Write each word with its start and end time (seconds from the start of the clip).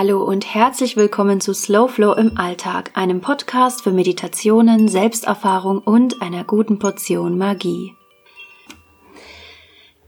Hallo 0.00 0.22
und 0.22 0.54
herzlich 0.54 0.96
willkommen 0.96 1.40
zu 1.40 1.52
Slow 1.52 1.88
Flow 1.88 2.12
im 2.12 2.38
Alltag, 2.38 2.92
einem 2.94 3.20
Podcast 3.20 3.82
für 3.82 3.90
Meditationen, 3.90 4.86
Selbsterfahrung 4.86 5.78
und 5.78 6.22
einer 6.22 6.44
guten 6.44 6.78
Portion 6.78 7.36
Magie. 7.36 7.96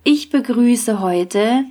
Ich 0.05 0.31
begrüße 0.31 1.01
heute 1.01 1.65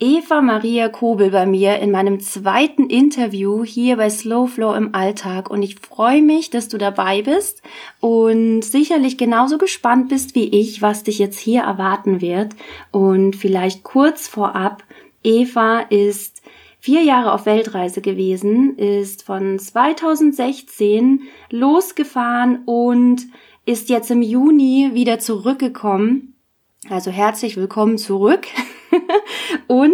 Eva 0.00 0.40
Maria 0.40 0.88
Kobel 0.88 1.30
bei 1.30 1.44
mir 1.44 1.78
in 1.80 1.90
meinem 1.90 2.20
zweiten 2.20 2.88
Interview 2.88 3.64
hier 3.64 3.98
bei 3.98 4.08
Slow 4.08 4.46
Flow 4.46 4.72
im 4.72 4.94
Alltag 4.94 5.50
und 5.50 5.62
ich 5.62 5.78
freue 5.78 6.22
mich, 6.22 6.48
dass 6.48 6.68
du 6.68 6.78
dabei 6.78 7.20
bist 7.20 7.60
und 8.00 8.62
sicherlich 8.62 9.18
genauso 9.18 9.58
gespannt 9.58 10.08
bist 10.08 10.34
wie 10.34 10.48
ich, 10.58 10.80
was 10.80 11.02
dich 11.02 11.18
jetzt 11.18 11.38
hier 11.38 11.64
erwarten 11.64 12.22
wird 12.22 12.52
und 12.92 13.36
vielleicht 13.36 13.82
kurz 13.82 14.26
vorab, 14.26 14.84
Eva 15.22 15.80
ist 15.80 16.38
vier 16.80 17.02
Jahre 17.02 17.32
auf 17.32 17.46
Weltreise 17.46 18.00
gewesen, 18.00 18.76
ist 18.76 19.22
von 19.22 19.58
2016 19.58 21.22
losgefahren 21.50 22.62
und 22.64 23.26
ist 23.66 23.88
jetzt 23.88 24.10
im 24.10 24.22
Juni 24.22 24.90
wieder 24.94 25.18
zurückgekommen. 25.18 26.34
Also 26.88 27.10
herzlich 27.10 27.56
willkommen 27.56 27.98
zurück. 27.98 28.46
und 29.66 29.92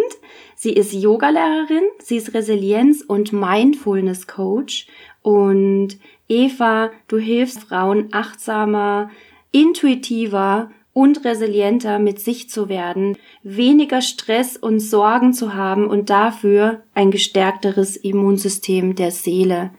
sie 0.55 0.73
ist 0.73 0.93
Yogalehrerin, 0.93 1.83
sie 1.99 2.17
ist 2.17 2.35
Resilienz- 2.35 3.03
und 3.03 3.33
Mindfulness-Coach. 3.33 4.87
Und 5.23 5.99
Eva, 6.29 6.91
du 7.09 7.19
hilfst 7.19 7.61
Frauen 7.61 8.09
achtsamer, 8.13 9.11
intuitiver 9.51 10.71
und 10.95 11.25
resilienter 11.25 11.99
mit 11.99 12.21
sich 12.21 12.49
zu 12.49 12.71
werden, 12.71 13.19
weniger 13.43 14.01
Stress 14.01 14.57
und 14.57 14.81
Sorgen 14.81 15.35
zu 15.35 15.55
haben 15.55 15.89
und 15.89 16.09
dafür 16.09 16.83
ein 16.95 17.11
gestärkteres 17.11 17.97
Immunsystem 17.97 18.95
der 18.95 19.11
Seele. 19.11 19.71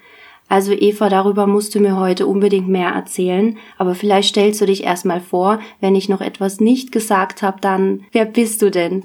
Also 0.47 0.73
Eva, 0.73 1.09
darüber 1.09 1.47
musst 1.47 1.73
du 1.73 1.79
mir 1.79 1.97
heute 1.97 2.27
unbedingt 2.27 2.67
mehr 2.67 2.89
erzählen, 2.89 3.57
aber 3.77 3.95
vielleicht 3.95 4.29
stellst 4.29 4.61
du 4.61 4.67
dich 4.67 4.83
erstmal 4.83 5.21
vor, 5.21 5.59
wenn 5.79 5.95
ich 5.95 6.09
noch 6.09 6.21
etwas 6.21 6.59
nicht 6.59 6.91
gesagt 6.91 7.41
habe, 7.41 7.59
dann 7.61 8.05
wer 8.11 8.25
bist 8.25 8.61
du 8.61 8.69
denn? 8.69 9.03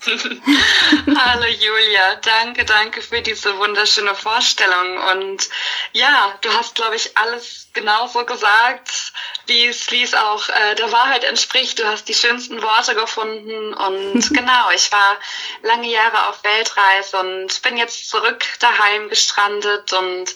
Hallo 0.06 1.44
Julia, 1.44 2.16
danke, 2.22 2.64
danke 2.64 3.02
für 3.02 3.20
diese 3.20 3.58
wunderschöne 3.58 4.14
Vorstellung. 4.14 4.96
Und 5.12 5.46
ja, 5.92 6.38
du 6.40 6.50
hast, 6.54 6.74
glaube 6.74 6.96
ich, 6.96 7.18
alles 7.18 7.68
genauso 7.74 8.24
gesagt, 8.24 9.12
wie 9.44 9.66
es, 9.66 9.90
wie 9.90 10.02
es 10.02 10.14
auch 10.14 10.48
äh, 10.48 10.74
der 10.76 10.90
Wahrheit 10.90 11.24
entspricht. 11.24 11.78
Du 11.78 11.86
hast 11.86 12.08
die 12.08 12.14
schönsten 12.14 12.62
Worte 12.62 12.94
gefunden. 12.94 13.74
Und 13.74 14.28
genau, 14.34 14.70
ich 14.74 14.90
war 14.90 15.18
lange 15.62 15.88
Jahre 15.88 16.28
auf 16.28 16.42
Weltreise 16.44 17.18
und 17.18 17.60
bin 17.60 17.76
jetzt 17.76 18.08
zurück 18.08 18.42
daheim 18.60 19.10
gestrandet 19.10 19.92
und 19.92 20.34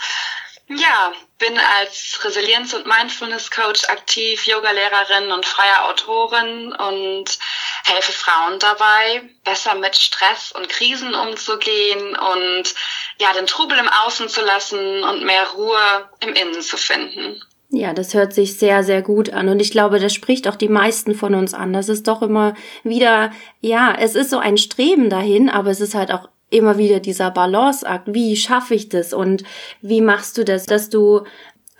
ja, 0.68 1.12
bin 1.38 1.58
als 1.78 2.18
Resilienz- 2.24 2.74
und 2.74 2.86
Mindfulness-Coach 2.86 3.88
aktiv, 3.88 4.46
Yogalehrerin 4.46 5.30
und 5.30 5.44
freie 5.44 5.84
Autorin 5.84 6.72
und 6.72 7.38
helfe 7.84 8.12
Frauen 8.12 8.58
dabei, 8.58 9.22
besser 9.44 9.74
mit 9.74 9.94
Stress 9.94 10.52
und 10.52 10.68
Krisen 10.68 11.14
umzugehen 11.14 12.16
und 12.16 12.74
ja, 13.18 13.32
den 13.34 13.46
Trubel 13.46 13.78
im 13.78 13.88
Außen 13.88 14.28
zu 14.28 14.40
lassen 14.40 15.04
und 15.04 15.24
mehr 15.24 15.46
Ruhe 15.50 16.08
im 16.20 16.34
Innen 16.34 16.62
zu 16.62 16.76
finden. 16.76 17.42
Ja, 17.70 17.92
das 17.92 18.14
hört 18.14 18.32
sich 18.32 18.58
sehr, 18.58 18.84
sehr 18.84 19.02
gut 19.02 19.30
an. 19.30 19.48
Und 19.48 19.60
ich 19.60 19.72
glaube, 19.72 19.98
das 19.98 20.14
spricht 20.14 20.46
auch 20.46 20.54
die 20.54 20.68
meisten 20.68 21.14
von 21.14 21.34
uns 21.34 21.54
an. 21.54 21.72
Das 21.72 21.88
ist 21.88 22.06
doch 22.06 22.22
immer 22.22 22.54
wieder, 22.84 23.32
ja, 23.60 23.94
es 23.98 24.14
ist 24.14 24.30
so 24.30 24.38
ein 24.38 24.58
Streben 24.58 25.10
dahin, 25.10 25.50
aber 25.50 25.70
es 25.70 25.80
ist 25.80 25.94
halt 25.94 26.12
auch 26.12 26.28
immer 26.54 26.78
wieder 26.78 27.00
dieser 27.00 27.30
Balanceakt. 27.30 28.14
Wie 28.14 28.36
schaffe 28.36 28.74
ich 28.74 28.88
das 28.88 29.12
und 29.12 29.44
wie 29.82 30.00
machst 30.00 30.38
du 30.38 30.44
das, 30.44 30.66
dass 30.66 30.88
du 30.88 31.22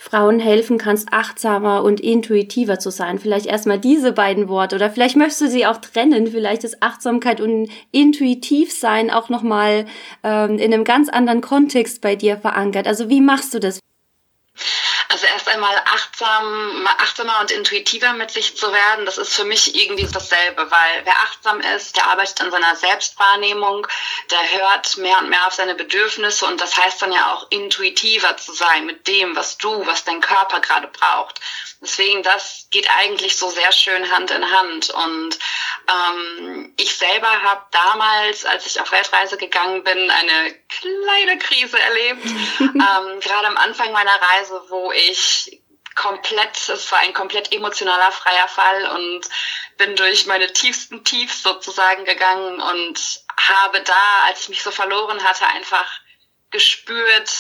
Frauen 0.05 0.39
helfen 0.39 0.77
kannst, 0.77 1.09
achtsamer 1.13 1.83
und 1.83 1.99
intuitiver 1.99 2.79
zu 2.79 2.91
sein. 2.91 3.19
Vielleicht 3.19 3.47
erstmal 3.47 3.79
diese 3.79 4.13
beiden 4.13 4.51
Worte 4.51 4.77
oder 4.77 4.91
vielleicht 4.91 5.17
möchtest 5.17 5.41
du 5.41 5.49
sie 5.49 5.65
auch 5.65 5.79
trennen. 5.79 6.27
Vielleicht 6.27 6.63
ist 6.63 6.83
Achtsamkeit 6.83 7.41
und 7.41 7.71
intuitiv 7.91 8.71
sein 8.71 9.11
auch 9.11 9.31
nochmal 9.31 9.87
ähm, 10.23 10.59
in 10.59 10.75
einem 10.75 10.85
ganz 10.85 11.09
anderen 11.09 11.41
Kontext 11.41 12.03
bei 12.03 12.17
dir 12.17 12.37
verankert. 12.37 12.87
Also 12.87 13.09
wie 13.09 13.23
machst 13.23 13.55
du 13.55 13.61
das? 13.61 13.81
Also 15.09 15.27
erst 15.27 15.49
einmal 15.49 15.77
achtsam, 15.85 16.89
achtsamer 16.99 17.41
und 17.41 17.51
intuitiver 17.51 18.13
mit 18.15 18.31
sich 18.31 18.57
zu 18.57 18.73
werden, 18.73 19.05
das 19.05 19.19
ist 19.19 19.35
für 19.35 19.45
mich 19.45 19.75
irgendwie 19.75 20.09
dasselbe, 20.11 20.71
weil 20.71 21.05
wer 21.05 21.15
achtsam 21.21 21.61
ist, 21.61 21.97
der 21.97 22.07
arbeitet 22.07 22.41
an 22.41 22.51
seiner 22.51 22.75
Selbstwahrnehmung, 22.77 23.87
der 24.31 24.53
hört 24.53 24.97
mehr 24.97 25.19
und 25.19 25.29
mehr 25.29 25.47
auf 25.47 25.55
seine 25.55 25.75
Bedürfnisse 25.75 26.47
und 26.47 26.61
das 26.61 26.77
heißt 26.77 27.03
dann 27.03 27.13
ja 27.13 27.35
auch 27.35 27.47
intuitiver 27.51 28.37
zu 28.37 28.53
sein 28.53 28.87
mit 28.87 29.07
dem, 29.07 29.37
was 29.37 29.59
du, 29.59 29.87
was 29.87 30.05
dein 30.05 30.21
Körper 30.21 30.61
gerade 30.61 30.89
braucht. 30.89 31.41
Deswegen, 31.85 32.23
das 32.23 32.67
geht 32.71 32.89
eigentlich 32.99 33.37
so 33.37 33.51
sehr 33.51 33.71
schön 33.73 34.11
Hand 34.11 34.31
in 34.31 34.51
Hand. 34.51 34.91
Und 34.91 35.39
ähm, 35.89 36.75
ich 36.77 36.97
selber 36.97 37.43
habe 37.43 37.65
damals, 37.71 38.45
als 38.45 38.67
ich 38.67 38.81
auf 38.81 38.91
Weltreise 38.91 39.37
gegangen 39.37 39.85
bin, 39.85 40.11
eine 40.11 40.55
kleine 40.69 41.39
Krise 41.39 41.79
erlebt. 41.79 42.27
ähm, 42.61 43.21
Gerade 43.21 43.47
am 43.47 43.57
Anfang 43.57 43.93
meiner 43.93 44.21
Reise, 44.21 44.63
wo 44.69 44.93
ich 44.93 45.61
komplett, 45.95 46.69
es 46.69 46.91
war 46.91 46.99
ein 47.01 47.15
komplett 47.15 47.53
emotionaler 47.53 48.11
freier 48.13 48.49
Fall 48.49 48.87
und 48.97 49.23
bin 49.77 49.97
durch 49.97 50.27
meine 50.27 50.53
tiefsten 50.53 51.05
Tiefs 51.05 51.43
sozusagen 51.43 52.05
gegangen 52.05 52.61
und 52.61 53.01
habe 53.37 53.81
da, 53.83 54.25
als 54.27 54.41
ich 54.41 54.49
mich 54.49 54.63
so 54.63 54.71
verloren 54.71 55.23
hatte, 55.23 55.47
einfach 55.47 55.87
gespürt, 56.51 57.31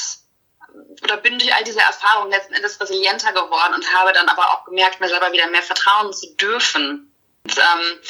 oder 1.02 1.16
bin 1.18 1.38
durch 1.38 1.54
all 1.54 1.64
diese 1.64 1.80
Erfahrungen 1.80 2.30
letzten 2.30 2.54
Endes 2.54 2.80
resilienter 2.80 3.32
geworden 3.32 3.74
und 3.74 3.94
habe 3.94 4.12
dann 4.12 4.28
aber 4.28 4.50
auch 4.50 4.64
gemerkt, 4.64 5.00
mir 5.00 5.08
selber 5.08 5.32
wieder 5.32 5.46
mehr 5.48 5.62
vertrauen 5.62 6.12
zu 6.12 6.34
dürfen. 6.36 7.14
Und, 7.44 7.58
ähm, 7.58 8.00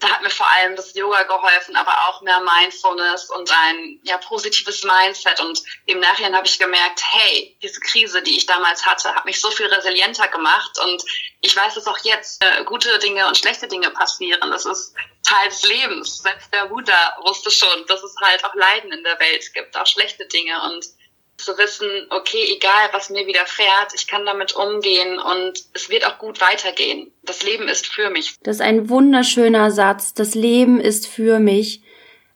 da 0.00 0.10
hat 0.10 0.22
mir 0.22 0.30
vor 0.30 0.46
allem 0.46 0.76
das 0.76 0.94
Yoga 0.94 1.24
geholfen, 1.24 1.76
aber 1.76 1.92
auch 2.08 2.22
mehr 2.22 2.40
Mindfulness 2.40 3.30
und 3.30 3.50
ein 3.50 4.00
ja, 4.04 4.16
positives 4.18 4.84
Mindset. 4.84 5.40
Und 5.40 5.60
im 5.86 5.98
Nachhinein 5.98 6.36
habe 6.36 6.46
ich 6.46 6.58
gemerkt, 6.58 7.02
hey, 7.04 7.58
diese 7.62 7.80
Krise, 7.80 8.22
die 8.22 8.36
ich 8.36 8.46
damals 8.46 8.86
hatte, 8.86 9.14
hat 9.14 9.24
mich 9.24 9.40
so 9.40 9.50
viel 9.50 9.66
resilienter 9.66 10.28
gemacht. 10.28 10.78
Und 10.84 11.02
ich 11.40 11.56
weiß, 11.56 11.74
dass 11.74 11.86
auch 11.86 11.98
jetzt 11.98 12.44
äh, 12.44 12.64
gute 12.64 12.98
Dinge 13.00 13.26
und 13.26 13.36
schlechte 13.36 13.66
Dinge 13.66 13.90
passieren. 13.90 14.50
Das 14.50 14.66
ist 14.66 14.94
Teil 15.24 15.48
des 15.48 15.62
Lebens. 15.64 16.18
Selbst 16.18 16.52
der 16.54 16.66
Buddha 16.66 17.18
wusste 17.22 17.50
schon, 17.50 17.86
dass 17.86 18.02
es 18.02 18.14
halt 18.22 18.44
auch 18.44 18.54
Leiden 18.54 18.92
in 18.92 19.02
der 19.02 19.18
Welt 19.18 19.52
gibt, 19.52 19.76
auch 19.76 19.86
schlechte 19.86 20.26
Dinge. 20.26 20.62
Und 20.62 20.86
zu 21.38 21.56
wissen, 21.56 21.88
okay, 22.10 22.44
egal 22.56 22.88
was 22.92 23.10
mir 23.10 23.26
widerfährt, 23.26 23.94
ich 23.94 24.06
kann 24.06 24.26
damit 24.26 24.54
umgehen 24.54 25.18
und 25.18 25.64
es 25.72 25.88
wird 25.88 26.06
auch 26.06 26.18
gut 26.18 26.40
weitergehen. 26.40 27.10
Das 27.22 27.42
Leben 27.42 27.68
ist 27.68 27.86
für 27.86 28.10
mich. 28.10 28.34
Das 28.42 28.56
ist 28.56 28.62
ein 28.62 28.88
wunderschöner 28.88 29.70
Satz. 29.70 30.14
Das 30.14 30.34
Leben 30.34 30.80
ist 30.80 31.06
für 31.06 31.38
mich. 31.38 31.82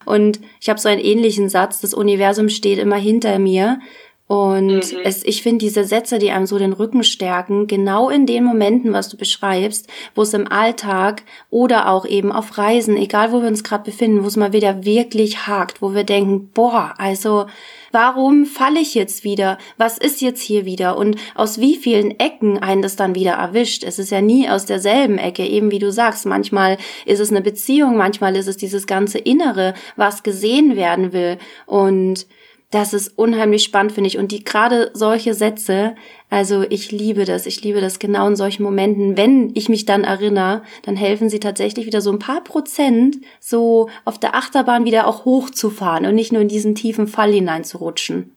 Und 0.04 0.40
ich 0.60 0.68
habe 0.68 0.80
so 0.80 0.88
einen 0.88 1.00
ähnlichen 1.00 1.48
Satz, 1.48 1.80
das 1.80 1.94
Universum 1.94 2.48
steht 2.48 2.78
immer 2.78 2.96
hinter 2.96 3.38
mir. 3.38 3.80
Und 4.26 4.92
mhm. 4.92 5.00
es, 5.04 5.24
ich 5.24 5.42
finde 5.42 5.58
diese 5.58 5.84
Sätze, 5.84 6.18
die 6.18 6.30
einem 6.30 6.46
so 6.46 6.58
den 6.58 6.72
Rücken 6.72 7.04
stärken, 7.04 7.66
genau 7.66 8.08
in 8.08 8.24
den 8.24 8.44
Momenten, 8.44 8.92
was 8.94 9.10
du 9.10 9.18
beschreibst, 9.18 9.88
wo 10.14 10.22
es 10.22 10.32
im 10.32 10.50
Alltag 10.50 11.22
oder 11.50 11.90
auch 11.90 12.06
eben 12.06 12.32
auf 12.32 12.56
Reisen, 12.56 12.96
egal 12.96 13.32
wo 13.32 13.42
wir 13.42 13.48
uns 13.48 13.62
gerade 13.62 13.84
befinden, 13.84 14.22
wo 14.22 14.28
es 14.28 14.36
mal 14.36 14.54
wieder 14.54 14.84
wirklich 14.84 15.46
hakt, 15.46 15.82
wo 15.82 15.94
wir 15.94 16.04
denken, 16.04 16.48
boah, 16.54 16.94
also 16.96 17.46
warum 17.92 18.46
falle 18.46 18.80
ich 18.80 18.94
jetzt 18.94 19.24
wieder? 19.24 19.58
Was 19.76 19.98
ist 19.98 20.20
jetzt 20.20 20.42
hier 20.42 20.64
wieder? 20.64 20.96
Und 20.96 21.16
aus 21.34 21.60
wie 21.60 21.76
vielen 21.76 22.18
Ecken 22.18 22.58
einen 22.58 22.82
das 22.82 22.96
dann 22.96 23.14
wieder 23.14 23.32
erwischt? 23.32 23.84
Es 23.84 23.98
ist 23.98 24.10
ja 24.10 24.20
nie 24.20 24.48
aus 24.48 24.66
derselben 24.66 25.18
Ecke, 25.18 25.46
eben 25.46 25.70
wie 25.70 25.78
du 25.78 25.92
sagst. 25.92 26.26
Manchmal 26.26 26.78
ist 27.06 27.20
es 27.20 27.30
eine 27.30 27.42
Beziehung, 27.42 27.96
manchmal 27.96 28.36
ist 28.36 28.48
es 28.48 28.56
dieses 28.56 28.86
ganze 28.86 29.18
Innere, 29.18 29.74
was 29.96 30.22
gesehen 30.22 30.76
werden 30.76 31.12
will. 31.12 31.38
Und 31.66 32.26
das 32.72 32.94
ist 32.94 33.18
unheimlich 33.18 33.62
spannend, 33.64 33.92
finde 33.92 34.08
ich. 34.08 34.16
Und 34.16 34.32
die 34.32 34.44
gerade 34.44 34.90
solche 34.94 35.34
Sätze, 35.34 35.94
also 36.30 36.62
ich 36.62 36.90
liebe 36.90 37.26
das. 37.26 37.44
Ich 37.44 37.62
liebe 37.62 37.82
das 37.82 37.98
genau 37.98 38.26
in 38.26 38.34
solchen 38.34 38.62
Momenten. 38.62 39.18
Wenn 39.18 39.52
ich 39.54 39.68
mich 39.68 39.84
dann 39.84 40.04
erinnere, 40.04 40.62
dann 40.82 40.96
helfen 40.96 41.28
sie 41.28 41.38
tatsächlich 41.38 41.84
wieder 41.84 42.00
so 42.00 42.10
ein 42.10 42.18
paar 42.18 42.42
Prozent 42.42 43.18
so 43.40 43.90
auf 44.06 44.18
der 44.18 44.34
Achterbahn 44.34 44.86
wieder 44.86 45.06
auch 45.06 45.26
hochzufahren 45.26 46.06
und 46.06 46.14
nicht 46.14 46.32
nur 46.32 46.40
in 46.40 46.48
diesen 46.48 46.74
tiefen 46.74 47.06
Fall 47.06 47.30
hineinzurutschen. 47.32 48.34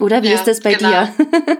Oder 0.00 0.22
wie 0.22 0.28
ja, 0.28 0.34
ist 0.34 0.46
das 0.46 0.60
bei 0.60 0.74
genau. 0.74 0.88
dir? 0.90 1.08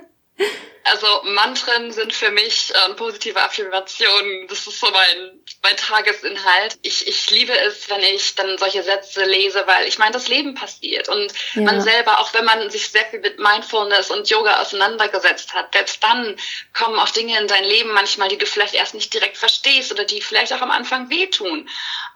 Also 0.91 1.23
Mantren 1.25 1.91
sind 1.91 2.13
für 2.13 2.31
mich 2.31 2.73
äh, 2.73 2.95
positive 2.95 3.43
Affirmationen. 3.43 4.47
Das 4.49 4.67
ist 4.67 4.79
so 4.79 4.89
mein, 4.91 5.41
mein 5.63 5.77
Tagesinhalt. 5.77 6.79
Ich, 6.83 7.09
ich 7.09 7.29
liebe 7.31 7.53
es, 7.59 7.89
wenn 7.89 8.01
ich 8.01 8.37
dann 8.37 8.57
solche 8.57 8.83
Sätze 8.83 9.25
lese, 9.25 9.67
weil 9.67 9.89
ich 9.89 9.99
meine, 9.99 10.13
das 10.13 10.29
Leben 10.29 10.55
passiert. 10.55 11.09
Und 11.09 11.33
ja. 11.55 11.63
man 11.63 11.81
selber, 11.81 12.21
auch 12.21 12.33
wenn 12.35 12.45
man 12.45 12.71
sich 12.71 12.89
sehr 12.89 13.05
viel 13.07 13.21
mit 13.21 13.39
Mindfulness 13.39 14.11
und 14.11 14.31
Yoga 14.31 14.61
auseinandergesetzt 14.61 15.55
hat, 15.55 15.73
selbst 15.73 16.03
dann 16.05 16.37
kommen 16.73 16.99
auch 16.99 17.11
Dinge 17.11 17.39
in 17.39 17.49
dein 17.49 17.65
Leben 17.65 17.93
manchmal, 17.93 18.29
die 18.29 18.39
du 18.39 18.47
vielleicht 18.47 18.75
erst 18.75 18.95
nicht 18.95 19.13
direkt 19.13 19.37
verstehst 19.37 19.91
oder 19.91 20.05
die 20.05 20.23
vielleicht 20.23 20.53
auch 20.53 20.61
am 20.61 20.71
Anfang 20.71 21.11
wehtun. 21.11 21.69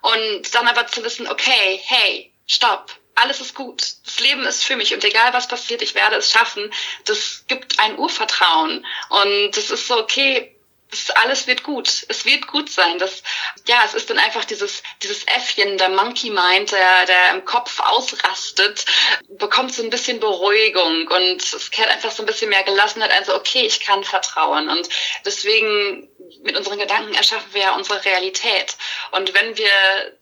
Und 0.03 0.55
dann 0.55 0.69
aber 0.69 0.87
zu 0.87 1.03
wissen, 1.03 1.27
okay, 1.29 1.81
hey, 1.85 2.33
stopp, 2.47 3.00
alles 3.15 3.41
ist 3.41 3.55
gut. 3.55 3.83
Das 4.05 4.21
Leben 4.21 4.45
ist 4.45 4.65
für 4.65 4.77
mich 4.77 4.95
und 4.95 5.05
egal 5.05 5.33
was 5.33 5.49
passiert, 5.49 5.83
ich 5.83 5.95
werde 5.95 6.17
es 6.17 6.31
schaffen. 6.31 6.73
Das 7.05 7.45
gibt 7.49 7.79
ein 7.79 7.99
Urvertrauen 7.99 8.85
und 9.09 9.57
das 9.57 9.71
ist 9.71 9.87
so, 9.87 9.99
okay, 9.99 10.57
das 10.91 11.11
alles 11.11 11.47
wird 11.47 11.63
gut. 11.63 12.05
Es 12.09 12.25
wird 12.25 12.47
gut 12.47 12.71
sein. 12.71 12.99
Das, 12.99 13.23
ja, 13.67 13.83
es 13.85 13.95
ist 13.95 14.11
dann 14.11 14.19
einfach 14.19 14.45
dieses, 14.45 14.83
dieses 15.03 15.25
Äffchen, 15.25 15.79
der 15.79 15.89
Monkey 15.89 16.31
Mind, 16.31 16.73
der, 16.73 17.07
der 17.07 17.31
im 17.35 17.45
Kopf 17.45 17.81
ausrastet, 17.81 18.85
bekommt 19.29 19.75
so 19.75 19.83
ein 19.83 19.91
bisschen 19.91 20.21
Beruhigung 20.21 21.09
und 21.09 21.43
es 21.43 21.71
kehrt 21.71 21.91
einfach 21.91 22.11
so 22.11 22.23
ein 22.23 22.27
bisschen 22.27 22.51
mehr 22.51 22.65
Gelassenheit 22.65 23.11
ein, 23.11 23.25
so, 23.25 23.35
okay, 23.35 23.63
ich 23.67 23.81
kann 23.81 24.03
vertrauen. 24.05 24.69
Und 24.69 24.89
deswegen, 25.25 26.09
mit 26.43 26.57
unseren 26.57 26.79
Gedanken 26.79 27.15
erschaffen 27.15 27.53
wir 27.53 27.63
ja 27.63 27.75
unsere 27.75 28.05
Realität. 28.05 28.77
Und 29.13 29.33
wenn 29.35 29.57
wir 29.57 29.71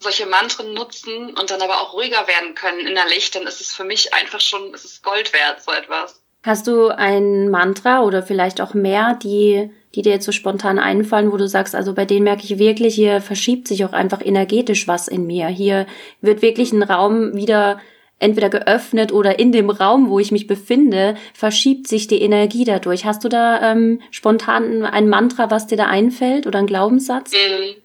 solche 0.00 0.26
Mantren 0.26 0.75
nutzen 0.75 1.37
und 1.37 1.50
dann 1.50 1.62
aber 1.62 1.81
auch 1.81 1.94
ruhiger 1.94 2.26
werden 2.26 2.55
können 2.55 2.87
innerlich, 2.87 3.31
dann 3.31 3.47
ist 3.47 3.61
es 3.61 3.75
für 3.75 3.85
mich 3.85 4.12
einfach 4.12 4.41
schon, 4.41 4.75
es 4.75 4.85
ist 4.85 5.03
Gold 5.03 5.32
wert, 5.32 5.62
so 5.62 5.73
etwas. 5.73 6.23
Hast 6.43 6.67
du 6.67 6.88
ein 6.88 7.50
Mantra 7.50 8.02
oder 8.02 8.23
vielleicht 8.23 8.61
auch 8.61 8.75
mehr, 8.75 9.19
die 9.23 9.70
die 9.94 10.02
dir 10.02 10.12
jetzt 10.12 10.26
so 10.26 10.32
spontan 10.32 10.79
einfallen, 10.79 11.32
wo 11.32 11.37
du 11.37 11.49
sagst, 11.49 11.75
also 11.75 11.94
bei 11.94 12.05
denen 12.05 12.25
merke 12.25 12.44
ich 12.44 12.58
wirklich, 12.58 12.94
hier 12.94 13.20
verschiebt 13.20 13.67
sich 13.69 13.85
auch 13.85 13.93
einfach 13.93 14.20
energetisch 14.25 14.87
was 14.87 15.08
in 15.08 15.26
mir. 15.26 15.49
Hier 15.49 15.87
wird 16.20 16.43
wirklich 16.43 16.73
ein 16.73 16.82
Raum 16.82 17.35
wieder 17.35 17.81
entweder 18.19 18.50
geöffnet 18.50 19.12
oder 19.12 19.38
in 19.38 19.52
dem 19.52 19.70
Raum, 19.70 20.11
wo 20.11 20.19
ich 20.19 20.32
mich 20.32 20.46
befinde, 20.46 21.17
verschiebt 21.35 21.87
sich 21.87 22.06
die 22.08 22.20
Energie 22.20 22.64
dadurch. 22.64 23.05
Hast 23.05 23.25
du 23.25 23.29
da 23.29 23.73
ähm, 23.73 24.02
spontan 24.11 24.85
ein 24.85 25.08
Mantra, 25.08 25.50
was 25.50 25.67
dir 25.69 25.76
da 25.76 25.87
einfällt 25.87 26.46
oder 26.46 26.58
ein 26.58 26.67
Glaubenssatz? 26.67 27.32
Mhm. 27.32 27.76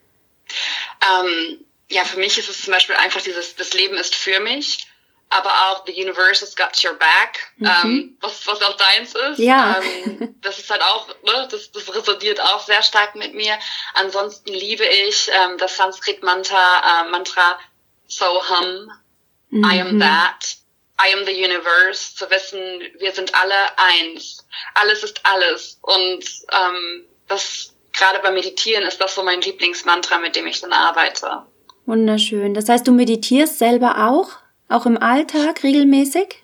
Ähm, 1.01 1.57
ja, 1.89 2.03
für 2.03 2.19
mich 2.19 2.38
ist 2.38 2.50
es 2.50 2.63
zum 2.63 2.73
Beispiel 2.73 2.95
einfach 2.95 3.21
dieses, 3.21 3.55
das 3.55 3.73
Leben 3.73 3.95
ist 3.95 4.15
für 4.15 4.39
mich 4.41 4.88
aber 5.38 5.50
auch 5.50 5.85
The 5.85 5.94
Universe 5.94 6.41
has 6.41 6.56
got 6.56 6.83
your 6.83 6.94
back, 6.94 7.51
mhm. 7.57 7.68
ähm, 7.83 8.18
was, 8.21 8.45
was 8.47 8.62
auch 8.62 8.77
deins 8.77 9.15
ist. 9.15 9.39
Ja. 9.39 9.81
Ähm, 9.81 10.35
das 10.41 10.59
ist 10.59 10.69
halt 10.69 10.81
auch, 10.81 11.07
ne, 11.24 11.47
das, 11.50 11.71
das 11.71 11.94
resoniert 11.94 12.39
auch 12.41 12.59
sehr 12.59 12.83
stark 12.83 13.15
mit 13.15 13.33
mir. 13.33 13.57
Ansonsten 13.94 14.53
liebe 14.53 14.85
ich 14.85 15.30
ähm, 15.30 15.57
das 15.57 15.77
Sanskrit-Mantra, 15.77 17.06
äh, 17.06 17.09
Mantra 17.09 17.59
Soham, 18.07 18.91
mhm. 19.50 19.63
I 19.63 19.81
am 19.81 19.95
mhm. 19.95 20.00
that, 20.00 20.57
I 21.00 21.13
am 21.13 21.25
the 21.25 21.33
Universe, 21.33 22.15
zu 22.15 22.29
wissen, 22.29 22.59
wir 23.00 23.12
sind 23.12 23.33
alle 23.36 23.77
eins, 23.77 24.45
alles 24.75 25.03
ist 25.03 25.21
alles. 25.24 25.79
Und 25.81 26.24
ähm, 26.51 27.06
das 27.27 27.74
gerade 27.94 28.19
beim 28.19 28.33
Meditieren 28.33 28.83
ist 28.83 29.00
das 29.00 29.15
so 29.15 29.24
mein 29.24 29.41
Lieblingsmantra, 29.41 30.18
mit 30.18 30.36
dem 30.36 30.47
ich 30.47 30.62
dann 30.62 30.74
arbeite. 30.74 31.44
Wunderschön. 31.86 32.53
Das 32.53 32.69
heißt, 32.69 32.88
du 32.88 32.91
meditierst 32.91 33.59
selber 33.59 34.09
auch? 34.09 34.42
Auch 34.69 34.86
im 34.86 35.01
Alltag 35.01 35.63
regelmäßig? 35.63 36.44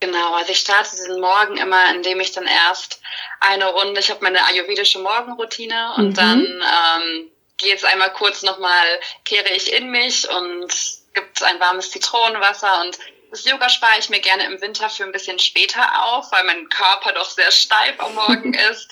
Genau, 0.00 0.34
also 0.34 0.52
ich 0.52 0.60
starte 0.60 0.90
diesen 0.90 1.20
Morgen 1.20 1.56
immer, 1.56 1.90
indem 1.92 2.20
ich 2.20 2.32
dann 2.32 2.46
erst 2.46 3.00
eine 3.40 3.66
Runde, 3.66 4.00
ich 4.00 4.10
habe 4.10 4.22
meine 4.22 4.44
ayurvedische 4.44 5.00
Morgenroutine 5.00 5.94
und 5.96 6.10
mhm. 6.10 6.14
dann 6.14 6.40
ähm, 6.40 7.30
gehe 7.56 7.70
jetzt 7.70 7.84
einmal 7.84 8.12
kurz 8.12 8.42
nochmal, 8.42 9.00
kehre 9.24 9.50
ich 9.50 9.72
in 9.72 9.90
mich 9.90 10.28
und 10.30 10.72
gibt 11.14 11.42
ein 11.42 11.58
warmes 11.58 11.90
Zitronenwasser 11.90 12.80
und 12.82 12.96
das 13.30 13.44
Yoga 13.44 13.68
spare 13.68 13.98
ich 13.98 14.08
mir 14.08 14.20
gerne 14.20 14.44
im 14.44 14.60
Winter 14.60 14.88
für 14.88 15.04
ein 15.04 15.12
bisschen 15.12 15.38
später 15.38 16.04
auf, 16.04 16.30
weil 16.32 16.44
mein 16.44 16.68
Körper 16.68 17.12
doch 17.12 17.28
sehr 17.28 17.50
steif 17.50 18.00
am 18.00 18.14
Morgen 18.14 18.54
ist. 18.70 18.90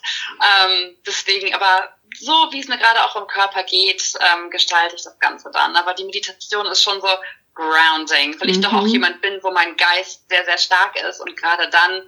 Ähm, 0.67 0.97
deswegen, 1.07 1.55
aber 1.55 1.97
so 2.19 2.49
wie 2.51 2.61
es 2.61 2.69
mir 2.69 2.79
gerade 2.79 3.03
auch 3.05 3.17
im 3.17 3.27
Körper 3.27 3.63
geht, 3.63 4.03
ähm, 4.21 4.51
gestalte 4.51 4.97
ich 4.97 5.05
das 5.05 5.19
Ganze 5.21 5.51
dann. 5.51 5.75
Aber 5.77 5.95
die 5.95 6.05
Meditation 6.05 6.67
ist 6.67 6.83
schon 6.83 7.01
so 7.01 7.09
grounding, 7.57 8.39
weil 8.41 8.51
ich 8.51 8.61
doch 8.61 8.73
auch 8.73 8.83
mhm. 8.83 8.89
jemand 8.89 9.21
bin, 9.23 9.43
wo 9.43 9.51
mein 9.51 9.77
Geist 9.77 10.29
sehr, 10.29 10.45
sehr 10.45 10.59
stark 10.59 10.95
ist 11.09 11.21
und 11.21 11.37
gerade 11.37 11.69
dann 11.71 12.03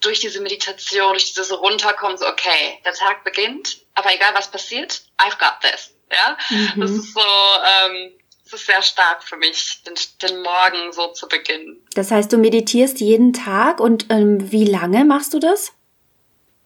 durch 0.00 0.20
diese 0.20 0.40
Meditation, 0.40 1.12
durch 1.12 1.32
dieses 1.32 1.52
Runterkommen, 1.52 2.18
so, 2.18 2.26
okay, 2.26 2.80
der 2.84 2.92
Tag 2.92 3.24
beginnt, 3.24 3.78
aber 3.94 4.14
egal 4.14 4.34
was 4.34 4.50
passiert, 4.50 5.02
I've 5.18 5.38
got 5.38 5.60
this. 5.62 5.94
Ja, 6.10 6.36
mhm. 6.50 6.80
das 6.80 6.90
ist 6.90 7.14
so, 7.14 7.20
ähm, 7.20 8.12
das 8.44 8.60
ist 8.60 8.66
sehr 8.66 8.82
stark 8.82 9.22
für 9.22 9.36
mich, 9.36 9.82
den, 9.84 9.94
den 10.22 10.42
Morgen 10.42 10.92
so 10.92 11.08
zu 11.12 11.28
beginnen. 11.28 11.86
Das 11.94 12.10
heißt, 12.10 12.32
du 12.32 12.38
meditierst 12.38 13.00
jeden 13.00 13.32
Tag 13.32 13.78
und 13.78 14.06
ähm, 14.10 14.50
wie 14.50 14.64
lange 14.64 15.04
machst 15.04 15.34
du 15.34 15.38
das? 15.38 15.72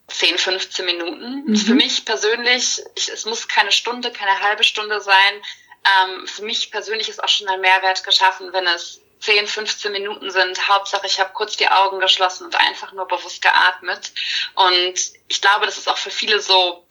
10, 0.08 0.38
15 0.38 0.86
Minuten. 0.86 1.44
Mhm. 1.46 1.56
Für 1.56 1.74
mich 1.74 2.04
persönlich, 2.04 2.82
ich, 2.94 3.08
es 3.08 3.26
muss 3.26 3.48
keine 3.48 3.72
Stunde, 3.72 4.10
keine 4.10 4.40
halbe 4.40 4.64
Stunde 4.64 5.00
sein. 5.00 5.42
Ähm, 5.84 6.26
für 6.26 6.42
mich 6.42 6.70
persönlich 6.70 7.08
ist 7.08 7.22
auch 7.22 7.28
schon 7.28 7.48
ein 7.48 7.60
Mehrwert 7.60 8.04
geschaffen, 8.04 8.52
wenn 8.52 8.66
es 8.66 9.00
10, 9.20 9.46
15 9.46 9.92
Minuten 9.92 10.30
sind. 10.30 10.68
Hauptsache, 10.68 11.06
ich 11.06 11.18
habe 11.18 11.32
kurz 11.32 11.56
die 11.56 11.68
Augen 11.68 11.98
geschlossen 12.00 12.44
und 12.44 12.56
einfach 12.56 12.92
nur 12.92 13.06
bewusst 13.06 13.40
geatmet. 13.42 14.12
Und 14.54 14.94
ich 15.28 15.40
glaube, 15.40 15.66
das 15.66 15.78
ist 15.78 15.88
auch 15.88 15.96
für 15.96 16.10
viele 16.10 16.40
so 16.40 16.86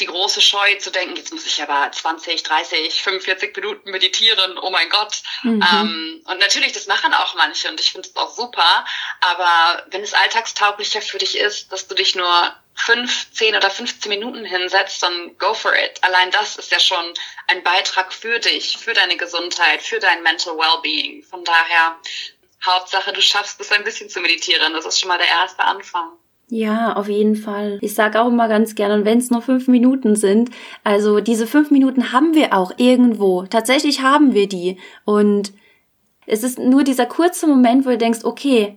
die 0.00 0.06
große 0.06 0.40
Scheu 0.40 0.74
zu 0.76 0.90
denken, 0.90 1.16
jetzt 1.16 1.32
muss 1.32 1.46
ich 1.46 1.62
aber 1.62 1.90
20, 1.92 2.42
30, 2.42 3.02
45 3.02 3.54
Minuten 3.56 3.90
meditieren, 3.90 4.58
oh 4.58 4.70
mein 4.70 4.88
Gott. 4.88 5.22
Mhm. 5.42 5.64
Ähm, 5.72 6.22
und 6.24 6.38
natürlich, 6.38 6.72
das 6.72 6.86
machen 6.86 7.12
auch 7.12 7.34
manche 7.34 7.68
und 7.68 7.78
ich 7.78 7.92
finde 7.92 8.08
es 8.08 8.16
auch 8.16 8.34
super. 8.34 8.84
Aber 9.20 9.84
wenn 9.90 10.02
es 10.02 10.14
alltagstauglicher 10.14 11.02
für 11.02 11.18
dich 11.18 11.38
ist, 11.38 11.70
dass 11.70 11.88
du 11.88 11.94
dich 11.94 12.14
nur 12.14 12.56
fünf, 12.74 13.30
zehn 13.32 13.54
oder 13.54 13.70
15 13.70 14.08
Minuten 14.08 14.44
hinsetzt, 14.44 15.02
dann 15.02 15.36
go 15.38 15.52
for 15.54 15.74
it. 15.74 16.02
Allein 16.02 16.30
das 16.30 16.56
ist 16.56 16.70
ja 16.70 16.80
schon 16.80 17.12
ein 17.48 17.62
Beitrag 17.62 18.12
für 18.12 18.38
dich, 18.38 18.78
für 18.78 18.94
deine 18.94 19.16
Gesundheit, 19.16 19.82
für 19.82 19.98
dein 19.98 20.22
Mental 20.22 20.56
Wellbeing. 20.56 21.22
Von 21.22 21.44
daher, 21.44 21.98
Hauptsache, 22.64 23.12
du 23.12 23.20
schaffst 23.20 23.60
es 23.60 23.70
ein 23.72 23.84
bisschen 23.84 24.08
zu 24.08 24.20
meditieren. 24.20 24.72
Das 24.72 24.86
ist 24.86 25.00
schon 25.00 25.08
mal 25.08 25.18
der 25.18 25.28
erste 25.28 25.62
Anfang. 25.62 26.12
Ja, 26.54 26.92
auf 26.96 27.08
jeden 27.08 27.34
Fall. 27.34 27.78
Ich 27.80 27.94
sage 27.94 28.20
auch 28.20 28.28
immer 28.28 28.46
ganz 28.46 28.74
gerne, 28.74 28.96
und 28.96 29.04
wenn 29.06 29.16
es 29.16 29.30
nur 29.30 29.40
fünf 29.40 29.68
Minuten 29.68 30.16
sind, 30.16 30.50
also 30.84 31.20
diese 31.20 31.46
fünf 31.46 31.70
Minuten 31.70 32.12
haben 32.12 32.34
wir 32.34 32.52
auch 32.52 32.72
irgendwo. 32.76 33.44
Tatsächlich 33.44 34.02
haben 34.02 34.34
wir 34.34 34.46
die. 34.46 34.76
Und 35.06 35.54
es 36.26 36.42
ist 36.44 36.58
nur 36.58 36.84
dieser 36.84 37.06
kurze 37.06 37.46
Moment, 37.46 37.86
wo 37.86 37.88
du 37.88 37.96
denkst, 37.96 38.24
okay, 38.24 38.76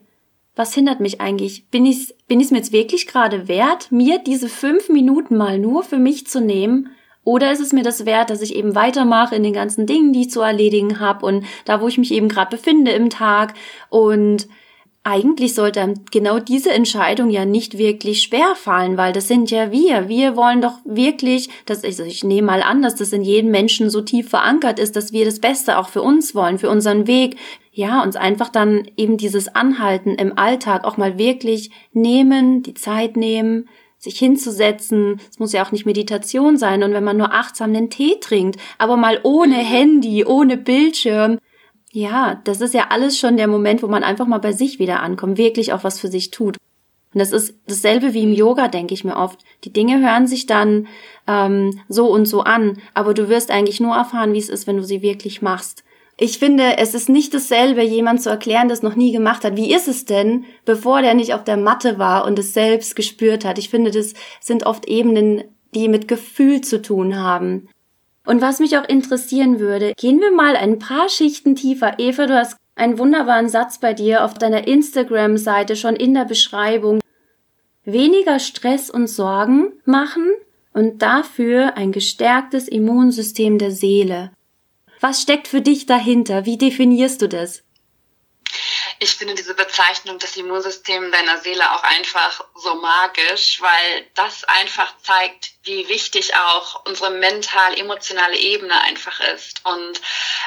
was 0.56 0.74
hindert 0.74 1.02
mich 1.02 1.20
eigentlich? 1.20 1.70
Bin 1.70 1.86
ich 1.86 2.16
bin 2.30 2.40
ich's 2.40 2.52
mir 2.52 2.60
jetzt 2.60 2.72
wirklich 2.72 3.08
gerade 3.08 3.50
wert, 3.50 3.92
mir 3.92 4.20
diese 4.20 4.48
fünf 4.48 4.88
Minuten 4.88 5.36
mal 5.36 5.60
nur 5.60 5.84
für 5.84 6.00
mich 6.00 6.28
zu 6.28 6.40
nehmen? 6.40 6.92
Oder 7.26 7.52
ist 7.52 7.60
es 7.60 7.74
mir 7.74 7.84
das 7.84 8.06
wert, 8.06 8.30
dass 8.30 8.42
ich 8.42 8.56
eben 8.56 8.74
weitermache 8.74 9.36
in 9.36 9.44
den 9.44 9.52
ganzen 9.52 9.86
Dingen, 9.86 10.14
die 10.14 10.22
ich 10.22 10.32
zu 10.32 10.40
erledigen 10.40 11.02
habe 11.02 11.26
und 11.26 11.44
da, 11.66 11.82
wo 11.82 11.90
ich 11.90 11.98
mich 11.98 12.14
eben 12.14 12.30
gerade 12.30 12.56
befinde 12.56 12.92
im 12.92 13.10
Tag 13.10 13.54
und 13.90 14.48
eigentlich 15.06 15.54
sollte 15.54 15.94
genau 16.10 16.40
diese 16.40 16.72
Entscheidung 16.72 17.30
ja 17.30 17.46
nicht 17.46 17.78
wirklich 17.78 18.24
schwer 18.24 18.56
fallen, 18.56 18.98
weil 18.98 19.14
das 19.14 19.28
sind 19.28 19.52
ja 19.52 19.72
wir. 19.72 20.10
Wir 20.10 20.36
wollen 20.36 20.62
doch 20.62 20.80
wirklich, 20.84 21.50
dass 21.68 21.84
ich, 21.84 22.00
also 22.00 22.04
ich 22.04 22.24
nehme 22.24 22.48
mal 22.48 22.64
an, 22.64 22.82
dass 22.82 22.96
das 22.96 23.14
in 23.14 23.22
jedem 23.22 23.52
Menschen 23.52 23.92
so 23.92 24.02
tief 24.02 24.30
verankert 24.30 24.80
ist, 24.80 24.96
dass 24.96 25.14
wir 25.14 25.24
das 25.24 25.40
Beste 25.40 25.78
auch 25.78 25.90
für 25.90 26.02
uns 26.02 26.34
wollen, 26.34 26.58
für 26.58 26.72
unseren 26.72 27.06
Weg. 27.06 27.38
Ja, 27.72 28.02
uns 28.02 28.16
einfach 28.16 28.50
dann 28.50 28.88
eben 28.98 29.18
dieses 29.18 29.54
Anhalten 29.54 30.16
im 30.16 30.40
Alltag 30.40 30.86
auch 30.86 30.98
mal 30.98 31.20
wirklich 31.20 31.70
nehmen, 31.94 32.64
die 32.64 32.74
Zeit 32.74 33.16
nehmen, 33.16 33.70
sich 34.00 34.18
hinzusetzen. 34.18 35.20
Es 35.30 35.38
muss 35.38 35.54
ja 35.54 35.64
auch 35.64 35.72
nicht 35.72 35.86
Meditation 35.86 36.58
sein 36.58 36.82
und 36.82 36.94
wenn 36.94 37.04
man 37.04 37.18
nur 37.18 37.32
achtsam 37.32 37.74
den 37.74 37.92
Tee 37.92 38.16
trinkt, 38.20 38.60
aber 38.80 38.98
mal 38.98 39.20
ohne 39.22 39.58
Handy, 39.58 40.26
ohne 40.26 40.58
Bildschirm, 40.58 41.38
ja, 41.96 42.42
das 42.44 42.60
ist 42.60 42.74
ja 42.74 42.88
alles 42.90 43.18
schon 43.18 43.38
der 43.38 43.48
Moment, 43.48 43.82
wo 43.82 43.88
man 43.88 44.04
einfach 44.04 44.28
mal 44.28 44.40
bei 44.40 44.52
sich 44.52 44.80
wieder 44.80 45.00
ankommt, 45.00 45.38
wirklich 45.38 45.72
auch 45.72 45.86
was 45.86 45.98
für 45.98 46.10
sich 46.10 46.30
tut. 46.30 46.58
Und 47.14 47.20
das 47.20 47.32
ist 47.32 47.56
dasselbe 47.68 48.14
wie 48.14 48.24
im 48.24 48.34
Yoga, 48.34 48.68
denke 48.68 48.94
ich 48.94 49.06
mir 49.06 49.16
oft. 49.16 49.40
Die 49.64 49.72
Dinge 49.72 50.02
hören 50.02 50.28
sich 50.28 50.46
dann 50.46 50.88
ähm, 51.26 51.80
so 51.88 52.08
und 52.12 52.26
so 52.26 52.42
an, 52.42 52.80
aber 52.94 53.14
du 53.14 53.30
wirst 53.30 53.50
eigentlich 53.50 53.80
nur 53.80 53.96
erfahren, 53.96 54.34
wie 54.34 54.40
es 54.40 54.50
ist, 54.50 54.68
wenn 54.68 54.76
du 54.76 54.84
sie 54.84 55.02
wirklich 55.02 55.42
machst. 55.42 55.86
Ich 56.18 56.38
finde, 56.38 56.78
es 56.78 56.96
ist 56.96 57.08
nicht 57.08 57.34
dasselbe, 57.34 57.82
jemand 57.82 58.22
zu 58.22 58.30
erklären, 58.30 58.68
das 58.68 58.84
noch 58.84 58.98
nie 58.98 59.14
gemacht 59.14 59.46
hat. 59.46 59.56
Wie 59.56 59.74
ist 59.74 59.88
es 59.88 60.04
denn, 60.04 60.44
bevor 60.66 61.02
der 61.02 61.14
nicht 61.14 61.34
auf 61.34 61.46
der 61.46 61.58
Matte 61.58 61.98
war 61.98 62.26
und 62.26 62.38
es 62.38 62.54
selbst 62.54 62.98
gespürt 62.98 63.46
hat? 63.46 63.58
Ich 63.58 63.70
finde, 63.70 63.92
das 63.92 64.14
sind 64.42 64.66
oft 64.66 64.86
Ebenen, 64.86 65.46
die 65.74 65.88
mit 65.88 66.10
Gefühl 66.10 66.60
zu 66.60 66.82
tun 66.82 67.18
haben. 67.18 67.70
Und 68.26 68.42
was 68.42 68.60
mich 68.60 68.78
auch 68.78 68.88
interessieren 68.88 69.60
würde, 69.60 69.94
gehen 69.98 70.20
wir 70.20 70.32
mal 70.32 70.56
ein 70.56 70.80
paar 70.80 71.10
Schichten 71.10 71.56
tiefer. 71.56 72.00
Eva, 72.00 72.26
du 72.26 72.36
hast 72.36 72.58
einen 72.76 72.98
wunderbaren 72.98 73.50
Satz 73.50 73.80
bei 73.80 73.94
dir 73.94 74.26
auf 74.26 74.34
deiner 74.34 74.68
Instagram-Seite 74.68 75.76
schon 75.76 75.96
in 75.96 76.14
der 76.14 76.26
Beschreibung. 76.26 77.00
Weniger 77.84 78.40
Stress 78.40 78.90
und 78.90 79.08
Sorgen 79.08 79.74
machen 79.86 80.32
und 80.74 81.02
dafür 81.02 81.78
ein 81.78 81.92
gestärktes 81.92 82.68
Immunsystem 82.68 83.60
der 83.60 83.72
Seele. 83.72 84.32
Was 85.00 85.22
steckt 85.22 85.48
für 85.48 85.62
dich 85.62 85.86
dahinter? 85.86 86.46
Wie 86.46 86.58
definierst 86.58 87.22
du 87.22 87.30
das? 87.30 87.65
Ich 89.06 89.18
finde 89.18 89.36
diese 89.36 89.54
Bezeichnung 89.54 90.18
das 90.18 90.36
Immunsystem 90.36 91.12
deiner 91.12 91.38
Seele 91.38 91.72
auch 91.74 91.84
einfach 91.84 92.44
so 92.56 92.74
magisch, 92.74 93.62
weil 93.62 94.08
das 94.16 94.44
einfach 94.46 94.98
zeigt, 95.04 95.52
wie 95.62 95.88
wichtig 95.88 96.36
auch 96.36 96.84
unsere 96.88 97.12
mental-emotionale 97.12 98.36
Ebene 98.36 98.82
einfach 98.82 99.20
ist. 99.20 99.64
Und 99.64 100.02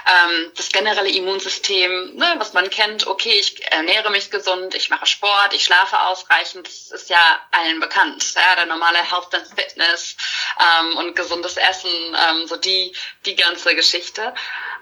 ähm, 0.07 0.51
das 0.57 0.71
generelle 0.71 1.09
Immunsystem, 1.09 2.17
ne, 2.17 2.35
was 2.39 2.53
man 2.53 2.69
kennt, 2.69 3.07
okay, 3.07 3.39
ich 3.39 3.65
ernähre 3.71 4.11
mich 4.11 4.29
gesund, 4.29 4.75
ich 4.75 4.91
mache 4.91 5.07
Sport, 5.07 5.55
ich 5.55 5.65
schlafe 5.65 6.01
ausreichend, 6.01 6.67
das 6.67 6.91
ist 6.91 7.11
ja 7.11 7.41
allen 7.53 7.79
bekannt. 7.79 8.35
Ja, 8.35 8.57
der 8.57 8.67
normale 8.67 8.99
Health 8.99 9.33
and 9.37 9.47
Fitness 9.47 10.17
ähm, 10.59 10.97
und 10.97 11.15
gesundes 11.15 11.57
Essen, 11.57 11.91
ähm, 12.29 12.49
so 12.49 12.57
die, 12.57 12.93
die 13.25 13.37
ganze 13.37 13.77
Geschichte. 13.77 14.35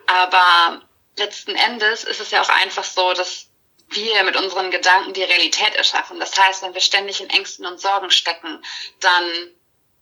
Aber 0.06 0.80
letzten 1.18 1.54
Endes 1.54 2.04
ist 2.04 2.22
es 2.22 2.30
ja 2.30 2.40
auch 2.40 2.48
einfach 2.48 2.84
so, 2.84 3.12
dass 3.12 3.50
wir 3.88 4.24
mit 4.24 4.36
unseren 4.36 4.70
Gedanken 4.70 5.12
die 5.12 5.22
Realität 5.22 5.74
erschaffen. 5.74 6.18
Das 6.18 6.36
heißt, 6.36 6.62
wenn 6.62 6.74
wir 6.74 6.80
ständig 6.80 7.20
in 7.20 7.30
Ängsten 7.30 7.66
und 7.66 7.80
Sorgen 7.80 8.10
stecken, 8.10 8.62
dann 9.00 9.24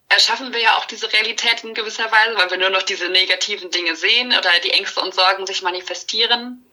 erschaffen 0.08 0.52
wir 0.52 0.60
ja 0.60 0.76
auch 0.76 0.84
diese 0.86 1.12
Realität 1.12 1.64
in 1.64 1.74
gewisser 1.74 2.10
Weise, 2.10 2.36
weil 2.36 2.50
wir 2.50 2.58
nur 2.58 2.70
noch 2.70 2.82
diese 2.82 3.08
negativen 3.08 3.70
Dinge 3.70 3.96
sehen 3.96 4.28
oder 4.28 4.50
die 4.62 4.70
Ängste 4.70 5.00
und 5.00 5.14
Sorgen 5.14 5.46
sich 5.46 5.62
manifestieren. 5.62 6.64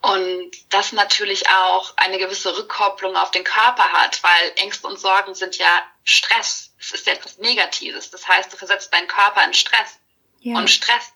Und 0.00 0.50
das 0.70 0.92
natürlich 0.92 1.48
auch 1.48 1.92
eine 1.96 2.18
gewisse 2.18 2.56
Rückkopplung 2.56 3.16
auf 3.16 3.30
den 3.30 3.44
Körper 3.44 3.92
hat, 3.92 4.22
weil 4.22 4.52
Ängste 4.56 4.86
und 4.86 4.98
Sorgen 4.98 5.34
sind 5.34 5.58
ja 5.58 5.82
Stress. 6.04 6.72
Es 6.78 6.92
ist 6.92 7.06
ja 7.06 7.12
etwas 7.12 7.36
Negatives. 7.38 8.10
Das 8.10 8.26
heißt, 8.26 8.50
du 8.52 8.56
versetzt 8.56 8.92
deinen 8.92 9.08
Körper 9.08 9.44
in 9.44 9.52
Stress. 9.52 9.98
Ja. 10.40 10.56
Und 10.56 10.70
Stress 10.70 11.12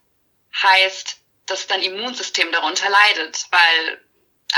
heißt, 0.62 1.16
dass 1.46 1.66
dein 1.66 1.82
Immunsystem 1.82 2.52
darunter 2.52 2.90
leidet, 2.90 3.46
weil 3.50 4.03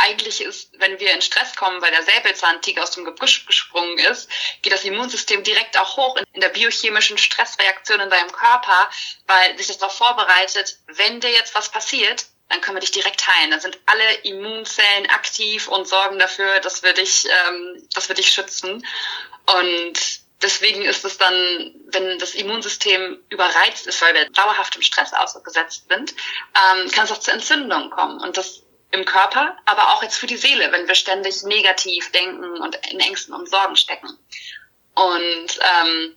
eigentlich 0.03 0.41
ist, 0.41 0.79
wenn 0.79 0.99
wir 1.01 1.13
in 1.13 1.23
Stress 1.23 1.55
kommen, 1.57 1.81
weil 1.81 1.91
der 1.91 2.03
Säbelzahntiger 2.03 2.83
aus 2.83 2.93
dem 2.93 3.05
Gebüsch 3.05 3.47
gesprungen 3.47 3.99
ist, 3.99 4.29
geht 4.63 4.73
das 4.73 4.85
Immunsystem 4.85 5.43
direkt 5.43 5.79
auch 5.79 5.97
hoch 5.97 6.17
in 6.33 6.41
der 6.41 6.51
biochemischen 6.51 7.19
Stressreaktion 7.19 8.01
in 8.01 8.11
deinem 8.11 8.33
Körper, 8.33 8.91
weil 9.27 9.57
sich 9.57 9.69
das 9.69 9.79
darauf 9.79 9.97
vorbereitet, 9.97 10.79
wenn 10.87 11.21
dir 11.21 11.31
jetzt 11.31 11.55
was 11.55 11.71
passiert, 11.71 12.27
dann 12.49 12.61
können 12.61 12.77
wir 12.77 12.81
dich 12.81 12.93
direkt 12.93 13.27
heilen. 13.27 13.51
Dann 13.51 13.61
sind 13.61 13.79
alle 13.87 14.15
Immunzellen 14.23 15.11
aktiv 15.11 15.69
und 15.69 15.89
sorgen 15.89 16.19
dafür, 16.19 16.61
dass 16.61 16.83
wir 16.83 16.93
dich, 16.93 17.27
ähm, 17.49 17.89
dass 17.95 18.09
wir 18.09 18.15
dich 18.15 18.31
schützen. 18.31 18.87
Und 19.47 19.95
deswegen 20.43 20.83
ist 20.83 21.05
es 21.05 21.19
dann, 21.19 21.75
wenn 21.87 22.19
das 22.19 22.35
Immunsystem 22.35 23.23
überreizt 23.31 23.87
ist, 23.87 24.01
weil 24.01 24.15
wir 24.15 24.31
dauerhaft 24.31 24.77
im 24.77 24.83
Stress 24.83 25.13
ausgesetzt 25.13 25.87
sind, 25.89 26.13
ähm, 26.13 26.91
kann 26.91 27.05
es 27.05 27.13
auch 27.13 27.21
zu 27.21 27.33
Entzündungen 27.33 27.91
kommen. 27.91 28.21
Und 28.21 28.37
das 28.37 28.63
im 28.93 29.05
Körper, 29.05 29.57
aber 29.65 29.93
auch 29.93 30.03
jetzt 30.03 30.17
für 30.17 30.27
die 30.27 30.37
Seele, 30.37 30.71
wenn 30.73 30.87
wir 30.87 30.95
ständig 30.95 31.43
negativ 31.43 32.11
denken 32.13 32.61
und 32.61 32.77
in 32.91 33.01
Ängsten 33.01 33.35
und 33.35 33.49
Sorgen 33.49 33.77
stecken. 33.77 34.09
Und 34.95 35.59
ähm, 35.81 36.17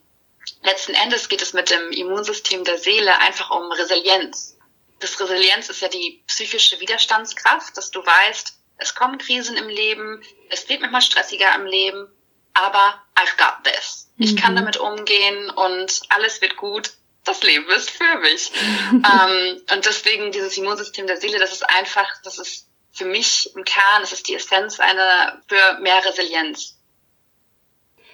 letzten 0.63 0.93
Endes 0.93 1.29
geht 1.29 1.41
es 1.41 1.53
mit 1.53 1.69
dem 1.69 1.91
Immunsystem 1.91 2.63
der 2.63 2.77
Seele 2.77 3.17
einfach 3.19 3.49
um 3.49 3.71
Resilienz. 3.71 4.57
Das 4.99 5.19
Resilienz 5.19 5.69
ist 5.69 5.81
ja 5.81 5.87
die 5.87 6.23
psychische 6.27 6.79
Widerstandskraft, 6.79 7.75
dass 7.75 7.91
du 7.91 8.05
weißt, 8.05 8.53
es 8.77 8.95
kommen 8.95 9.17
Krisen 9.17 9.57
im 9.57 9.67
Leben, 9.67 10.23
es 10.49 10.67
wird 10.69 10.81
manchmal 10.81 11.01
stressiger 11.01 11.53
im 11.55 11.65
Leben, 11.65 12.07
aber 12.53 13.01
I've 13.15 13.37
got 13.37 13.63
this. 13.63 14.09
Ich 14.17 14.35
kann 14.35 14.53
mhm. 14.53 14.57
damit 14.57 14.77
umgehen 14.77 15.49
und 15.49 16.01
alles 16.09 16.41
wird 16.41 16.57
gut. 16.57 16.91
Das 17.29 17.43
Leben 17.43 17.69
ist 17.69 17.91
für 17.91 18.17
mich. 18.21 18.51
ähm, 18.91 19.61
und 19.71 19.85
deswegen 19.85 20.31
dieses 20.31 20.57
Immunsystem 20.57 21.05
der 21.05 21.17
Seele, 21.17 21.37
das 21.37 21.51
ist 21.51 21.69
einfach, 21.69 22.07
das 22.23 22.39
ist 22.39 22.67
für 22.91 23.05
mich 23.05 23.51
im 23.55 23.63
Kern, 23.63 24.01
das 24.01 24.13
ist 24.13 24.27
die 24.27 24.33
Essenz 24.33 24.79
eine 24.79 25.39
für 25.47 25.79
mehr 25.79 26.03
Resilienz. 26.03 26.75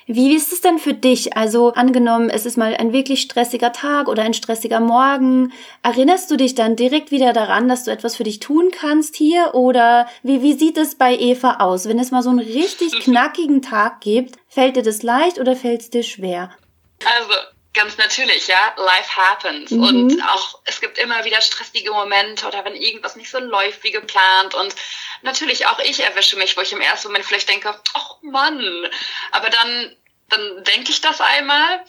Wie 0.05 0.35
ist 0.35 0.51
es 0.51 0.59
denn 0.59 0.79
für 0.79 0.93
dich? 0.93 1.35
Also 1.37 1.73
angenommen, 1.73 2.29
es 2.29 2.45
ist 2.45 2.57
mal 2.57 2.75
ein 2.75 2.91
wirklich 2.91 3.21
stressiger 3.21 3.71
Tag 3.71 4.09
oder 4.09 4.21
ein 4.23 4.33
stressiger 4.33 4.81
Morgen. 4.81 5.53
Erinnerst 5.81 6.29
du 6.29 6.35
dich 6.35 6.53
dann 6.53 6.75
direkt 6.75 7.09
wieder 7.09 7.31
daran, 7.31 7.69
dass 7.69 7.85
du 7.85 7.91
etwas 7.91 8.17
für 8.17 8.25
dich 8.25 8.41
tun 8.41 8.69
kannst 8.71 9.15
hier? 9.15 9.55
Oder 9.55 10.07
wie, 10.23 10.43
wie 10.43 10.53
sieht 10.53 10.77
es 10.77 10.95
bei 10.95 11.17
Eva 11.17 11.55
aus? 11.59 11.87
Wenn 11.87 11.99
es 11.99 12.11
mal 12.11 12.21
so 12.21 12.29
einen 12.31 12.39
richtig 12.39 12.99
knackigen 12.99 13.61
Tag 13.61 14.01
gibt, 14.01 14.35
fällt 14.47 14.75
dir 14.75 14.83
das 14.83 15.03
leicht 15.03 15.39
oder 15.39 15.55
fällt 15.55 15.81
es 15.81 15.89
dir 15.89 16.03
schwer? 16.03 16.51
Also 17.03 17.54
Ganz 17.75 17.97
natürlich, 17.97 18.47
ja. 18.47 18.73
Life 18.77 19.15
happens. 19.15 19.71
Mhm. 19.71 19.83
Und 19.83 20.21
auch, 20.29 20.59
es 20.63 20.79
gibt 20.79 20.97
immer 20.97 21.25
wieder 21.25 21.41
stressige 21.41 21.91
Momente 21.91 22.47
oder 22.47 22.63
wenn 22.63 22.75
irgendwas 22.75 23.17
nicht 23.17 23.29
so 23.29 23.37
läuft 23.39 23.83
wie 23.83 23.91
geplant. 23.91 24.55
Und 24.55 24.73
natürlich 25.21 25.67
auch 25.67 25.79
ich 25.79 25.99
erwische 25.99 26.37
mich, 26.37 26.55
wo 26.55 26.61
ich 26.61 26.71
im 26.71 26.81
ersten 26.81 27.09
Moment 27.09 27.25
vielleicht 27.25 27.49
denke, 27.49 27.77
ach 27.93 28.15
Mann. 28.21 28.89
Aber 29.31 29.49
dann, 29.49 29.95
dann 30.29 30.63
denke 30.63 30.89
ich 30.89 31.01
das 31.01 31.19
einmal 31.19 31.83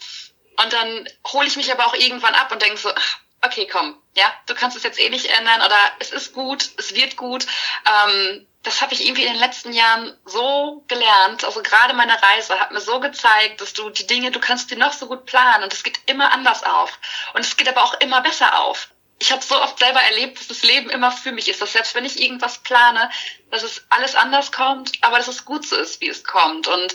und 0.63 0.73
dann 0.73 1.09
hole 1.29 1.47
ich 1.47 1.57
mich 1.57 1.71
aber 1.71 1.87
auch 1.87 1.95
irgendwann 1.95 2.35
ab 2.35 2.51
und 2.51 2.61
denke 2.63 2.79
so, 2.79 2.91
ach, 2.93 3.19
okay, 3.43 3.69
komm, 3.71 3.97
ja, 4.17 4.33
du 4.47 4.55
kannst 4.55 4.77
es 4.77 4.83
jetzt 4.83 4.99
eh 4.99 5.09
nicht 5.09 5.27
ändern 5.27 5.63
oder 5.63 5.79
es 6.01 6.11
ist 6.11 6.33
gut, 6.33 6.69
es 6.79 6.95
wird 6.95 7.17
gut. 7.17 7.47
Ähm, 7.87 8.47
das 8.67 8.83
habe 8.83 8.95
ich 8.95 9.07
irgendwie 9.07 9.25
in 9.25 9.33
den 9.33 9.41
letzten 9.41 9.73
Jahren 9.73 10.19
so 10.25 10.85
gelernt. 10.89 11.45
Also 11.45 11.63
gerade 11.63 11.95
meine 11.95 12.21
Reise 12.21 12.59
hat 12.59 12.73
mir 12.73 12.81
so 12.81 12.99
gezeigt, 12.99 13.61
dass 13.61 13.73
du 13.73 13.91
die 13.91 14.09
Dinge, 14.09 14.33
du 14.33 14.41
kannst 14.41 14.73
die 14.73 14.77
noch 14.77 14.93
so 14.93 15.07
gut 15.07 15.25
planen 15.25 15.63
und 15.63 15.73
es 15.73 15.85
geht 15.85 16.01
immer 16.07 16.33
anders 16.33 16.65
auf. 16.65 16.99
Und 17.35 17.43
es 17.43 17.57
geht 17.57 17.69
aber 17.69 17.85
auch 17.85 17.95
immer 18.01 18.21
besser 18.23 18.59
auf. 18.59 18.89
Ich 19.21 19.31
habe 19.31 19.43
so 19.43 19.55
oft 19.63 19.79
selber 19.79 20.01
erlebt, 20.01 20.41
dass 20.41 20.49
das 20.49 20.63
Leben 20.65 20.91
immer 20.91 21.13
für 21.13 21.31
mich 21.31 21.49
ist, 21.49 21.63
dass 21.63 21.73
selbst 21.73 21.95
wenn 21.95 22.05
ich 22.05 22.21
irgendwas 22.21 22.59
plane, 22.59 23.09
dass 23.53 23.63
es 23.63 23.87
alles 23.89 24.17
anders 24.17 24.51
kommt, 24.51 24.93
aber 25.03 25.19
dass 25.19 25.29
es 25.29 25.45
gut 25.45 25.65
so 25.65 25.77
ist, 25.77 26.01
wie 26.01 26.09
es 26.09 26.25
kommt. 26.25 26.67
Und 26.67 26.93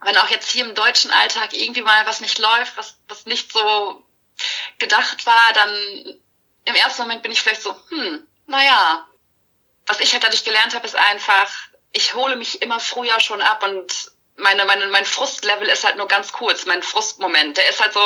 wenn 0.00 0.16
auch 0.16 0.28
jetzt 0.30 0.50
hier 0.50 0.64
im 0.64 0.74
deutschen 0.74 1.12
Alltag 1.12 1.52
irgendwie 1.52 1.82
mal 1.82 2.04
was 2.06 2.20
nicht 2.20 2.40
läuft, 2.40 2.76
was, 2.76 2.98
was 3.06 3.24
nicht 3.24 3.52
so 3.52 4.04
gedacht 4.78 5.24
war, 5.26 5.52
dann 5.54 6.20
im 6.64 6.74
ersten 6.74 7.02
Moment 7.02 7.22
bin 7.22 7.30
ich 7.30 7.40
vielleicht 7.40 7.62
so, 7.62 7.76
hm, 7.90 8.26
naja, 8.46 9.06
was 9.86 10.00
ich 10.00 10.12
halt 10.12 10.24
dadurch 10.24 10.44
gelernt 10.44 10.74
habe, 10.74 10.86
ist 10.86 10.96
einfach, 10.96 11.50
ich 11.92 12.14
hole 12.14 12.36
mich 12.36 12.62
immer 12.62 12.80
früher 12.80 13.18
schon 13.20 13.40
ab 13.40 13.62
und 13.64 14.12
meine, 14.36 14.64
meine, 14.64 14.86
mein 14.88 15.04
Frustlevel 15.04 15.68
ist 15.68 15.84
halt 15.84 15.96
nur 15.96 16.08
ganz 16.08 16.32
kurz, 16.32 16.66
mein 16.66 16.82
Frustmoment. 16.82 17.56
Der 17.56 17.68
ist 17.68 17.80
halt 17.80 17.92
so 17.92 18.00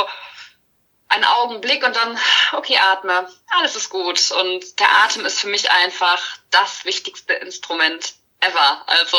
ein 1.09 1.25
Augenblick 1.25 1.85
und 1.87 1.95
dann, 1.95 2.19
okay, 2.53 2.79
atme, 2.93 3.29
alles 3.57 3.77
ist 3.77 3.91
gut. 3.91 4.21
Und 4.43 4.81
der 4.81 4.89
Atem 5.05 5.25
ist 5.25 5.41
für 5.41 5.49
mich 5.49 5.71
einfach 5.71 6.21
das 6.51 6.85
wichtigste 6.85 7.35
Instrument 7.35 8.15
ever. 8.41 8.83
Also 8.87 9.17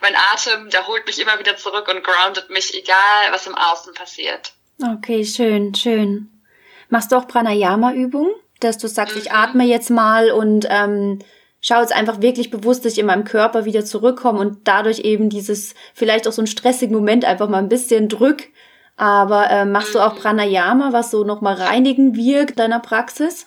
mein 0.00 0.14
Atem, 0.32 0.70
der 0.70 0.86
holt 0.86 1.06
mich 1.06 1.18
immer 1.18 1.38
wieder 1.38 1.56
zurück 1.56 1.88
und 1.88 2.04
groundet 2.04 2.50
mich, 2.50 2.74
egal 2.74 3.32
was 3.32 3.46
im 3.46 3.54
Außen 3.54 3.94
passiert. 3.94 4.52
Okay, 4.82 5.24
schön, 5.24 5.74
schön. 5.74 6.30
Machst 6.88 7.10
du 7.10 7.16
auch 7.16 7.26
Pranayama-Übungen, 7.26 8.34
dass 8.60 8.78
du 8.78 8.86
sagst, 8.86 9.14
mhm. 9.14 9.22
ich 9.22 9.32
atme 9.32 9.64
jetzt 9.64 9.90
mal 9.90 10.30
und 10.30 10.66
ähm, 10.68 11.20
schau 11.64 11.80
jetzt 11.80 11.94
einfach 11.94 12.20
wirklich 12.20 12.50
bewusst, 12.50 12.84
dass 12.84 12.92
ich 12.92 12.98
in 12.98 13.06
meinem 13.06 13.24
Körper 13.24 13.64
wieder 13.64 13.84
zurückkomme 13.84 14.38
und 14.38 14.68
dadurch 14.68 15.00
eben 15.00 15.30
dieses 15.30 15.74
vielleicht 15.94 16.28
auch 16.28 16.32
so 16.32 16.42
einen 16.42 16.46
stressigen 16.46 16.94
Moment 16.94 17.24
einfach 17.24 17.48
mal 17.48 17.58
ein 17.58 17.70
bisschen 17.70 18.08
drück. 18.08 18.44
Aber 18.96 19.50
äh, 19.50 19.64
machst 19.64 19.94
du 19.94 20.00
auch 20.00 20.14
mhm. 20.14 20.20
Pranayama, 20.20 20.92
was 20.92 21.10
so 21.10 21.24
nochmal 21.24 21.54
reinigen 21.54 22.14
wirkt 22.14 22.58
deiner 22.58 22.80
Praxis? 22.80 23.46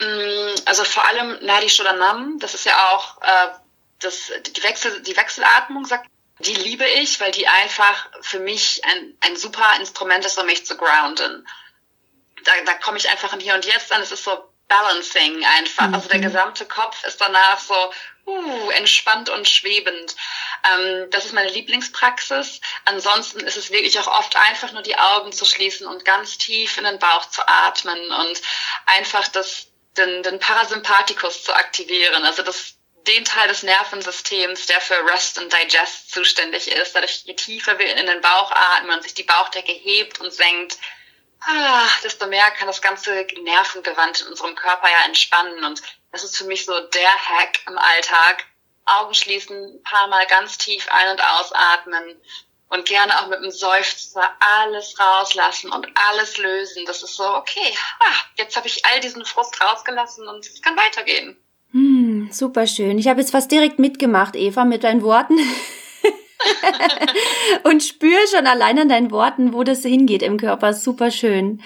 Mm, 0.00 0.54
also 0.66 0.84
vor 0.84 1.08
allem 1.08 1.44
Nadi 1.44 1.68
Shodanam, 1.68 2.38
das 2.38 2.54
ist 2.54 2.66
ja 2.66 2.74
auch 2.92 3.20
äh, 3.22 3.48
das, 4.00 4.30
die, 4.54 4.62
Wechsel, 4.62 5.02
die 5.02 5.16
Wechselatmung, 5.16 5.86
sagt, 5.86 6.06
die 6.40 6.54
liebe 6.54 6.84
ich, 7.02 7.20
weil 7.20 7.32
die 7.32 7.48
einfach 7.48 8.10
für 8.20 8.38
mich 8.38 8.82
ein, 8.84 9.14
ein 9.20 9.36
super 9.36 9.64
Instrument 9.80 10.24
ist, 10.24 10.38
um 10.38 10.46
mich 10.46 10.66
zu 10.66 10.76
grounden 10.76 11.44
da, 12.44 12.52
da 12.64 12.74
komme 12.74 12.98
ich 12.98 13.08
einfach 13.08 13.32
im 13.32 13.40
Hier 13.40 13.54
und 13.54 13.64
Jetzt 13.64 13.92
an. 13.92 14.02
Es 14.02 14.12
ist 14.12 14.24
so 14.24 14.44
Balancing 14.68 15.44
einfach. 15.44 15.88
Mhm. 15.88 15.94
Also 15.94 16.08
der 16.08 16.18
mhm. 16.18 16.22
gesamte 16.22 16.66
Kopf 16.66 17.02
ist 17.04 17.20
danach 17.20 17.58
so 17.58 17.92
uh, 18.26 18.70
entspannt 18.70 19.30
und 19.30 19.48
schwebend. 19.48 20.14
Ähm, 20.72 21.10
das 21.10 21.24
ist 21.24 21.32
meine 21.32 21.50
Lieblingspraxis. 21.50 22.60
Ansonsten 22.84 23.40
ist 23.40 23.56
es 23.56 23.70
wirklich 23.70 23.98
auch 23.98 24.06
oft 24.06 24.36
einfach 24.36 24.72
nur 24.72 24.82
die 24.82 24.96
Augen 24.96 25.32
zu 25.32 25.44
schließen 25.44 25.86
und 25.86 26.04
ganz 26.04 26.38
tief 26.38 26.76
in 26.76 26.84
den 26.84 26.98
Bauch 26.98 27.28
zu 27.30 27.46
atmen 27.46 27.98
und 27.98 28.42
einfach 28.86 29.26
das, 29.28 29.68
den, 29.96 30.22
den 30.22 30.38
Parasympathikus 30.38 31.44
zu 31.44 31.54
aktivieren. 31.54 32.24
Also 32.24 32.42
das 32.42 32.74
den 33.06 33.24
Teil 33.24 33.48
des 33.48 33.62
Nervensystems, 33.62 34.66
der 34.66 34.80
für 34.82 35.02
Rest 35.06 35.38
and 35.38 35.50
Digest 35.50 36.12
zuständig 36.12 36.68
ist. 36.68 36.94
Dadurch, 36.94 37.22
je 37.24 37.34
tiefer 37.34 37.78
wir 37.78 37.96
in 37.96 38.06
den 38.06 38.20
Bauch 38.20 38.52
atmen 38.52 38.96
und 38.96 39.02
sich 39.02 39.14
die 39.14 39.22
Bauchdecke 39.22 39.72
hebt 39.72 40.20
und 40.20 40.30
senkt, 40.30 40.76
ah, 41.40 41.86
desto 42.02 42.26
mehr 42.26 42.50
kann 42.52 42.66
das 42.66 42.82
ganze 42.82 43.26
Nervengewand 43.42 44.22
in 44.22 44.28
unserem 44.28 44.54
Körper 44.54 44.88
ja 44.88 45.06
entspannen. 45.06 45.64
Und 45.64 45.82
das 46.12 46.24
ist 46.24 46.36
für 46.36 46.44
mich 46.44 46.64
so 46.64 46.78
der 46.78 47.10
Hack 47.10 47.60
im 47.66 47.78
Alltag. 47.78 48.44
Augen 48.86 49.14
schließen, 49.14 49.54
ein 49.56 49.82
paar 49.82 50.08
Mal 50.08 50.26
ganz 50.26 50.56
tief 50.56 50.86
ein- 50.90 51.10
und 51.10 51.20
ausatmen 51.20 52.16
und 52.70 52.86
gerne 52.86 53.20
auch 53.20 53.28
mit 53.28 53.38
einem 53.38 53.50
Seufzer 53.50 54.30
alles 54.40 54.98
rauslassen 54.98 55.70
und 55.70 55.86
alles 56.10 56.38
lösen. 56.38 56.84
Das 56.86 57.02
ist 57.02 57.16
so, 57.16 57.24
okay, 57.24 57.74
ah, 58.00 58.14
jetzt 58.36 58.56
habe 58.56 58.66
ich 58.66 58.84
all 58.86 59.00
diesen 59.00 59.24
Frust 59.24 59.60
rausgelassen 59.60 60.26
und 60.26 60.46
es 60.46 60.62
kann 60.62 60.76
weitergehen. 60.76 61.36
Hm, 61.72 62.30
super 62.32 62.66
schön. 62.66 62.98
Ich 62.98 63.08
habe 63.08 63.20
jetzt 63.20 63.32
fast 63.32 63.50
direkt 63.50 63.78
mitgemacht, 63.78 64.36
Eva, 64.36 64.64
mit 64.64 64.84
deinen 64.84 65.02
Worten. 65.02 65.38
und 67.64 67.82
spüre 67.82 68.26
schon 68.34 68.46
allein 68.46 68.78
an 68.78 68.88
deinen 68.88 69.10
Worten, 69.10 69.52
wo 69.52 69.64
das 69.64 69.82
hingeht 69.82 70.22
im 70.22 70.36
Körper. 70.36 70.72
Super 70.74 71.10
schön. 71.10 71.60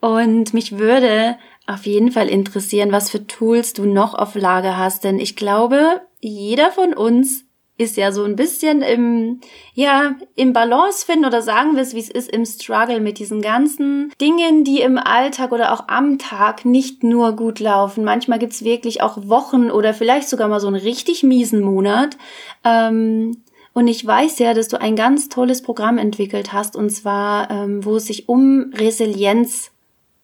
Und 0.00 0.54
mich 0.54 0.78
würde 0.78 1.36
auf 1.66 1.86
jeden 1.86 2.10
Fall 2.10 2.28
interessieren, 2.28 2.92
was 2.92 3.10
für 3.10 3.26
Tools 3.26 3.72
du 3.72 3.84
noch 3.84 4.14
auf 4.14 4.34
Lage 4.34 4.76
hast, 4.76 5.04
denn 5.04 5.18
ich 5.18 5.36
glaube, 5.36 6.02
jeder 6.20 6.70
von 6.72 6.92
uns 6.94 7.44
ist 7.78 7.96
ja 7.96 8.12
so 8.12 8.24
ein 8.24 8.36
bisschen 8.36 8.82
im, 8.82 9.40
ja, 9.74 10.14
im 10.36 10.52
Balance 10.52 11.04
finden 11.04 11.24
oder 11.24 11.42
sagen 11.42 11.74
wir 11.74 11.82
es, 11.82 11.94
wie 11.94 12.00
es 12.00 12.10
ist, 12.10 12.30
im 12.30 12.44
Struggle 12.44 13.00
mit 13.00 13.18
diesen 13.18 13.40
ganzen 13.40 14.12
Dingen, 14.20 14.62
die 14.64 14.80
im 14.80 14.98
Alltag 14.98 15.52
oder 15.52 15.72
auch 15.72 15.88
am 15.88 16.18
Tag 16.18 16.64
nicht 16.64 17.02
nur 17.02 17.34
gut 17.34 17.60
laufen. 17.60 18.04
Manchmal 18.04 18.38
gibt's 18.38 18.62
wirklich 18.62 19.02
auch 19.02 19.28
Wochen 19.28 19.70
oder 19.70 19.94
vielleicht 19.94 20.28
sogar 20.28 20.48
mal 20.48 20.60
so 20.60 20.68
einen 20.68 20.76
richtig 20.76 21.22
miesen 21.22 21.62
Monat. 21.62 22.16
Ähm, 22.64 23.41
und 23.74 23.88
ich 23.88 24.06
weiß 24.06 24.38
ja, 24.38 24.54
dass 24.54 24.68
du 24.68 24.80
ein 24.80 24.96
ganz 24.96 25.28
tolles 25.28 25.62
Programm 25.62 25.98
entwickelt 25.98 26.52
hast, 26.52 26.76
und 26.76 26.90
zwar, 26.90 27.50
ähm, 27.50 27.84
wo 27.84 27.96
es 27.96 28.06
sich 28.06 28.28
um 28.28 28.72
Resilienz 28.74 29.70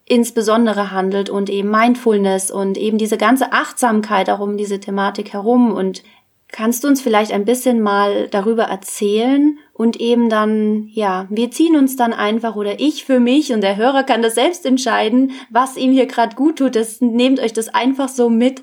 insbesondere 0.04 0.90
handelt 0.90 1.30
und 1.30 1.50
eben 1.50 1.70
Mindfulness 1.70 2.50
und 2.50 2.78
eben 2.78 2.98
diese 2.98 3.18
ganze 3.18 3.52
Achtsamkeit 3.52 4.30
auch 4.30 4.40
um 4.40 4.56
diese 4.56 4.80
Thematik 4.80 5.32
herum. 5.34 5.72
Und 5.72 6.02
kannst 6.50 6.82
du 6.82 6.88
uns 6.88 7.02
vielleicht 7.02 7.30
ein 7.30 7.44
bisschen 7.44 7.80
mal 7.80 8.28
darüber 8.28 8.64
erzählen 8.64 9.58
und 9.74 10.00
eben 10.00 10.30
dann, 10.30 10.88
ja, 10.90 11.26
wir 11.28 11.50
ziehen 11.50 11.76
uns 11.76 11.96
dann 11.96 12.14
einfach 12.14 12.56
oder 12.56 12.80
ich 12.80 13.04
für 13.04 13.20
mich 13.20 13.52
und 13.52 13.60
der 13.60 13.76
Hörer 13.76 14.02
kann 14.02 14.22
das 14.22 14.34
selbst 14.34 14.64
entscheiden, 14.64 15.32
was 15.50 15.76
ihm 15.76 15.92
hier 15.92 16.06
gerade 16.06 16.36
gut 16.36 16.58
tut. 16.58 16.74
Das, 16.74 17.00
nehmt 17.00 17.38
euch 17.38 17.52
das 17.52 17.68
einfach 17.68 18.08
so 18.08 18.30
mit. 18.30 18.62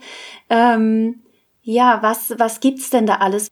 Ähm, 0.50 1.22
ja, 1.62 2.00
was, 2.01 2.34
was 2.38 2.60
gibt's 2.60 2.89
denn 2.89 3.06
da 3.06 3.15
alles? 3.15 3.50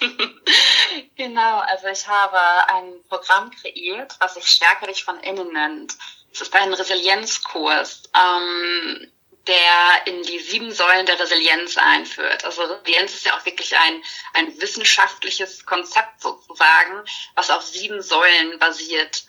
genau, 1.16 1.58
also 1.60 1.88
ich 1.88 2.06
habe 2.06 2.38
ein 2.68 3.02
Programm 3.08 3.50
kreiert, 3.50 4.16
was 4.20 4.34
sich 4.34 4.46
Stärke 4.46 4.86
dich 4.86 5.04
von 5.04 5.18
innen 5.20 5.52
nennt. 5.52 5.96
Es 6.32 6.40
ist 6.40 6.54
ein 6.54 6.72
Resilienzkurs, 6.72 8.04
ähm, 8.14 9.12
der 9.46 10.06
in 10.06 10.22
die 10.22 10.38
sieben 10.38 10.70
Säulen 10.70 11.06
der 11.06 11.18
Resilienz 11.18 11.76
einführt. 11.76 12.44
Also 12.44 12.62
Resilienz 12.62 13.14
ist 13.14 13.26
ja 13.26 13.36
auch 13.36 13.44
wirklich 13.44 13.76
ein, 13.76 14.02
ein 14.34 14.60
wissenschaftliches 14.60 15.66
Konzept 15.66 16.22
sozusagen, 16.22 17.04
was 17.34 17.50
auf 17.50 17.62
sieben 17.62 18.00
Säulen 18.02 18.58
basiert. 18.58 19.24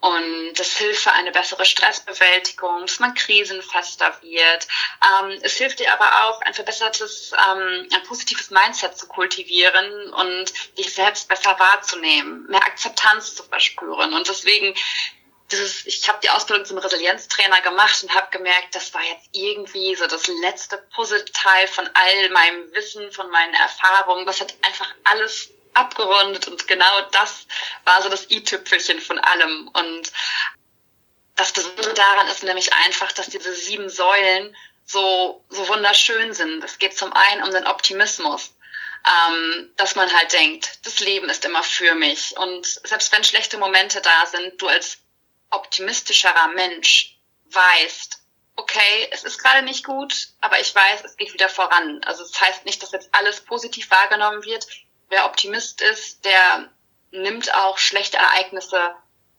Und 0.00 0.54
das 0.54 0.76
hilft 0.76 1.02
für 1.02 1.12
eine 1.12 1.32
bessere 1.32 1.64
Stressbewältigung, 1.64 2.82
dass 2.82 3.00
man 3.00 3.14
krisenfester 3.14 4.16
wird. 4.22 4.68
Ähm, 5.02 5.38
es 5.42 5.56
hilft 5.56 5.80
dir 5.80 5.92
aber 5.92 6.24
auch, 6.24 6.40
ein 6.42 6.54
verbessertes, 6.54 7.32
ähm, 7.32 7.88
ein 7.92 8.02
positives 8.04 8.50
Mindset 8.50 8.96
zu 8.96 9.08
kultivieren 9.08 10.12
und 10.12 10.52
dich 10.78 10.94
selbst 10.94 11.28
besser 11.28 11.58
wahrzunehmen, 11.58 12.46
mehr 12.48 12.62
Akzeptanz 12.62 13.34
zu 13.34 13.42
verspüren. 13.42 14.14
Und 14.14 14.28
deswegen 14.28 14.74
dieses, 15.50 15.86
ich 15.86 16.08
habe 16.08 16.18
die 16.22 16.30
Ausbildung 16.30 16.64
zum 16.64 16.78
Resilienztrainer 16.78 17.60
gemacht 17.62 18.02
und 18.02 18.14
habe 18.14 18.28
gemerkt, 18.30 18.74
das 18.74 18.92
war 18.94 19.02
jetzt 19.02 19.28
irgendwie 19.32 19.94
so 19.94 20.06
das 20.06 20.26
letzte 20.42 20.78
Puzzleteil 20.94 21.66
von 21.68 21.88
all 21.94 22.30
meinem 22.30 22.72
Wissen, 22.72 23.10
von 23.12 23.30
meinen 23.30 23.54
Erfahrungen. 23.54 24.26
Das 24.26 24.40
hat 24.40 24.54
einfach 24.62 24.94
alles 25.04 25.50
abgerundet 25.78 26.48
und 26.48 26.66
genau 26.68 27.00
das 27.12 27.46
war 27.84 28.02
so 28.02 28.08
das 28.08 28.30
i-Tüpfelchen 28.30 29.00
von 29.00 29.18
allem. 29.18 29.68
Und 29.68 30.12
das 31.36 31.52
Besondere 31.52 31.94
daran 31.94 32.28
ist 32.28 32.42
nämlich 32.42 32.72
einfach, 32.72 33.12
dass 33.12 33.28
diese 33.28 33.54
sieben 33.54 33.88
Säulen 33.88 34.54
so, 34.84 35.44
so 35.48 35.68
wunderschön 35.68 36.32
sind. 36.32 36.64
Es 36.64 36.78
geht 36.78 36.96
zum 36.96 37.12
einen 37.12 37.42
um 37.42 37.50
den 37.50 37.66
Optimismus. 37.66 38.54
Ähm, 39.06 39.70
dass 39.76 39.94
man 39.94 40.12
halt 40.12 40.32
denkt, 40.32 40.84
das 40.84 40.98
Leben 40.98 41.30
ist 41.30 41.44
immer 41.44 41.62
für 41.62 41.94
mich. 41.94 42.36
Und 42.36 42.66
selbst 42.66 43.12
wenn 43.12 43.22
schlechte 43.22 43.56
Momente 43.56 44.00
da 44.00 44.26
sind, 44.26 44.60
du 44.60 44.66
als 44.66 44.98
optimistischerer 45.50 46.48
Mensch 46.48 47.16
weißt, 47.44 48.18
okay, 48.56 49.08
es 49.12 49.22
ist 49.22 49.38
gerade 49.38 49.62
nicht 49.62 49.84
gut, 49.84 50.30
aber 50.40 50.60
ich 50.60 50.74
weiß, 50.74 51.04
es 51.04 51.16
geht 51.16 51.32
wieder 51.32 51.48
voran. 51.48 52.02
Also 52.04 52.24
es 52.24 52.32
das 52.32 52.40
heißt 52.40 52.64
nicht, 52.64 52.82
dass 52.82 52.90
jetzt 52.90 53.08
alles 53.12 53.40
positiv 53.40 53.88
wahrgenommen 53.90 54.44
wird, 54.44 54.66
wer 55.08 55.26
Optimist 55.26 55.80
ist, 55.80 56.24
der 56.24 56.68
nimmt 57.10 57.54
auch 57.54 57.78
schlechte 57.78 58.18
Ereignisse 58.18 58.94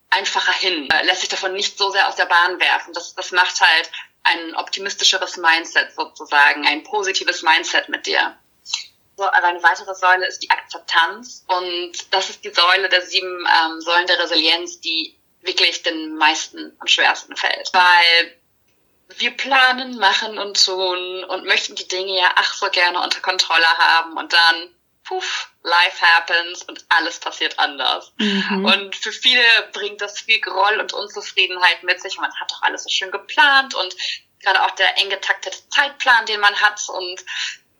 einfacher 0.09 0.53
hin, 0.53 0.89
lässt 1.03 1.21
sich 1.21 1.29
davon 1.29 1.53
nicht 1.53 1.77
so 1.77 1.91
sehr 1.91 2.07
aus 2.07 2.15
der 2.15 2.25
Bahn 2.25 2.59
werfen. 2.59 2.93
Das, 2.93 3.13
das 3.13 3.31
macht 3.31 3.61
halt 3.61 3.91
ein 4.23 4.55
optimistischeres 4.55 5.37
Mindset 5.37 5.93
sozusagen, 5.93 6.65
ein 6.65 6.83
positives 6.83 7.43
Mindset 7.43 7.89
mit 7.89 8.05
dir. 8.05 8.37
So, 9.17 9.25
aber 9.25 9.47
eine 9.47 9.61
weitere 9.61 9.93
Säule 9.95 10.27
ist 10.27 10.39
die 10.39 10.49
Akzeptanz 10.49 11.45
und 11.47 11.91
das 12.11 12.29
ist 12.29 12.43
die 12.43 12.53
Säule 12.53 12.89
der 12.89 13.01
sieben 13.01 13.45
ähm, 13.45 13.81
Säulen 13.81 14.07
der 14.07 14.19
Resilienz, 14.19 14.79
die 14.79 15.19
wirklich 15.41 15.83
den 15.83 16.15
meisten 16.15 16.75
am 16.79 16.87
schwersten 16.87 17.35
fällt, 17.35 17.69
weil 17.73 18.39
wir 19.17 19.31
planen, 19.31 19.97
machen 19.97 20.37
und 20.37 20.63
tun 20.63 21.23
und 21.25 21.45
möchten 21.45 21.75
die 21.75 21.87
Dinge 21.87 22.15
ja 22.15 22.31
ach 22.35 22.53
so 22.53 22.69
gerne 22.69 23.01
unter 23.01 23.19
Kontrolle 23.21 23.65
haben 23.77 24.17
und 24.17 24.31
dann 24.31 24.75
puff, 25.09 25.51
life 25.63 26.05
happens 26.05 26.63
und 26.63 26.85
alles 26.89 27.19
passiert 27.19 27.57
anders. 27.57 28.13
Mhm. 28.17 28.63
Und 28.63 28.95
für 28.95 29.11
viele 29.11 29.43
bringt 29.73 30.01
das 30.01 30.19
viel 30.19 30.39
Groll 30.39 30.79
und 30.79 30.93
Unzufriedenheit 30.93 31.83
mit 31.83 31.99
sich. 31.99 32.17
Man 32.17 32.33
hat 32.39 32.51
doch 32.51 32.61
alles 32.61 32.83
so 32.83 32.89
schön 32.89 33.09
geplant 33.09 33.73
und 33.73 33.95
gerade 34.41 34.63
auch 34.63 34.71
der 34.71 34.97
eng 34.99 35.09
getaktete 35.09 35.57
Zeitplan, 35.69 36.27
den 36.27 36.39
man 36.39 36.55
hat 36.61 36.79
und 36.89 37.25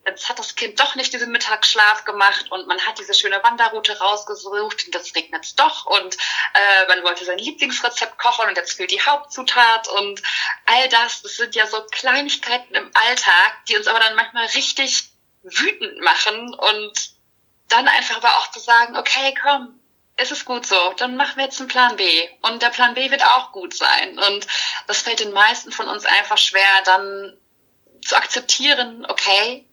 jetzt 0.05 0.27
hat 0.27 0.39
das 0.39 0.55
Kind 0.55 0.79
doch 0.79 0.95
nicht 0.95 1.13
diesen 1.13 1.31
Mittagsschlaf 1.31 2.03
gemacht 2.03 2.51
und 2.51 2.67
man 2.67 2.81
hat 2.81 2.97
diese 2.97 3.13
schöne 3.13 3.43
Wanderroute 3.43 3.97
rausgesucht 3.99 4.85
und 4.87 4.95
jetzt 4.95 5.15
regnet 5.15 5.45
es 5.45 5.55
doch 5.55 5.85
und 5.85 6.15
äh, 6.15 6.87
man 6.87 7.03
wollte 7.03 7.25
sein 7.25 7.37
Lieblingsrezept 7.37 8.17
kochen 8.17 8.49
und 8.49 8.57
jetzt 8.57 8.73
fehlt 8.73 8.91
die 8.91 9.01
Hauptzutat 9.01 9.87
und 9.87 10.21
all 10.65 10.89
das, 10.89 11.21
das 11.21 11.35
sind 11.35 11.53
ja 11.53 11.67
so 11.67 11.81
Kleinigkeiten 11.91 12.73
im 12.73 12.89
Alltag, 12.95 13.65
die 13.67 13.77
uns 13.77 13.87
aber 13.87 13.99
dann 13.99 14.15
manchmal 14.15 14.47
richtig 14.47 15.11
wütend 15.43 16.01
machen 16.01 16.53
und 16.53 17.18
dann 17.69 17.87
einfach 17.87 18.17
aber 18.17 18.29
auch 18.37 18.51
zu 18.51 18.59
sagen, 18.59 18.97
okay, 18.97 19.33
komm, 19.41 19.79
es 20.15 20.31
ist 20.31 20.45
gut 20.45 20.65
so, 20.65 20.93
dann 20.97 21.15
machen 21.15 21.37
wir 21.37 21.45
jetzt 21.45 21.59
einen 21.59 21.69
Plan 21.69 21.95
B. 21.95 22.29
Und 22.41 22.61
der 22.61 22.69
Plan 22.69 22.93
B 22.93 23.09
wird 23.09 23.23
auch 23.23 23.51
gut 23.51 23.73
sein. 23.73 24.19
Und 24.19 24.45
das 24.87 25.01
fällt 25.01 25.21
den 25.21 25.31
meisten 25.31 25.71
von 25.71 25.87
uns 25.87 26.05
einfach 26.05 26.37
schwer, 26.37 26.81
dann 26.83 27.37
zu 28.05 28.15
akzeptieren, 28.15 29.05
okay, 29.07 29.65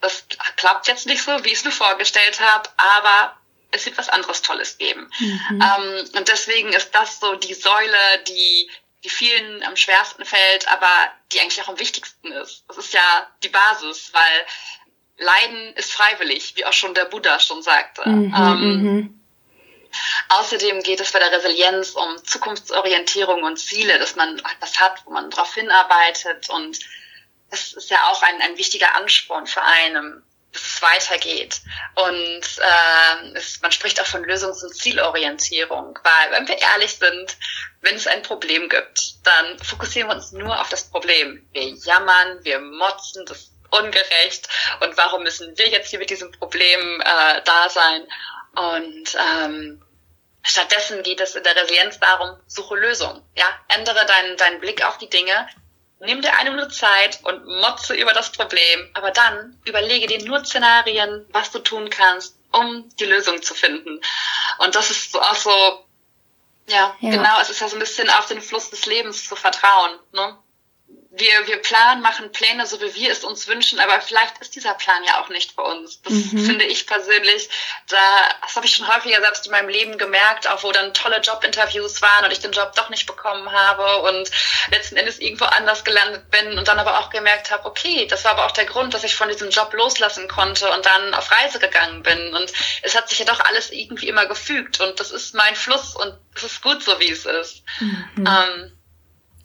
das 0.00 0.24
klappt 0.56 0.86
jetzt 0.86 1.06
nicht 1.06 1.22
so, 1.22 1.44
wie 1.44 1.48
ich 1.48 1.58
es 1.58 1.64
mir 1.64 1.72
vorgestellt 1.72 2.40
habe, 2.40 2.68
aber 2.76 3.36
es 3.72 3.84
wird 3.84 3.98
was 3.98 4.08
anderes 4.08 4.42
Tolles 4.42 4.78
geben. 4.78 5.10
Mhm. 5.18 5.62
Ähm, 5.62 6.10
und 6.16 6.28
deswegen 6.28 6.72
ist 6.72 6.94
das 6.94 7.18
so 7.18 7.34
die 7.34 7.54
Säule, 7.54 7.98
die 8.28 8.70
die 9.04 9.10
vielen 9.10 9.62
am 9.62 9.76
schwersten 9.76 10.24
fällt, 10.24 10.66
aber 10.68 11.12
die 11.32 11.40
eigentlich 11.40 11.62
auch 11.62 11.68
am 11.68 11.78
wichtigsten 11.78 12.32
ist. 12.32 12.64
Das 12.66 12.78
ist 12.78 12.92
ja 12.92 13.30
die 13.42 13.48
Basis, 13.48 14.12
weil 14.12 14.46
Leiden 15.18 15.74
ist 15.74 15.92
freiwillig, 15.92 16.54
wie 16.56 16.64
auch 16.64 16.72
schon 16.72 16.94
der 16.94 17.06
Buddha 17.06 17.38
schon 17.40 17.62
sagte. 17.62 18.08
Mhm, 18.08 18.34
ähm, 18.36 18.82
mhm. 18.82 19.20
Außerdem 20.28 20.82
geht 20.82 21.00
es 21.00 21.12
bei 21.12 21.18
der 21.18 21.32
Resilienz 21.32 21.90
um 21.90 22.24
Zukunftsorientierung 22.24 23.42
und 23.42 23.58
Ziele, 23.58 23.98
dass 23.98 24.16
man 24.16 24.38
etwas 24.38 24.78
hat, 24.78 25.04
wo 25.04 25.10
man 25.10 25.30
darauf 25.30 25.54
hinarbeitet. 25.54 26.48
Und 26.50 26.78
das 27.50 27.72
ist 27.72 27.90
ja 27.90 27.98
auch 28.10 28.22
ein, 28.22 28.40
ein 28.42 28.58
wichtiger 28.58 28.94
Ansporn 28.94 29.46
für 29.46 29.62
einen, 29.62 30.22
dass 30.52 30.62
es 30.62 30.82
weitergeht. 30.82 31.60
Und 31.94 32.42
äh, 32.58 33.36
es, 33.36 33.60
man 33.60 33.72
spricht 33.72 34.00
auch 34.00 34.06
von 34.06 34.24
Lösungs- 34.24 34.62
und 34.62 34.74
Zielorientierung, 34.74 35.98
weil 36.02 36.30
wenn 36.32 36.46
wir 36.46 36.58
ehrlich 36.58 36.94
sind, 36.96 37.36
wenn 37.80 37.96
es 37.96 38.06
ein 38.06 38.22
Problem 38.22 38.68
gibt, 38.68 39.26
dann 39.26 39.58
fokussieren 39.58 40.10
wir 40.10 40.16
uns 40.16 40.32
nur 40.32 40.60
auf 40.60 40.68
das 40.68 40.90
Problem. 40.90 41.48
Wir 41.52 41.74
jammern, 41.74 42.44
wir 42.44 42.60
motzen, 42.60 43.24
das 43.26 43.50
ungerecht 43.70 44.48
und 44.80 44.96
warum 44.96 45.22
müssen 45.22 45.56
wir 45.56 45.68
jetzt 45.68 45.90
hier 45.90 45.98
mit 45.98 46.10
diesem 46.10 46.32
Problem 46.32 47.00
äh, 47.00 47.42
da 47.44 47.68
sein? 47.68 48.06
Und 48.54 49.16
ähm, 49.34 49.82
stattdessen 50.42 51.02
geht 51.02 51.20
es 51.20 51.34
in 51.34 51.44
der 51.44 51.56
Resilienz 51.56 52.00
darum, 52.00 52.38
suche 52.46 52.76
Lösungen. 52.76 53.22
Ja, 53.36 53.46
ändere 53.68 54.04
deinen, 54.06 54.36
deinen 54.36 54.60
Blick 54.60 54.84
auf 54.84 54.98
die 54.98 55.10
Dinge, 55.10 55.48
nimm 56.00 56.22
dir 56.22 56.36
eine 56.36 56.50
Minute 56.50 56.70
Zeit 56.70 57.20
und 57.22 57.46
motze 57.60 57.94
über 57.94 58.12
das 58.12 58.32
Problem, 58.32 58.90
aber 58.94 59.10
dann 59.10 59.60
überlege 59.64 60.06
dir 60.06 60.24
nur 60.24 60.44
Szenarien, 60.44 61.26
was 61.30 61.50
du 61.50 61.58
tun 61.58 61.90
kannst, 61.90 62.36
um 62.52 62.88
die 62.96 63.04
Lösung 63.04 63.42
zu 63.42 63.54
finden. 63.54 64.00
Und 64.58 64.74
das 64.74 64.90
ist 64.90 65.12
so 65.12 65.20
auch 65.20 65.34
so, 65.34 65.50
ja, 66.68 66.96
ja, 67.00 67.10
genau, 67.10 67.40
es 67.40 67.50
ist 67.50 67.60
ja 67.60 67.68
so 67.68 67.76
ein 67.76 67.80
bisschen 67.80 68.08
auf 68.10 68.26
den 68.26 68.42
Fluss 68.42 68.70
des 68.70 68.86
Lebens 68.86 69.28
zu 69.28 69.36
vertrauen. 69.36 69.98
Ne? 70.12 70.38
Wir, 71.18 71.46
wir 71.46 71.56
planen, 71.58 72.02
machen 72.02 72.32
Pläne, 72.32 72.66
so 72.66 72.80
wie 72.80 72.94
wir 72.94 73.12
es 73.12 73.24
uns 73.24 73.46
wünschen, 73.48 73.80
aber 73.80 74.00
vielleicht 74.00 74.38
ist 74.38 74.54
dieser 74.54 74.74
Plan 74.74 75.02
ja 75.04 75.20
auch 75.22 75.28
nicht 75.28 75.52
für 75.52 75.62
uns. 75.62 76.00
Das 76.02 76.12
mhm. 76.12 76.46
finde 76.46 76.64
ich 76.64 76.86
persönlich, 76.86 77.48
da, 77.88 77.96
das 78.42 78.56
habe 78.56 78.66
ich 78.66 78.76
schon 78.76 78.88
häufiger 78.88 79.20
selbst 79.20 79.46
in 79.46 79.52
meinem 79.52 79.68
Leben 79.68 79.98
gemerkt, 79.98 80.48
auch 80.48 80.62
wo 80.62 80.72
dann 80.72 80.94
tolle 80.94 81.20
Jobinterviews 81.20 82.00
waren 82.02 82.24
und 82.24 82.30
ich 82.30 82.40
den 82.40 82.52
Job 82.52 82.72
doch 82.76 82.88
nicht 82.90 83.06
bekommen 83.06 83.50
habe 83.52 84.02
und 84.08 84.30
letzten 84.70 84.96
Endes 84.96 85.18
irgendwo 85.18 85.44
anders 85.46 85.84
gelandet 85.84 86.30
bin 86.30 86.58
und 86.58 86.68
dann 86.68 86.78
aber 86.78 86.98
auch 86.98 87.10
gemerkt 87.10 87.50
habe, 87.50 87.66
okay, 87.66 88.06
das 88.06 88.24
war 88.24 88.32
aber 88.32 88.46
auch 88.46 88.52
der 88.52 88.66
Grund, 88.66 88.94
dass 88.94 89.04
ich 89.04 89.14
von 89.14 89.28
diesem 89.28 89.50
Job 89.50 89.72
loslassen 89.72 90.28
konnte 90.28 90.70
und 90.70 90.86
dann 90.86 91.14
auf 91.14 91.30
Reise 91.30 91.58
gegangen 91.58 92.02
bin 92.02 92.34
und 92.34 92.52
es 92.82 92.96
hat 92.96 93.08
sich 93.08 93.18
ja 93.18 93.24
doch 93.24 93.40
alles 93.40 93.70
irgendwie 93.70 94.08
immer 94.08 94.26
gefügt 94.26 94.80
und 94.80 95.00
das 95.00 95.10
ist 95.10 95.34
mein 95.34 95.56
Fluss 95.56 95.96
und 95.96 96.16
es 96.36 96.44
ist 96.44 96.62
gut 96.62 96.82
so, 96.82 96.98
wie 97.00 97.10
es 97.10 97.26
ist. 97.26 97.62
Mhm. 97.80 98.08
Ähm, 98.26 98.77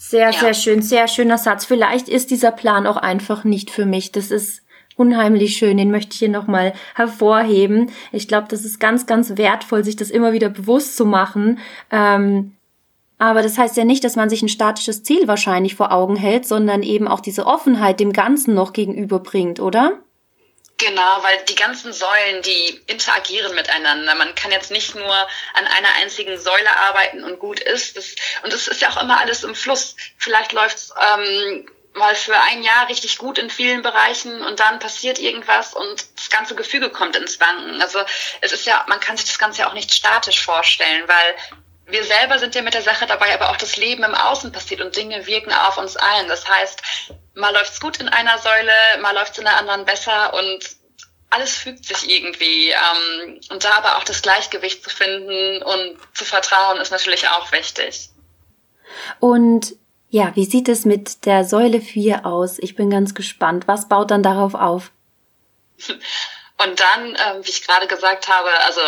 sehr, 0.09 0.31
ja. 0.31 0.39
sehr 0.39 0.53
schön, 0.53 0.81
sehr 0.81 1.07
schöner 1.07 1.37
Satz. 1.37 1.65
Vielleicht 1.65 2.09
ist 2.09 2.29
dieser 2.29 2.51
Plan 2.51 2.85
auch 2.87 2.97
einfach 2.97 3.45
nicht 3.45 3.71
für 3.71 3.85
mich. 3.85 4.11
Das 4.11 4.31
ist 4.31 4.61
unheimlich 4.97 5.55
schön. 5.55 5.77
Den 5.77 5.91
möchte 5.91 6.13
ich 6.13 6.19
hier 6.19 6.29
nochmal 6.29 6.73
hervorheben. 6.93 7.89
Ich 8.11 8.27
glaube, 8.27 8.47
das 8.49 8.65
ist 8.65 8.79
ganz, 8.79 9.05
ganz 9.05 9.37
wertvoll, 9.37 9.83
sich 9.83 9.95
das 9.95 10.09
immer 10.09 10.33
wieder 10.33 10.49
bewusst 10.49 10.97
zu 10.97 11.05
machen. 11.05 11.59
Ähm, 11.89 12.51
aber 13.17 13.41
das 13.41 13.57
heißt 13.57 13.77
ja 13.77 13.85
nicht, 13.85 14.03
dass 14.03 14.17
man 14.17 14.29
sich 14.29 14.41
ein 14.41 14.49
statisches 14.49 15.03
Ziel 15.03 15.27
wahrscheinlich 15.27 15.75
vor 15.75 15.93
Augen 15.93 16.17
hält, 16.17 16.45
sondern 16.45 16.83
eben 16.83 17.07
auch 17.07 17.21
diese 17.21 17.47
Offenheit 17.47 18.01
dem 18.01 18.11
Ganzen 18.11 18.53
noch 18.53 18.73
gegenüberbringt, 18.73 19.61
oder? 19.61 19.99
Genau, 20.77 21.23
weil 21.23 21.37
die 21.45 21.55
ganzen 21.55 21.93
Säulen, 21.93 22.41
die 22.41 22.81
interagieren 22.87 23.53
miteinander. 23.55 24.15
Man 24.15 24.35
kann 24.35 24.51
jetzt 24.51 24.71
nicht 24.71 24.95
nur 24.95 25.15
an 25.53 25.67
einer 25.67 25.93
einzigen 26.01 26.37
Säule 26.37 26.75
arbeiten 26.77 27.23
und 27.23 27.39
gut 27.39 27.59
ist. 27.59 27.95
Das, 27.95 28.15
und 28.43 28.51
es 28.51 28.67
ist 28.67 28.81
ja 28.81 28.89
auch 28.89 29.01
immer 29.01 29.19
alles 29.19 29.43
im 29.43 29.55
Fluss. 29.55 29.95
Vielleicht 30.17 30.51
läuft 30.51 30.77
es 30.77 30.93
ähm, 31.13 31.69
mal 31.93 32.15
für 32.15 32.37
ein 32.37 32.63
Jahr 32.63 32.89
richtig 32.89 33.17
gut 33.17 33.37
in 33.37 33.49
vielen 33.49 33.81
Bereichen 33.81 34.41
und 34.41 34.59
dann 34.59 34.79
passiert 34.79 35.19
irgendwas 35.19 35.73
und 35.73 36.05
das 36.17 36.29
ganze 36.29 36.55
Gefüge 36.55 36.89
kommt 36.89 37.15
ins 37.15 37.39
Wanken. 37.39 37.81
Also 37.81 37.99
es 38.41 38.51
ist 38.51 38.65
ja, 38.65 38.83
man 38.87 38.99
kann 38.99 39.15
sich 39.15 39.27
das 39.27 39.37
Ganze 39.37 39.61
ja 39.61 39.69
auch 39.69 39.73
nicht 39.73 39.93
statisch 39.93 40.43
vorstellen, 40.43 41.07
weil 41.07 41.35
wir 41.85 42.03
selber 42.03 42.39
sind 42.39 42.55
ja 42.55 42.61
mit 42.61 42.73
der 42.73 42.81
Sache 42.81 43.05
dabei, 43.05 43.33
aber 43.33 43.49
auch 43.49 43.57
das 43.57 43.77
Leben 43.77 44.03
im 44.03 44.15
Außen 44.15 44.51
passiert 44.51 44.81
und 44.81 44.95
Dinge 44.95 45.25
wirken 45.27 45.51
auf 45.51 45.77
uns 45.77 45.97
allen. 45.97 46.27
Das 46.27 46.47
heißt, 46.47 46.81
mal 47.35 47.53
läuft's 47.53 47.79
gut 47.79 47.97
in 47.97 48.09
einer 48.09 48.37
Säule, 48.37 48.71
mal 49.01 49.13
läuft's 49.13 49.37
in 49.37 49.43
der 49.43 49.57
anderen 49.57 49.85
besser 49.85 50.33
und 50.33 50.77
alles 51.29 51.57
fügt 51.57 51.85
sich 51.85 52.09
irgendwie. 52.09 52.69
Ähm, 52.69 53.39
und 53.49 53.63
da 53.63 53.75
aber 53.77 53.97
auch 53.97 54.03
das 54.03 54.21
Gleichgewicht 54.21 54.83
zu 54.83 54.89
finden 54.89 55.61
und 55.63 55.97
zu 56.13 56.25
vertrauen, 56.25 56.79
ist 56.79 56.91
natürlich 56.91 57.27
auch 57.29 57.51
wichtig. 57.51 58.09
Und 59.19 59.75
ja, 60.09 60.31
wie 60.35 60.45
sieht 60.45 60.69
es 60.69 60.85
mit 60.85 61.25
der 61.25 61.43
Säule 61.43 61.81
4 61.81 62.25
aus? 62.25 62.59
Ich 62.59 62.75
bin 62.75 62.91
ganz 62.91 63.15
gespannt. 63.15 63.67
Was 63.67 63.89
baut 63.89 64.11
dann 64.11 64.23
darauf 64.23 64.53
auf? 64.53 64.91
Und 66.63 66.79
dann, 66.79 67.07
ähm, 67.07 67.43
wie 67.43 67.49
ich 67.49 67.65
gerade 67.65 67.87
gesagt 67.87 68.27
habe, 68.27 68.49
also 68.67 68.79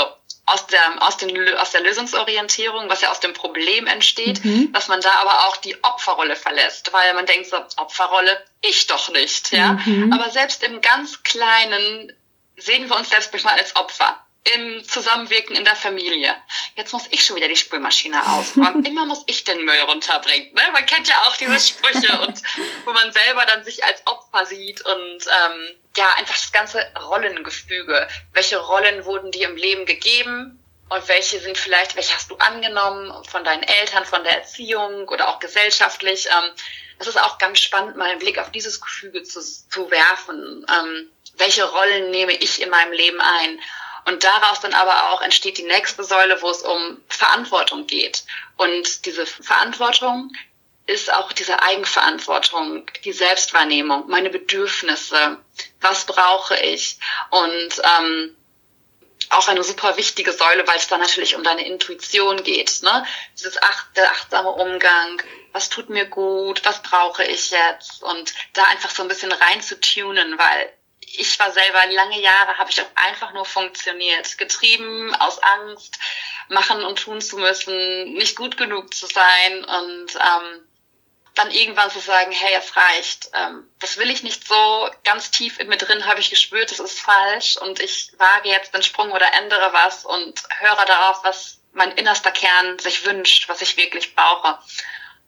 aus 0.46 0.68
der, 0.68 1.02
aus, 1.02 1.18
den, 1.18 1.56
aus 1.58 1.72
der 1.72 1.82
Lösungsorientierung, 1.82 2.88
was 2.90 3.02
ja 3.02 3.10
aus 3.12 3.20
dem 3.20 3.34
Problem 3.34 3.88
entsteht, 3.88 4.44
mhm. 4.46 4.72
dass 4.74 4.88
man 4.88 5.02
da 5.02 5.12
aber 5.22 5.48
auch 5.48 5.58
die 5.58 5.84
Opferrolle 5.84 6.36
verlässt, 6.36 6.94
weil 6.94 7.14
man 7.16 7.26
denkt 7.26 7.50
so, 7.50 7.58
Opferrolle, 7.78 8.46
ich 8.62 8.86
doch 8.88 9.10
nicht, 9.10 9.52
ja. 9.52 9.74
Mhm. 9.86 10.14
Aber 10.14 10.30
selbst 10.30 10.64
im 10.64 10.82
ganz 10.82 11.24
Kleinen 11.24 12.14
sehen 12.58 12.90
wir 12.90 12.96
uns 12.96 13.10
selbst 13.10 13.32
manchmal 13.32 13.58
als 13.58 13.76
Opfer 13.76 14.22
im 14.54 14.84
Zusammenwirken 14.88 15.56
in 15.56 15.64
der 15.64 15.76
Familie. 15.76 16.36
Jetzt 16.76 16.94
muss 16.94 17.08
ich 17.10 17.26
schon 17.26 17.36
wieder 17.36 17.48
die 17.48 17.56
Spülmaschine 17.56 18.22
ausräumen. 18.32 18.86
Immer 18.86 19.08
muss 19.08 19.24
ich 19.26 19.44
den 19.44 19.66
Müll 19.66 19.80
runterbringen. 19.88 20.54
Ne? 20.54 20.62
Man 20.72 20.86
kennt 20.86 21.08
ja 21.08 21.16
auch 21.24 21.36
diese 21.36 21.60
Sprüche 21.60 22.22
und 22.22 22.40
wo 22.86 22.94
man 22.94 23.12
selber 23.12 23.46
dann 23.48 23.64
sich 23.64 23.84
als 23.84 24.06
Opfer 24.06 24.46
sieht 24.46 24.82
und 24.86 25.26
ähm, 25.26 25.76
ja, 25.96 26.14
einfach 26.18 26.36
das 26.36 26.52
ganze 26.52 26.86
Rollengefüge. 27.08 28.08
Welche 28.34 28.58
Rollen 28.58 29.06
wurden 29.06 29.32
dir 29.32 29.48
im 29.50 29.56
Leben 29.56 29.86
gegeben? 29.86 30.62
Und 30.90 31.08
welche 31.08 31.40
sind 31.40 31.58
vielleicht, 31.58 31.96
welche 31.96 32.14
hast 32.14 32.30
du 32.30 32.36
angenommen 32.36 33.12
von 33.26 33.44
deinen 33.44 33.64
Eltern, 33.64 34.06
von 34.06 34.24
der 34.24 34.40
Erziehung 34.40 35.08
oder 35.08 35.30
auch 35.30 35.40
gesellschaftlich? 35.40 36.28
Ähm, 36.28 36.52
das 37.00 37.08
ist 37.08 37.22
auch 37.22 37.38
ganz 37.38 37.60
spannend, 37.60 37.98
mal 37.98 38.10
einen 38.10 38.20
Blick 38.20 38.38
auf 38.38 38.52
dieses 38.52 38.80
Gefüge 38.80 39.24
zu, 39.24 39.42
zu 39.42 39.90
werfen. 39.90 40.66
Ähm, 40.70 41.10
welche 41.38 41.66
Rollen 41.66 42.12
nehme 42.12 42.34
ich 42.34 42.62
in 42.62 42.70
meinem 42.70 42.94
Leben 42.94 43.20
ein? 43.20 43.60
Und 44.06 44.24
daraus 44.24 44.60
dann 44.60 44.74
aber 44.74 45.12
auch 45.12 45.22
entsteht 45.22 45.58
die 45.58 45.64
nächste 45.64 46.04
Säule, 46.04 46.40
wo 46.42 46.50
es 46.52 46.62
um 46.62 47.02
Verantwortung 47.10 47.88
geht. 47.88 48.24
Und 48.56 49.06
diese 49.06 49.26
Verantwortung 49.26 50.32
ist 50.86 51.12
auch 51.12 51.34
diese 51.34 51.64
Eigenverantwortung, 51.64 52.86
die 53.04 53.14
Selbstwahrnehmung, 53.14 54.08
meine 54.08 54.30
Bedürfnisse, 54.30 55.40
was 55.82 56.06
brauche 56.06 56.58
ich? 56.58 56.98
Und 57.30 57.82
ähm, 58.00 58.36
auch 59.30 59.48
eine 59.48 59.64
super 59.64 59.98
wichtige 59.98 60.32
Säule, 60.34 60.68
weil 60.68 60.78
es 60.78 60.88
da 60.88 60.98
natürlich 60.98 61.36
um 61.36 61.44
deine 61.44 61.66
Intuition 61.66 62.44
geht. 62.44 62.82
Ne? 62.84 63.06
Dieses 63.38 63.62
ach, 63.62 63.86
der 63.96 64.12
achtsame 64.12 64.52
Umgang, 64.52 65.22
was 65.52 65.70
tut 65.70 65.90
mir 65.90 66.06
gut, 66.06 66.64
was 66.66 66.82
brauche 66.82 67.24
ich 67.24 67.52
jetzt? 67.52 68.04
Und 68.04 68.34
da 68.54 68.64
einfach 68.66 68.90
so 68.90 69.02
ein 69.02 69.08
bisschen 69.08 69.32
rein 69.32 69.62
zu 69.62 69.80
tunen, 69.80 70.38
weil 70.38 70.74
ich 71.18 71.40
war 71.40 71.52
selber 71.52 71.86
lange 71.88 72.20
Jahre, 72.20 72.58
habe 72.58 72.70
ich 72.70 72.82
auch 72.82 72.90
einfach 72.96 73.34
nur 73.34 73.46
funktioniert, 73.46 74.38
getrieben 74.38 75.16
aus 75.16 75.42
Angst, 75.42 75.98
machen 76.50 76.84
und 76.84 77.00
tun 77.00 77.22
zu 77.22 77.38
müssen, 77.38 78.14
nicht 78.14 78.36
gut 78.36 78.58
genug 78.58 78.94
zu 78.94 79.08
sein. 79.08 79.64
Und 79.64 80.16
ähm, 80.16 80.68
dann 81.36 81.52
irgendwann 81.52 81.92
zu 81.92 82.00
sagen, 82.00 82.32
hey, 82.32 82.56
es 82.58 82.76
reicht, 82.76 83.30
ähm, 83.34 83.70
das 83.80 83.98
will 83.98 84.10
ich 84.10 84.24
nicht 84.24 84.48
so, 84.48 84.90
ganz 85.04 85.32
tief 85.32 85.60
in 85.60 85.68
mir 85.68 85.78
drin 85.78 86.06
habe 86.06 86.20
ich 86.20 86.30
gespürt, 86.30 86.72
das 86.72 86.80
ist 86.80 87.00
falsch 87.00 87.58
und 87.58 87.80
ich 87.80 88.12
wage 88.18 88.50
jetzt 88.50 88.74
den 88.74 88.84
Sprung 88.84 89.12
oder 89.12 89.34
ändere 89.34 89.72
was 89.74 90.06
und 90.06 90.42
höre 90.60 90.86
darauf, 90.86 91.24
was 91.24 91.60
mein 91.74 91.92
innerster 91.92 92.32
Kern 92.32 92.80
sich 92.80 93.06
wünscht, 93.06 93.50
was 93.50 93.62
ich 93.62 93.76
wirklich 93.76 94.16
brauche. 94.16 94.58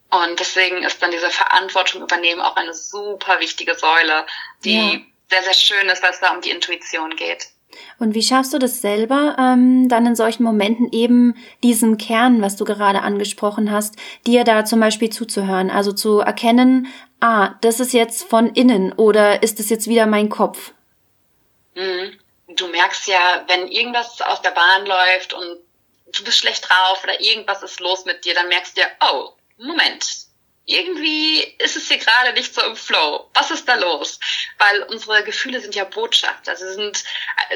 Und 0.09 0.39
deswegen 0.39 0.83
ist 0.83 1.01
dann 1.01 1.11
diese 1.11 1.29
Verantwortung 1.29 2.01
übernehmen 2.01 2.39
auch 2.39 2.55
eine 2.55 2.73
super 2.73 3.41
wichtige 3.41 3.75
Säule, 3.75 4.25
die 4.63 4.77
ja 4.77 4.99
sehr, 5.29 5.43
sehr 5.43 5.53
schön 5.53 5.89
ist, 5.89 6.01
weil 6.01 6.11
es 6.11 6.19
da 6.19 6.31
um 6.31 6.41
die 6.41 6.49
Intuition 6.49 7.15
geht. 7.15 7.49
Und 7.99 8.13
wie 8.13 8.21
schaffst 8.21 8.53
du 8.53 8.59
das 8.59 8.81
selber, 8.81 9.35
ähm, 9.39 9.89
dann 9.89 10.05
in 10.05 10.15
solchen 10.15 10.43
Momenten 10.43 10.91
eben 10.91 11.35
diesem 11.63 11.97
Kern, 11.97 12.41
was 12.41 12.55
du 12.55 12.65
gerade 12.65 13.01
angesprochen 13.01 13.71
hast, 13.71 13.95
dir 14.25 14.43
da 14.43 14.65
zum 14.65 14.79
Beispiel 14.79 15.09
zuzuhören? 15.09 15.69
Also 15.69 15.91
zu 15.91 16.19
erkennen, 16.19 16.87
ah, 17.19 17.55
das 17.61 17.79
ist 17.79 17.93
jetzt 17.93 18.23
von 18.23 18.53
innen 18.53 18.93
oder 18.93 19.43
ist 19.43 19.59
es 19.59 19.69
jetzt 19.69 19.87
wieder 19.87 20.05
mein 20.05 20.29
Kopf? 20.29 20.73
Mhm. 21.75 22.13
Du 22.55 22.67
merkst 22.67 23.07
ja, 23.07 23.43
wenn 23.47 23.67
irgendwas 23.67 24.21
aus 24.21 24.41
der 24.41 24.51
Bahn 24.51 24.85
läuft 24.85 25.33
und 25.33 25.59
du 26.17 26.23
bist 26.23 26.37
schlecht 26.37 26.67
drauf 26.67 27.03
oder 27.03 27.19
irgendwas 27.19 27.61
ist 27.63 27.79
los 27.79 28.05
mit 28.05 28.25
dir, 28.25 28.33
dann 28.33 28.47
merkst 28.47 28.77
du 28.77 28.81
ja, 28.81 28.87
oh, 29.11 29.29
Moment, 29.57 30.26
irgendwie 30.67 31.43
ist 31.59 31.77
es 31.77 31.87
hier 31.87 31.97
gerade 31.97 32.33
nicht 32.33 32.53
so 32.53 32.61
im 32.61 32.75
Flow. 32.75 33.29
Was 33.33 33.51
ist 33.51 33.69
da 33.69 33.75
los? 33.75 34.19
Weil 34.57 34.83
unsere 34.83 35.23
Gefühle 35.23 35.61
sind 35.61 35.75
ja 35.75 35.85
Botschaft. 35.85 36.49
Also 36.49 36.67
sie 36.67 36.73
sind, 36.73 37.03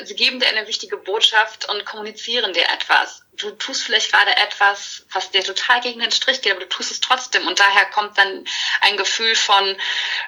sie 0.04 0.16
geben 0.16 0.40
dir 0.40 0.48
eine 0.48 0.66
wichtige 0.66 0.96
Botschaft 0.96 1.68
und 1.68 1.86
kommunizieren 1.86 2.54
dir 2.54 2.64
etwas. 2.70 3.24
Du 3.34 3.52
tust 3.52 3.84
vielleicht 3.84 4.14
gerade 4.14 4.38
etwas, 4.38 5.06
was 5.12 5.30
dir 5.30 5.44
total 5.44 5.82
gegen 5.82 6.00
den 6.00 6.12
Strich 6.12 6.42
geht, 6.42 6.54
aber 6.54 6.62
du 6.62 6.70
tust 6.70 6.90
es 6.90 7.02
trotzdem. 7.02 7.46
Und 7.48 7.60
daher 7.60 7.86
kommt 7.88 8.18
dann 8.18 8.46
ein 8.80 8.96
Gefühl 8.96 9.36
von 9.36 9.76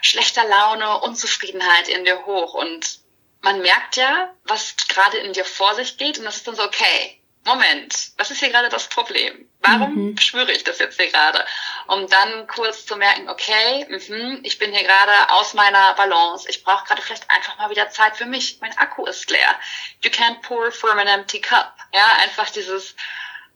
schlechter 0.01 0.43
Laune, 0.43 0.99
Unzufriedenheit 0.99 1.87
in 1.87 2.03
dir 2.03 2.25
hoch. 2.25 2.53
Und 2.53 2.99
man 3.39 3.61
merkt 3.61 3.95
ja, 3.95 4.35
was 4.43 4.75
gerade 4.89 5.19
in 5.19 5.31
dir 5.31 5.45
vor 5.45 5.73
sich 5.75 5.97
geht. 5.97 6.19
Und 6.19 6.25
das 6.25 6.35
ist 6.35 6.47
dann 6.47 6.57
so, 6.57 6.63
okay, 6.63 7.22
Moment, 7.45 8.13
was 8.17 8.31
ist 8.31 8.39
hier 8.39 8.49
gerade 8.49 8.69
das 8.69 8.87
Problem? 8.87 9.49
Warum 9.59 10.11
mhm. 10.11 10.17
spüre 10.17 10.51
ich 10.51 10.63
das 10.63 10.79
jetzt 10.79 10.97
hier 10.97 11.11
gerade? 11.11 11.45
Um 11.87 12.07
dann 12.07 12.47
kurz 12.47 12.85
zu 12.85 12.95
merken, 12.95 13.29
okay, 13.29 13.85
mh, 13.89 14.39
ich 14.43 14.57
bin 14.59 14.71
hier 14.71 14.83
gerade 14.83 15.29
aus 15.29 15.53
meiner 15.53 15.93
Balance. 15.95 16.49
Ich 16.49 16.63
brauche 16.63 16.85
gerade 16.85 17.01
vielleicht 17.01 17.29
einfach 17.29 17.57
mal 17.57 17.69
wieder 17.69 17.89
Zeit 17.89 18.15
für 18.15 18.25
mich. 18.25 18.59
Mein 18.61 18.77
Akku 18.77 19.05
ist 19.05 19.29
leer. 19.29 19.59
You 20.01 20.09
can't 20.09 20.41
pour 20.41 20.71
from 20.71 20.97
an 20.97 21.07
empty 21.07 21.41
cup. 21.41 21.75
Ja, 21.93 22.05
einfach 22.21 22.49
dieses, 22.49 22.95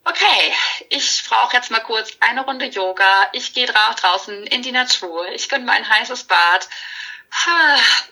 okay, 0.04 0.54
ich 0.90 1.24
brauche 1.30 1.56
jetzt 1.56 1.72
mal 1.72 1.80
kurz 1.80 2.12
eine 2.20 2.44
Runde 2.44 2.66
Yoga. 2.66 3.30
Ich 3.32 3.54
gehe 3.54 3.68
draußen 3.68 4.48
in 4.48 4.64
die 4.64 4.74
Natur. 4.74 5.30
Ich 5.30 5.48
gönne 5.48 5.64
mir 5.64 5.72
ein 5.72 5.88
heißes 5.88 6.26
Bad. 6.26 6.68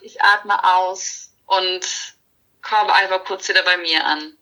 Ich 0.01 0.21
atme 0.21 0.63
aus 0.63 1.31
und 1.47 1.85
komme 2.61 2.93
einfach 2.93 3.23
kurz 3.25 3.47
wieder 3.49 3.63
bei 3.63 3.77
mir 3.77 4.05
an. 4.05 4.38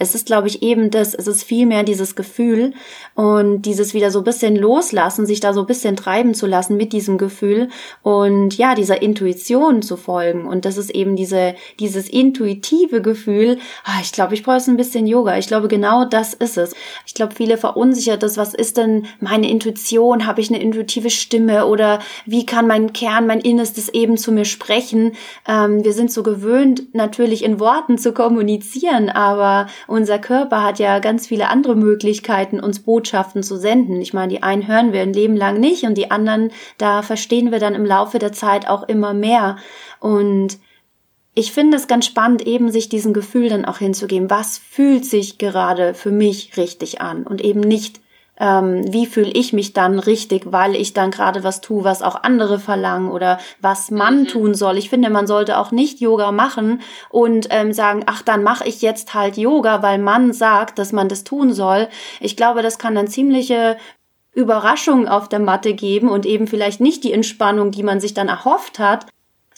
Es 0.00 0.14
ist, 0.14 0.26
glaube 0.26 0.48
ich, 0.48 0.62
eben 0.62 0.90
das, 0.90 1.14
es 1.14 1.26
ist 1.26 1.44
viel 1.44 1.66
mehr 1.66 1.82
dieses 1.82 2.16
Gefühl 2.16 2.72
und 3.14 3.62
dieses 3.62 3.92
wieder 3.92 4.10
so 4.10 4.20
ein 4.20 4.24
bisschen 4.24 4.56
loslassen, 4.56 5.26
sich 5.26 5.40
da 5.40 5.52
so 5.52 5.60
ein 5.60 5.66
bisschen 5.66 5.94
treiben 5.94 6.32
zu 6.32 6.46
lassen 6.46 6.78
mit 6.78 6.94
diesem 6.94 7.18
Gefühl 7.18 7.68
und 8.02 8.56
ja, 8.56 8.74
dieser 8.74 9.02
Intuition 9.02 9.82
zu 9.82 9.98
folgen. 9.98 10.46
Und 10.46 10.64
das 10.64 10.78
ist 10.78 10.90
eben 10.90 11.16
diese, 11.16 11.54
dieses 11.78 12.08
intuitive 12.08 13.02
Gefühl, 13.02 13.58
ah, 13.84 13.98
ich 14.00 14.12
glaube, 14.12 14.32
ich 14.32 14.42
brauche 14.42 14.70
ein 14.70 14.78
bisschen 14.78 15.06
Yoga. 15.06 15.36
Ich 15.36 15.48
glaube, 15.48 15.68
genau 15.68 16.06
das 16.06 16.32
ist 16.32 16.56
es. 16.56 16.74
Ich 17.06 17.12
glaube, 17.12 17.34
viele 17.34 17.58
verunsichert 17.58 18.22
das, 18.22 18.38
was 18.38 18.54
ist 18.54 18.78
denn 18.78 19.06
meine 19.20 19.50
Intuition? 19.50 20.26
Habe 20.26 20.40
ich 20.40 20.48
eine 20.48 20.62
intuitive 20.62 21.10
Stimme 21.10 21.66
oder 21.66 21.98
wie 22.24 22.46
kann 22.46 22.66
mein 22.66 22.94
Kern, 22.94 23.26
mein 23.26 23.40
Innerstes 23.40 23.90
eben 23.90 24.16
zu 24.16 24.32
mir 24.32 24.46
sprechen? 24.46 25.12
Ähm, 25.46 25.84
wir 25.84 25.92
sind 25.92 26.10
so 26.10 26.22
gewöhnt, 26.22 26.94
natürlich 26.94 27.44
in 27.44 27.60
Worten 27.60 27.98
zu 27.98 28.14
kommunizieren, 28.14 29.10
aber 29.10 29.66
unser 29.90 30.20
Körper 30.20 30.62
hat 30.62 30.78
ja 30.78 31.00
ganz 31.00 31.26
viele 31.26 31.48
andere 31.48 31.74
Möglichkeiten, 31.74 32.60
uns 32.60 32.80
Botschaften 32.80 33.42
zu 33.42 33.56
senden. 33.56 34.00
Ich 34.00 34.14
meine, 34.14 34.32
die 34.32 34.42
einen 34.42 34.68
hören 34.68 34.92
wir 34.92 35.02
ein 35.02 35.12
Leben 35.12 35.36
lang 35.36 35.58
nicht 35.58 35.82
und 35.82 35.98
die 35.98 36.12
anderen, 36.12 36.52
da 36.78 37.02
verstehen 37.02 37.50
wir 37.50 37.58
dann 37.58 37.74
im 37.74 37.84
Laufe 37.84 38.20
der 38.20 38.32
Zeit 38.32 38.68
auch 38.68 38.84
immer 38.84 39.14
mehr. 39.14 39.56
Und 39.98 40.58
ich 41.34 41.52
finde 41.52 41.76
es 41.76 41.88
ganz 41.88 42.06
spannend, 42.06 42.46
eben 42.46 42.70
sich 42.70 42.88
diesen 42.88 43.12
Gefühl 43.12 43.48
dann 43.48 43.64
auch 43.64 43.78
hinzugeben. 43.78 44.30
Was 44.30 44.58
fühlt 44.58 45.04
sich 45.04 45.38
gerade 45.38 45.94
für 45.94 46.12
mich 46.12 46.56
richtig 46.56 47.00
an 47.00 47.24
und 47.24 47.40
eben 47.40 47.60
nicht 47.60 48.00
ähm, 48.40 48.90
wie 48.92 49.06
fühle 49.06 49.30
ich 49.30 49.52
mich 49.52 49.74
dann 49.74 49.98
richtig, 49.98 50.50
weil 50.50 50.74
ich 50.74 50.94
dann 50.94 51.10
gerade 51.10 51.44
was 51.44 51.60
tue, 51.60 51.84
was 51.84 52.02
auch 52.02 52.22
andere 52.22 52.58
verlangen 52.58 53.10
oder 53.10 53.38
was 53.60 53.90
man 53.90 54.20
mhm. 54.20 54.28
tun 54.28 54.54
soll. 54.54 54.78
Ich 54.78 54.90
finde, 54.90 55.10
man 55.10 55.26
sollte 55.26 55.58
auch 55.58 55.70
nicht 55.70 56.00
Yoga 56.00 56.32
machen 56.32 56.80
und 57.10 57.48
ähm, 57.50 57.72
sagen, 57.72 58.02
ach, 58.06 58.22
dann 58.22 58.42
mache 58.42 58.66
ich 58.66 58.80
jetzt 58.80 59.14
halt 59.14 59.36
Yoga, 59.36 59.82
weil 59.82 59.98
man 59.98 60.32
sagt, 60.32 60.78
dass 60.78 60.92
man 60.92 61.08
das 61.08 61.22
tun 61.22 61.52
soll. 61.52 61.88
Ich 62.18 62.36
glaube, 62.36 62.62
das 62.62 62.78
kann 62.78 62.94
dann 62.94 63.08
ziemliche 63.08 63.76
Überraschung 64.32 65.06
auf 65.06 65.28
der 65.28 65.40
Matte 65.40 65.74
geben 65.74 66.08
und 66.08 66.24
eben 66.24 66.46
vielleicht 66.46 66.80
nicht 66.80 67.04
die 67.04 67.12
Entspannung, 67.12 67.70
die 67.72 67.82
man 67.82 68.00
sich 68.00 68.14
dann 68.14 68.28
erhofft 68.28 68.78
hat, 68.78 69.06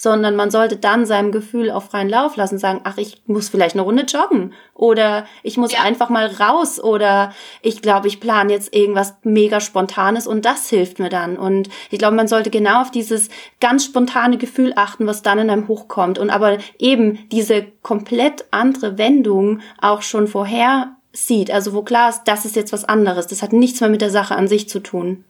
sondern 0.02 0.34
man 0.34 0.50
sollte 0.50 0.76
dann 0.76 1.06
seinem 1.06 1.30
Gefühl 1.30 1.70
auf 1.70 1.90
freien 1.90 2.08
Lauf 2.08 2.34
lassen, 2.34 2.58
sagen, 2.58 2.80
ach, 2.82 2.98
ich 2.98 3.22
muss 3.26 3.48
vielleicht 3.48 3.76
eine 3.76 3.82
Runde 3.82 4.02
joggen 4.02 4.52
oder 4.74 5.28
ich 5.44 5.56
muss 5.58 5.74
ja. 5.74 5.82
einfach 5.82 6.08
mal 6.08 6.26
raus 6.26 6.82
oder 6.82 7.32
ich 7.60 7.82
glaube, 7.82 8.08
ich 8.08 8.18
plane 8.18 8.52
jetzt 8.52 8.74
irgendwas 8.74 9.14
mega 9.22 9.60
spontanes 9.60 10.26
und 10.26 10.44
das 10.44 10.68
hilft 10.68 10.98
mir 10.98 11.08
dann. 11.08 11.36
Und 11.36 11.68
ich 11.88 12.00
glaube, 12.00 12.16
man 12.16 12.26
sollte 12.26 12.50
genau 12.50 12.80
auf 12.80 12.90
dieses 12.90 13.28
ganz 13.60 13.84
spontane 13.84 14.38
Gefühl 14.38 14.72
achten, 14.74 15.06
was 15.06 15.22
dann 15.22 15.38
in 15.38 15.50
einem 15.50 15.68
hochkommt 15.68 16.18
und 16.18 16.30
aber 16.30 16.58
eben 16.80 17.28
diese 17.28 17.64
komplett 17.82 18.46
andere 18.50 18.98
Wendung 18.98 19.60
auch 19.80 20.02
schon 20.02 20.26
vorher 20.26 20.96
sieht, 21.12 21.52
also 21.52 21.74
wo 21.74 21.82
klar 21.82 22.08
ist, 22.08 22.24
das 22.24 22.44
ist 22.44 22.56
jetzt 22.56 22.72
was 22.72 22.84
anderes, 22.84 23.28
das 23.28 23.40
hat 23.40 23.52
nichts 23.52 23.80
mehr 23.80 23.90
mit 23.90 24.00
der 24.00 24.10
Sache 24.10 24.34
an 24.34 24.48
sich 24.48 24.68
zu 24.68 24.80
tun. 24.80 25.24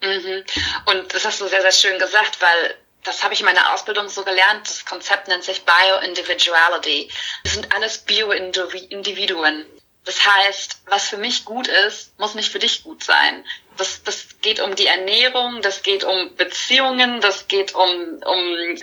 Mhm. 0.00 0.44
Und 0.86 1.12
das 1.12 1.26
hast 1.26 1.40
du 1.40 1.48
sehr, 1.48 1.62
sehr 1.62 1.72
schön 1.72 1.98
gesagt, 1.98 2.40
weil 2.40 2.74
das 3.04 3.22
habe 3.22 3.34
ich 3.34 3.40
in 3.40 3.46
meiner 3.46 3.72
Ausbildung 3.72 4.08
so 4.08 4.24
gelernt. 4.24 4.68
Das 4.68 4.84
Konzept 4.84 5.28
nennt 5.28 5.44
sich 5.44 5.64
Bioindividuality. 5.64 7.10
Wir 7.42 7.50
sind 7.50 7.74
alles 7.74 7.98
Bio-Individuen. 7.98 9.66
Das 10.04 10.26
heißt, 10.26 10.82
was 10.86 11.08
für 11.08 11.18
mich 11.18 11.44
gut 11.44 11.68
ist, 11.68 12.18
muss 12.18 12.34
nicht 12.34 12.50
für 12.50 12.58
dich 12.58 12.82
gut 12.82 13.04
sein 13.04 13.44
das, 13.80 14.02
das 14.02 14.26
geht 14.42 14.60
um 14.60 14.74
die 14.76 14.86
Ernährung, 14.86 15.62
das 15.62 15.82
geht 15.82 16.04
um 16.04 16.36
Beziehungen, 16.36 17.20
das 17.20 17.48
geht 17.48 17.74
um, 17.74 18.20
um, 18.24 18.76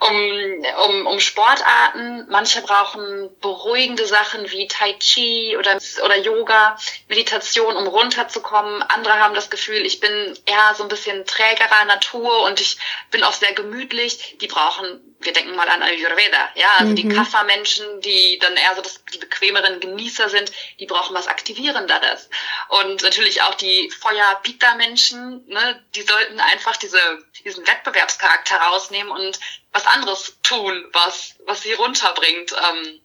um, 0.00 0.64
um, 0.86 1.06
um 1.06 1.20
Sportarten. 1.20 2.26
Manche 2.30 2.62
brauchen 2.62 3.30
beruhigende 3.40 4.06
Sachen 4.06 4.50
wie 4.50 4.68
Tai 4.68 4.94
Chi 4.94 5.56
oder, 5.58 5.78
oder 6.04 6.16
Yoga, 6.16 6.78
Meditation, 7.08 7.76
um 7.76 7.88
runterzukommen. 7.88 8.82
Andere 8.82 9.18
haben 9.18 9.34
das 9.34 9.50
Gefühl, 9.50 9.84
ich 9.84 10.00
bin 10.00 10.38
eher 10.46 10.74
so 10.76 10.84
ein 10.84 10.88
bisschen 10.88 11.26
trägerer 11.26 11.84
Natur 11.86 12.44
und 12.44 12.60
ich 12.60 12.78
bin 13.10 13.24
auch 13.24 13.32
sehr 13.32 13.52
gemütlich. 13.52 14.38
Die 14.40 14.46
brauchen 14.46 15.16
wir 15.20 15.32
denken 15.32 15.56
mal 15.56 15.68
an 15.68 15.82
Ayurveda, 15.82 16.50
ja, 16.54 16.68
also 16.78 16.92
mhm. 16.92 16.96
die 16.96 17.08
Kaffermenschen, 17.08 18.00
die 18.00 18.38
dann 18.40 18.54
eher 18.54 18.74
so 18.74 18.82
das, 18.82 19.02
die 19.12 19.18
bequemeren 19.18 19.80
Genießer 19.80 20.28
sind, 20.28 20.52
die 20.78 20.86
brauchen 20.86 21.14
was 21.14 21.26
Aktivierenderes. 21.26 22.28
Und 22.68 23.02
natürlich 23.02 23.42
auch 23.42 23.54
die 23.54 23.90
Feuer-Pita-Menschen, 24.36 25.46
ne, 25.46 25.84
die 25.94 26.02
sollten 26.02 26.40
einfach 26.40 26.76
diese, 26.76 26.98
diesen 27.44 27.66
Wettbewerbscharakter 27.66 28.56
rausnehmen 28.56 29.10
und 29.10 29.38
was 29.72 29.86
anderes 29.86 30.38
tun, 30.42 30.88
was, 30.92 31.34
was 31.46 31.62
sie 31.62 31.72
runterbringt 31.72 32.52
ähm, 32.52 33.00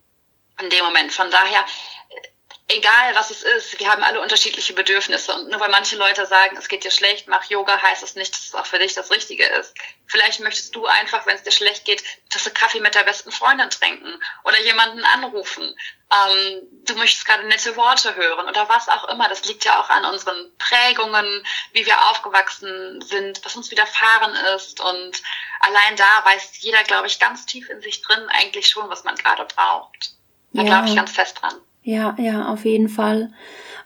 in 0.62 0.70
dem 0.70 0.86
Moment. 0.86 1.12
Von 1.12 1.32
daher 1.32 1.66
egal 2.68 3.16
was 3.16 3.32
es 3.32 3.44
ist, 3.44 3.80
wir 3.80 3.90
haben 3.90 4.04
alle 4.04 4.22
unterschiedliche 4.22 4.74
Bedürfnisse. 4.74 5.34
Und 5.34 5.50
nur 5.50 5.60
weil 5.60 5.70
manche 5.70 5.96
Leute 5.96 6.26
sagen, 6.26 6.58
es 6.58 6.68
geht 6.68 6.84
dir 6.84 6.92
schlecht, 6.92 7.28
mach 7.28 7.44
Yoga, 7.46 7.82
heißt 7.82 8.04
es 8.04 8.16
nicht, 8.16 8.34
dass 8.34 8.46
es 8.46 8.56
auch 8.56 8.66
für 8.66 8.80
dich 8.80 8.94
das 8.94 9.12
Richtige 9.12 9.46
ist. 9.46 9.74
Vielleicht 10.08 10.40
möchtest 10.40 10.76
du 10.76 10.86
einfach, 10.86 11.26
wenn 11.26 11.36
es 11.36 11.44
dir 11.44 11.52
schlecht 11.52 11.86
geht, 11.86 12.04
Tasse 12.30 12.52
Kaffee 12.52 12.80
mit 12.80 12.96
der 12.96 13.04
besten 13.04 13.32
Freundin 13.32 13.70
trinken 13.70 14.22
oder 14.44 14.60
jemanden 14.62 15.04
anrufen. 15.04 15.76
Ähm, 16.12 16.62
du 16.86 16.96
möchtest 16.96 17.26
gerade 17.26 17.48
nette 17.48 17.76
Worte 17.78 18.16
hören 18.16 18.48
oder 18.48 18.68
was 18.68 18.90
auch 18.90 19.08
immer. 19.10 19.30
Das 19.30 19.46
liegt 19.46 19.64
ja 19.64 19.80
auch 19.80 19.90
an 19.90 20.06
unseren 20.06 20.52
Prägungen, 20.58 21.26
wie 21.74 21.86
wir 21.86 22.10
aufgewachsen 22.10 23.02
sind, 23.02 23.44
was 23.46 23.56
uns 23.56 23.72
widerfahren 23.72 24.34
ist. 24.56 24.82
Und 24.82 25.22
allein 25.62 25.96
da 25.96 26.26
weiß 26.26 26.60
jeder, 26.60 26.84
glaube 26.84 27.08
ich, 27.08 27.20
ganz 27.20 27.46
tief 27.46 27.70
in 27.70 27.82
sich 27.82 28.02
drin 28.02 28.24
eigentlich 28.30 28.68
schon, 28.68 28.90
was 28.90 29.04
man 29.04 29.16
gerade 29.16 29.46
braucht. 29.56 30.16
Da 30.54 30.64
ja. 30.64 30.68
glaube 30.68 30.90
ich 30.90 30.96
ganz 30.96 31.12
fest 31.12 31.42
dran. 31.42 31.56
Ja, 31.84 32.16
ja, 32.20 32.48
auf 32.48 32.66
jeden 32.66 32.90
Fall. 32.90 33.32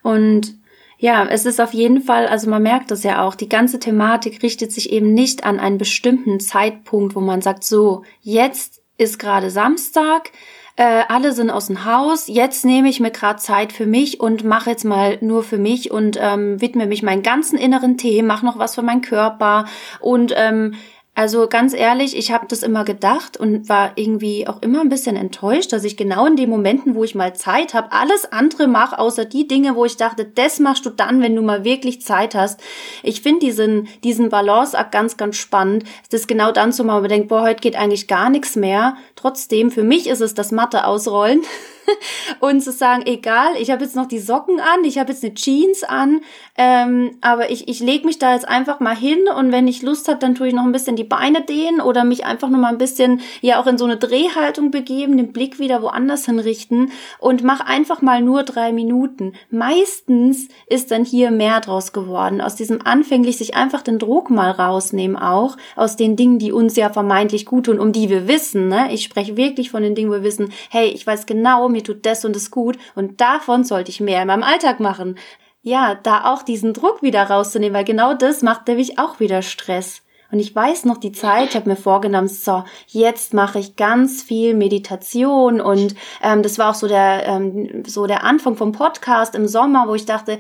Und 0.02 0.56
ja, 0.98 1.26
es 1.26 1.46
ist 1.46 1.60
auf 1.62 1.74
jeden 1.74 2.02
Fall, 2.02 2.28
also 2.28 2.50
man 2.50 2.64
merkt 2.64 2.90
das 2.90 3.04
ja 3.04 3.24
auch, 3.24 3.36
die 3.36 3.50
ganze 3.50 3.80
Thematik 3.80 4.42
richtet 4.42 4.72
sich 4.72 4.92
eben 4.92 5.14
nicht 5.14 5.44
an 5.44 5.60
einen 5.60 5.78
bestimmten 5.78 6.40
Zeitpunkt, 6.40 7.16
wo 7.16 7.20
man 7.20 7.42
sagt, 7.42 7.64
so, 7.64 8.04
jetzt 8.22 8.82
ist 8.98 9.20
gerade 9.20 9.50
Samstag, 9.50 10.32
äh, 10.78 11.04
alle 11.08 11.32
sind 11.32 11.50
aus 11.50 11.68
dem 11.68 11.86
Haus, 11.86 12.28
jetzt 12.28 12.66
nehme 12.66 12.90
ich 12.90 13.00
mir 13.00 13.12
gerade 13.12 13.40
Zeit 13.40 13.72
für 13.72 13.86
mich 13.86 14.20
und 14.20 14.44
mache 14.44 14.70
jetzt 14.70 14.84
mal 14.84 15.18
nur 15.22 15.42
für 15.44 15.58
mich 15.58 15.90
und 15.90 16.18
ähm, 16.22 16.60
widme 16.60 16.86
mich 16.86 17.02
meinen 17.02 17.24
ganzen 17.24 17.58
inneren 17.58 17.98
Themen, 17.98 18.28
mache 18.28 18.46
noch 18.46 18.60
was 18.60 18.76
für 18.76 18.82
meinen 18.82 19.02
Körper 19.02 19.66
und 20.02 20.34
ähm, 20.36 20.74
also 21.18 21.48
ganz 21.48 21.74
ehrlich, 21.74 22.18
ich 22.18 22.34
habe 22.34 22.46
das 22.50 22.62
immer 22.62 22.84
gedacht 22.84 23.38
und 23.38 23.70
war 23.70 23.94
irgendwie 23.96 24.50
auch 24.50 24.62
immer 24.62 24.82
ein 24.82 24.90
bisschen 24.90 25.16
enttäuscht, 25.16 25.72
dass 25.72 25.86
ich 25.86 25.96
genau 25.96 26.26
in 26.26 26.36
den 26.36 26.50
Momenten, 26.50 26.94
wo 26.94 27.06
ich 27.06 27.16
mal 27.16 27.34
Zeit 27.34 27.74
habe, 27.74 27.94
alles 27.94 28.32
andere 28.34 28.68
mache, 28.68 29.00
außer 29.00 29.24
die 29.24 29.48
Dinge, 29.48 29.78
wo 29.78 29.86
ich 29.86 29.96
dachte, 29.96 30.26
das 30.26 30.60
machst 30.60 30.86
du 30.86 30.90
dann, 30.90 31.22
wenn 31.22 31.34
du 31.34 31.42
mal 31.42 31.64
wirklich 31.64 32.02
Zeit 32.02 32.36
hast. 32.36 32.60
Ich 33.02 33.22
finde 33.22 33.40
diesen, 33.46 33.88
diesen 34.04 34.28
Balanceakt 34.28 34.92
ganz, 34.92 35.16
ganz 35.16 35.38
spannend. 35.38 35.86
Das 36.10 36.28
genau 36.28 36.52
dann 36.52 36.74
zu 36.74 36.84
machen, 36.84 36.98
wo 36.98 37.02
man 37.02 37.10
denkt, 37.10 37.30
boah, 37.30 37.44
heute 37.44 37.62
geht 37.62 37.78
eigentlich 37.78 38.10
gar 38.10 38.30
nichts 38.30 38.58
mehr. 38.58 38.98
Trotzdem, 39.16 39.72
für 39.72 39.84
mich 39.84 40.08
ist 40.08 40.20
es 40.20 40.34
das 40.34 40.52
Matte 40.52 40.86
ausrollen. 40.86 41.42
und 42.40 42.62
zu 42.62 42.72
sagen, 42.72 43.04
egal, 43.06 43.56
ich 43.60 43.72
habe 43.72 43.84
jetzt 43.84 43.96
noch 43.96 44.08
die 44.08 44.20
Socken 44.20 44.60
an, 44.60 44.84
ich 44.84 44.98
habe 44.98 45.12
jetzt 45.12 45.24
eine 45.24 45.34
Jeans 45.34 45.84
an, 45.84 46.22
ähm, 46.58 47.18
aber 47.22 47.50
ich, 47.52 47.68
ich 47.68 47.80
lege 47.80 48.06
mich 48.06 48.20
da 48.20 48.34
jetzt 48.34 48.48
einfach 48.48 48.80
mal 48.80 48.96
hin 48.96 49.28
und 49.38 49.52
wenn 49.52 49.68
ich 49.68 49.82
Lust 49.82 50.08
habe, 50.08 50.20
dann 50.20 50.36
tue 50.36 50.48
ich 50.48 50.54
noch 50.54 50.64
ein 50.64 50.72
bisschen 50.72 50.96
die 50.96 51.04
Beine 51.04 51.42
dehnen 51.42 51.82
oder 51.82 52.04
mich 52.04 52.26
einfach 52.26 52.50
noch 52.50 52.60
mal 52.60 52.70
ein 52.70 52.78
bisschen 52.78 53.22
ja 53.42 53.62
auch 53.62 53.68
in 53.68 53.78
so 53.78 53.86
eine 53.86 53.98
Drehhaltung 53.98 54.72
begeben, 54.72 55.18
den 55.18 55.34
Blick 55.34 55.60
wieder 55.60 55.82
woanders 55.82 56.26
hinrichten 56.26 56.92
und 57.20 57.44
mach 57.44 57.60
einfach 57.60 58.02
mal 58.02 58.22
nur 58.22 58.44
drei 58.44 58.72
Minuten. 58.72 59.34
Meistens 59.50 60.48
ist 60.68 60.92
dann 60.92 61.06
hier 61.06 61.32
mehr 61.32 61.60
draus 61.62 61.94
geworden, 61.94 62.42
aus 62.42 62.56
diesem 62.56 62.86
anfänglich 62.86 63.38
sich 63.38 63.56
einfach 63.56 63.82
den 63.82 64.00
Druck 64.00 64.30
mal 64.30 64.52
rausnehmen 64.52 65.18
auch, 65.18 65.58
aus 65.76 65.96
den 65.96 66.16
Dingen, 66.16 66.40
die 66.40 66.52
uns 66.52 66.76
ja 66.76 66.90
vermeintlich 66.90 67.46
gut 67.46 67.66
tun, 67.66 67.80
um 67.80 67.92
die 67.92 68.10
wir 68.10 68.28
wissen, 68.28 68.68
ne? 68.68 68.88
Ich 68.92 69.04
spreche 69.04 69.38
wirklich 69.38 69.72
von 69.72 69.84
den 69.84 69.96
Dingen, 69.96 70.10
wo 70.10 70.16
wir 70.16 70.24
wissen, 70.24 70.52
hey, 70.70 70.88
ich 70.88 71.06
weiß 71.06 71.26
genau, 71.26 71.70
mir 71.76 71.84
tut 71.84 72.06
das 72.06 72.26
und 72.26 72.36
das 72.36 72.52
gut 72.52 72.78
und 72.96 73.22
davon 73.22 73.64
sollte 73.64 73.92
ich 73.92 74.00
mehr 74.00 74.22
in 74.22 74.28
meinem 74.28 74.44
Alltag 74.44 74.80
machen. 74.80 75.18
Ja, 75.62 75.96
da 75.96 76.26
auch 76.26 76.44
diesen 76.44 76.74
Druck 76.74 77.02
wieder 77.02 77.24
rauszunehmen, 77.24 77.76
weil 77.76 77.86
genau 77.86 78.14
das 78.14 78.42
macht 78.42 78.68
nämlich 78.68 79.00
auch 79.00 79.20
wieder 79.20 79.42
Stress. 79.42 80.04
Und 80.32 80.40
ich 80.40 80.56
weiß 80.56 80.86
noch 80.86 80.98
die 80.98 81.12
Zeit, 81.12 81.50
ich 81.50 81.56
habe 81.56 81.70
mir 81.70 81.76
vorgenommen, 81.76 82.28
so, 82.28 82.64
jetzt 82.88 83.34
mache 83.34 83.60
ich 83.60 83.76
ganz 83.76 84.24
viel 84.24 84.54
Meditation 84.54 85.62
und 85.62 85.96
ähm, 86.22 86.44
das 86.44 86.58
war 86.58 86.72
auch 86.72 86.76
so 86.76 86.88
der, 86.88 87.26
ähm, 87.26 87.84
so 87.86 88.06
der 88.08 88.24
Anfang 88.24 88.56
vom 88.56 88.72
Podcast 88.72 89.36
im 89.36 89.48
Sommer, 89.48 89.88
wo 89.88 89.96
ich 89.96 90.06
dachte, 90.06 90.40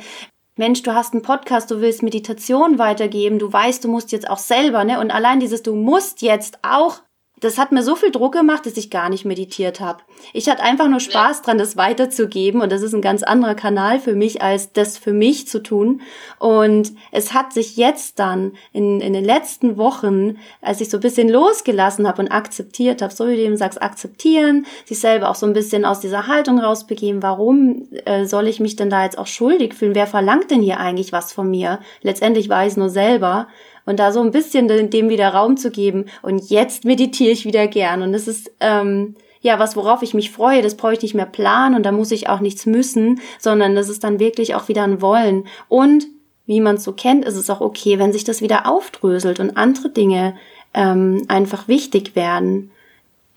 Mensch, 0.57 0.83
du 0.83 0.93
hast 0.93 1.13
einen 1.13 1.21
Podcast, 1.21 1.69
du 1.69 1.81
willst 1.81 2.01
Meditation 2.01 2.79
weitergeben, 2.79 3.39
du 3.39 3.51
weißt, 3.51 3.83
du 3.83 3.89
musst 3.89 4.11
jetzt 4.11 4.29
auch 4.29 4.37
selber, 4.37 4.85
ne? 4.85 4.99
Und 4.99 5.11
allein 5.11 5.39
dieses, 5.39 5.63
du 5.63 5.75
musst 5.75 6.21
jetzt 6.21 6.59
auch 6.61 7.01
das 7.41 7.57
hat 7.57 7.73
mir 7.73 7.83
so 7.83 7.95
viel 7.95 8.11
Druck 8.11 8.33
gemacht, 8.33 8.65
dass 8.65 8.77
ich 8.77 8.89
gar 8.89 9.09
nicht 9.09 9.25
meditiert 9.25 9.81
habe. 9.81 10.03
Ich 10.31 10.49
hatte 10.49 10.63
einfach 10.63 10.87
nur 10.87 11.01
Spaß 11.01 11.41
dran, 11.41 11.57
das 11.57 11.75
weiterzugeben 11.75 12.61
und 12.61 12.71
das 12.71 12.81
ist 12.81 12.95
ein 12.95 13.01
ganz 13.01 13.23
anderer 13.23 13.55
Kanal 13.55 13.99
für 13.99 14.15
mich, 14.15 14.41
als 14.41 14.71
das 14.71 14.97
für 14.97 15.11
mich 15.11 15.47
zu 15.47 15.61
tun. 15.61 16.01
Und 16.39 16.93
es 17.11 17.33
hat 17.33 17.51
sich 17.51 17.75
jetzt 17.75 18.19
dann 18.19 18.53
in, 18.71 19.01
in 19.01 19.11
den 19.11 19.25
letzten 19.25 19.77
Wochen, 19.77 20.37
als 20.61 20.79
ich 20.79 20.89
so 20.89 20.97
ein 20.97 21.01
bisschen 21.01 21.27
losgelassen 21.27 22.07
habe 22.07 22.21
und 22.21 22.31
akzeptiert 22.31 23.01
habe, 23.01 23.13
so 23.13 23.27
wie 23.27 23.35
du 23.35 23.41
eben 23.41 23.57
sagst, 23.57 23.81
akzeptieren, 23.81 24.65
sich 24.85 24.99
selber 24.99 25.29
auch 25.29 25.35
so 25.35 25.45
ein 25.45 25.53
bisschen 25.53 25.83
aus 25.83 25.99
dieser 25.99 26.27
Haltung 26.27 26.59
rausbegeben, 26.59 27.21
warum 27.21 27.89
äh, 28.05 28.25
soll 28.25 28.47
ich 28.47 28.61
mich 28.61 28.77
denn 28.77 28.89
da 28.89 29.03
jetzt 29.03 29.17
auch 29.17 29.27
schuldig 29.27 29.73
fühlen? 29.73 29.95
Wer 29.95 30.07
verlangt 30.07 30.51
denn 30.51 30.61
hier 30.61 30.79
eigentlich 30.79 31.11
was 31.11 31.33
von 31.33 31.49
mir? 31.49 31.79
Letztendlich 32.01 32.47
war 32.47 32.63
ich 32.63 32.71
es 32.71 32.77
nur 32.77 32.89
selber 32.89 33.47
und 33.85 33.99
da 33.99 34.11
so 34.11 34.21
ein 34.21 34.31
bisschen 34.31 34.67
dem 34.67 35.09
wieder 35.09 35.29
Raum 35.29 35.57
zu 35.57 35.71
geben. 35.71 36.05
Und 36.21 36.49
jetzt 36.49 36.85
meditiere 36.85 37.31
ich 37.31 37.45
wieder 37.45 37.67
gern. 37.67 38.01
Und 38.01 38.13
das 38.13 38.27
ist 38.27 38.51
ähm, 38.59 39.15
ja 39.41 39.59
was, 39.59 39.75
worauf 39.75 40.01
ich 40.01 40.13
mich 40.13 40.31
freue. 40.31 40.61
Das 40.61 40.75
brauche 40.75 40.93
ich 40.93 41.01
nicht 41.01 41.13
mehr 41.13 41.25
planen 41.25 41.75
und 41.75 41.83
da 41.83 41.91
muss 41.91 42.11
ich 42.11 42.29
auch 42.29 42.39
nichts 42.39 42.65
müssen, 42.65 43.21
sondern 43.39 43.75
das 43.75 43.89
ist 43.89 44.03
dann 44.03 44.19
wirklich 44.19 44.55
auch 44.55 44.67
wieder 44.67 44.83
ein 44.83 45.01
Wollen. 45.01 45.47
Und 45.69 46.07
wie 46.45 46.61
man 46.61 46.75
es 46.75 46.83
so 46.83 46.93
kennt, 46.93 47.25
ist 47.25 47.35
es 47.35 47.49
auch 47.49 47.61
okay, 47.61 47.99
wenn 47.99 48.13
sich 48.13 48.23
das 48.23 48.41
wieder 48.41 48.67
aufdröselt 48.67 49.39
und 49.39 49.57
andere 49.57 49.89
Dinge 49.89 50.35
ähm, 50.73 51.25
einfach 51.27 51.67
wichtig 51.67 52.15
werden. 52.15 52.71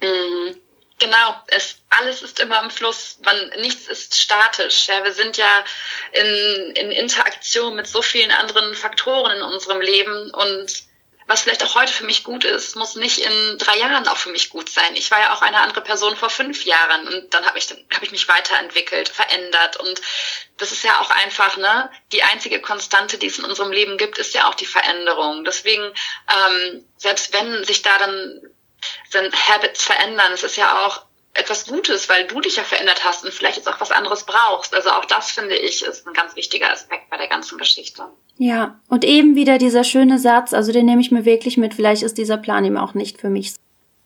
Mhm. 0.02 0.56
Genau, 0.98 1.40
es, 1.46 1.76
alles 1.90 2.22
ist 2.22 2.40
immer 2.40 2.60
im 2.60 2.70
Fluss, 2.70 3.18
man, 3.22 3.50
nichts 3.60 3.86
ist 3.86 4.20
statisch. 4.20 4.88
Ja, 4.88 5.04
wir 5.04 5.12
sind 5.12 5.36
ja 5.36 5.64
in, 6.12 6.72
in 6.74 6.90
Interaktion 6.90 7.76
mit 7.76 7.86
so 7.86 8.02
vielen 8.02 8.32
anderen 8.32 8.74
Faktoren 8.74 9.36
in 9.36 9.42
unserem 9.42 9.80
Leben 9.80 10.30
und 10.32 10.88
was 11.28 11.42
vielleicht 11.42 11.62
auch 11.62 11.74
heute 11.74 11.92
für 11.92 12.06
mich 12.06 12.24
gut 12.24 12.44
ist, 12.44 12.74
muss 12.74 12.96
nicht 12.96 13.18
in 13.18 13.58
drei 13.58 13.76
Jahren 13.76 14.08
auch 14.08 14.16
für 14.16 14.30
mich 14.30 14.48
gut 14.48 14.70
sein. 14.70 14.96
Ich 14.96 15.10
war 15.10 15.20
ja 15.20 15.34
auch 15.34 15.42
eine 15.42 15.60
andere 15.60 15.82
Person 15.82 16.16
vor 16.16 16.30
fünf 16.30 16.64
Jahren 16.64 17.06
und 17.06 17.34
dann 17.34 17.44
habe 17.44 17.58
ich, 17.58 17.68
hab 17.68 18.02
ich 18.02 18.10
mich 18.10 18.26
weiterentwickelt, 18.28 19.10
verändert 19.10 19.76
und 19.76 20.00
das 20.56 20.72
ist 20.72 20.82
ja 20.84 21.00
auch 21.00 21.10
einfach, 21.10 21.58
ne, 21.58 21.90
die 22.12 22.22
einzige 22.22 22.62
Konstante, 22.62 23.18
die 23.18 23.26
es 23.26 23.38
in 23.38 23.44
unserem 23.44 23.72
Leben 23.72 23.98
gibt, 23.98 24.16
ist 24.16 24.34
ja 24.34 24.48
auch 24.48 24.54
die 24.54 24.66
Veränderung. 24.66 25.44
Deswegen, 25.44 25.84
ähm, 25.84 26.84
selbst 26.96 27.34
wenn 27.34 27.62
sich 27.62 27.82
da 27.82 27.98
dann 27.98 28.40
dann 29.12 29.30
Habits 29.32 29.82
verändern. 29.82 30.32
Es 30.32 30.42
ist 30.42 30.56
ja 30.56 30.86
auch 30.86 31.02
etwas 31.34 31.66
Gutes, 31.66 32.08
weil 32.08 32.26
du 32.26 32.40
dich 32.40 32.56
ja 32.56 32.64
verändert 32.64 33.04
hast 33.04 33.24
und 33.24 33.32
vielleicht 33.32 33.56
jetzt 33.56 33.68
auch 33.68 33.80
was 33.80 33.90
anderes 33.90 34.24
brauchst. 34.24 34.74
Also 34.74 34.90
auch 34.90 35.04
das 35.04 35.30
finde 35.30 35.56
ich 35.56 35.84
ist 35.84 36.06
ein 36.06 36.12
ganz 36.12 36.34
wichtiger 36.36 36.70
Aspekt 36.72 37.10
bei 37.10 37.16
der 37.16 37.28
ganzen 37.28 37.58
Geschichte. 37.58 38.04
Ja, 38.36 38.80
und 38.88 39.04
eben 39.04 39.34
wieder 39.34 39.58
dieser 39.58 39.84
schöne 39.84 40.18
Satz, 40.18 40.52
also 40.52 40.72
den 40.72 40.86
nehme 40.86 41.00
ich 41.00 41.10
mir 41.10 41.24
wirklich 41.24 41.56
mit, 41.56 41.74
vielleicht 41.74 42.02
ist 42.02 42.18
dieser 42.18 42.36
Plan 42.36 42.64
eben 42.64 42.76
auch 42.76 42.94
nicht 42.94 43.20
für 43.20 43.30
mich. 43.30 43.54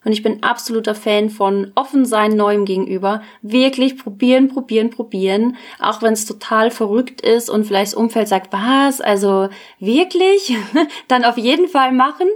Und 0.05 0.13
ich 0.13 0.23
bin 0.23 0.43
absoluter 0.43 0.95
Fan 0.95 1.31
von 1.31 1.71
offen 1.77 2.05
sein 2.05 2.33
neuem 2.37 2.65
gegenüber. 2.65 3.23
Wirklich 3.41 3.97
probieren, 3.97 4.49
probieren, 4.49 4.91
probieren. 4.91 5.57
Auch 5.79 6.03
wenn 6.03 6.13
es 6.13 6.27
total 6.27 6.71
verrückt 6.71 7.21
ist 7.21 7.49
und 7.49 7.65
vielleicht 7.65 7.93
das 7.93 7.95
Umfeld 7.95 8.29
sagt, 8.29 8.53
was? 8.53 9.01
Also 9.01 9.49
wirklich? 9.79 10.57
Dann 11.09 11.25
auf 11.25 11.39
jeden 11.39 11.69
Fall 11.69 11.93
machen 11.93 12.29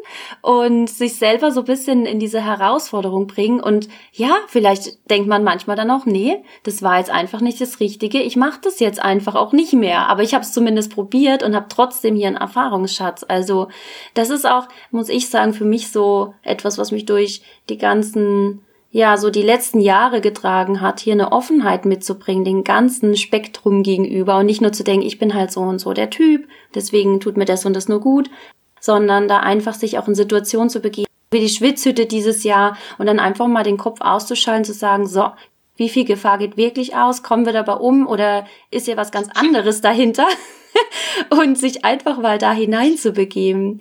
und 0.42 0.88
sich 0.88 1.16
selber 1.16 1.50
so 1.50 1.60
ein 1.60 1.66
bisschen 1.66 2.06
in 2.06 2.20
diese 2.20 2.44
Herausforderung 2.44 3.26
bringen. 3.26 3.60
Und 3.60 3.88
ja, 4.12 4.36
vielleicht 4.46 5.10
denkt 5.10 5.28
man 5.28 5.42
manchmal 5.42 5.76
dann 5.76 5.90
auch, 5.90 6.06
nee, 6.06 6.42
das 6.62 6.82
war 6.82 6.98
jetzt 6.98 7.10
einfach 7.10 7.40
nicht 7.40 7.60
das 7.60 7.80
Richtige. 7.80 8.20
Ich 8.20 8.36
mache 8.36 8.60
das 8.62 8.80
jetzt 8.80 9.00
einfach 9.02 9.34
auch 9.34 9.52
nicht 9.52 9.72
mehr. 9.72 10.08
Aber 10.08 10.22
ich 10.22 10.34
habe 10.34 10.44
es 10.44 10.52
zumindest 10.52 10.92
probiert 10.92 11.42
und 11.42 11.56
habe 11.56 11.66
trotzdem 11.68 12.14
hier 12.16 12.28
einen 12.28 12.36
Erfahrungsschatz. 12.36 13.24
Also 13.26 13.68
das 14.14 14.30
ist 14.30 14.46
auch, 14.46 14.68
muss 14.90 15.08
ich 15.08 15.28
sagen, 15.28 15.52
für 15.52 15.64
mich 15.64 15.90
so 15.90 16.34
etwas, 16.42 16.78
was 16.78 16.92
mich 16.92 17.06
durch 17.06 17.42
die 17.68 17.78
ganzen, 17.78 18.60
ja, 18.90 19.16
so 19.16 19.30
die 19.30 19.42
letzten 19.42 19.80
Jahre 19.80 20.20
getragen 20.20 20.80
hat, 20.80 21.00
hier 21.00 21.12
eine 21.12 21.32
Offenheit 21.32 21.84
mitzubringen, 21.84 22.44
den 22.44 22.64
ganzen 22.64 23.16
Spektrum 23.16 23.82
gegenüber 23.82 24.38
und 24.38 24.46
nicht 24.46 24.60
nur 24.60 24.72
zu 24.72 24.84
denken, 24.84 25.06
ich 25.06 25.18
bin 25.18 25.34
halt 25.34 25.50
so 25.52 25.60
und 25.60 25.78
so 25.78 25.92
der 25.92 26.10
Typ, 26.10 26.46
deswegen 26.74 27.20
tut 27.20 27.36
mir 27.36 27.44
das 27.44 27.64
und 27.66 27.74
das 27.74 27.88
nur 27.88 28.00
gut, 28.00 28.30
sondern 28.80 29.28
da 29.28 29.40
einfach 29.40 29.74
sich 29.74 29.98
auch 29.98 30.08
in 30.08 30.14
Situationen 30.14 30.70
zu 30.70 30.80
begeben, 30.80 31.06
wie 31.30 31.40
die 31.40 31.48
Schwitzhütte 31.48 32.06
dieses 32.06 32.44
Jahr 32.44 32.76
und 32.98 33.06
dann 33.06 33.18
einfach 33.18 33.48
mal 33.48 33.64
den 33.64 33.76
Kopf 33.78 34.00
auszuschalten, 34.00 34.64
zu 34.64 34.72
sagen, 34.72 35.06
so, 35.06 35.30
wie 35.76 35.88
viel 35.88 36.04
Gefahr 36.04 36.38
geht 36.38 36.56
wirklich 36.56 36.96
aus? 36.96 37.22
Kommen 37.22 37.44
wir 37.44 37.52
dabei 37.52 37.74
um 37.74 38.06
oder 38.06 38.46
ist 38.70 38.86
ja 38.86 38.96
was 38.96 39.12
ganz 39.12 39.28
anderes 39.34 39.80
dahinter? 39.80 40.26
und 41.30 41.58
sich 41.58 41.84
einfach 41.84 42.18
mal 42.18 42.38
da 42.38 42.52
hinein 42.52 42.96
zu 42.96 43.12
begeben. 43.12 43.80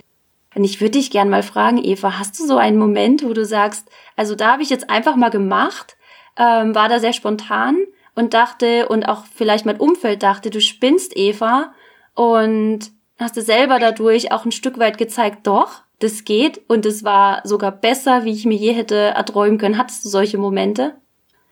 Und 0.56 0.64
ich 0.64 0.80
würde 0.80 0.92
dich 0.92 1.12
gern 1.12 1.30
mal 1.30 1.44
fragen, 1.44 1.84
Eva, 1.84 2.18
hast 2.18 2.40
du 2.40 2.46
so 2.48 2.58
einen 2.58 2.78
Moment, 2.78 3.24
wo 3.24 3.34
du 3.34 3.46
sagst, 3.46 3.90
also 4.16 4.36
da 4.36 4.54
habe 4.54 4.64
ich 4.64 4.70
jetzt 4.70 4.90
einfach 4.90 5.18
mal 5.18 5.30
gemacht, 5.30 5.98
ähm, 6.38 6.74
war 6.74 6.88
da 6.88 7.00
sehr 7.00 7.14
spontan 7.14 7.78
und 8.16 8.34
dachte, 8.34 8.88
und 8.88 9.04
auch 9.04 9.26
vielleicht 9.36 9.66
mein 9.66 9.78
Umfeld 9.78 10.24
dachte, 10.24 10.50
du 10.50 10.62
spinnst, 10.62 11.16
Eva, 11.16 11.74
und 12.14 12.92
hast 13.20 13.36
du 13.36 13.42
selber 13.42 13.80
dadurch 13.80 14.32
auch 14.32 14.46
ein 14.46 14.54
Stück 14.54 14.80
weit 14.80 14.98
gezeigt, 14.98 15.46
doch, 15.46 15.84
das 16.00 16.24
geht 16.24 16.62
und 16.70 16.86
es 16.86 17.04
war 17.04 17.42
sogar 17.44 17.72
besser, 17.72 18.24
wie 18.24 18.34
ich 18.34 18.46
mir 18.46 18.58
je 18.58 18.74
hätte 18.74 18.96
erträumen 18.96 19.58
können. 19.58 19.78
Hattest 19.78 20.04
du 20.04 20.10
solche 20.10 20.38
Momente? 20.38 20.96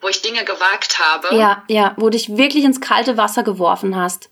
Wo 0.02 0.10
ich 0.10 0.22
Dinge 0.22 0.44
gewagt 0.44 1.00
habe. 1.00 1.36
Ja, 1.36 1.64
ja, 1.70 1.94
wo 1.98 2.10
dich 2.10 2.36
wirklich 2.36 2.66
ins 2.66 2.82
kalte 2.82 3.16
Wasser 3.16 3.44
geworfen 3.44 3.96
hast 3.96 4.30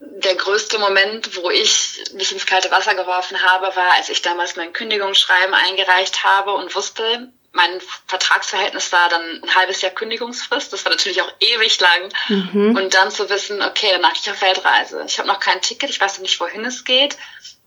der 0.00 0.34
größte 0.34 0.78
Moment, 0.78 1.36
wo 1.36 1.50
ich 1.50 2.02
mich 2.14 2.32
ins 2.32 2.46
kalte 2.46 2.70
Wasser 2.70 2.94
geworfen 2.94 3.42
habe, 3.42 3.74
war, 3.76 3.92
als 3.92 4.08
ich 4.08 4.22
damals 4.22 4.56
mein 4.56 4.72
Kündigungsschreiben 4.72 5.54
eingereicht 5.54 6.24
habe 6.24 6.52
und 6.52 6.74
wusste, 6.74 7.30
mein 7.52 7.80
Vertragsverhältnis 8.06 8.92
war 8.92 9.08
dann 9.08 9.42
ein 9.42 9.54
halbes 9.54 9.82
Jahr 9.82 9.90
Kündigungsfrist. 9.90 10.72
Das 10.72 10.84
war 10.84 10.92
natürlich 10.92 11.20
auch 11.20 11.32
ewig 11.40 11.80
lang. 11.80 12.12
Mhm. 12.28 12.76
Und 12.76 12.94
dann 12.94 13.10
zu 13.10 13.28
wissen, 13.28 13.60
okay, 13.60 13.88
danach 13.90 14.14
ich 14.14 14.30
auf 14.30 14.40
Weltreise. 14.40 15.04
Ich 15.06 15.18
habe 15.18 15.28
noch 15.28 15.40
kein 15.40 15.60
Ticket, 15.60 15.90
ich 15.90 16.00
weiß 16.00 16.14
noch 16.14 16.22
nicht, 16.22 16.38
wohin 16.40 16.64
es 16.64 16.84
geht. 16.84 17.16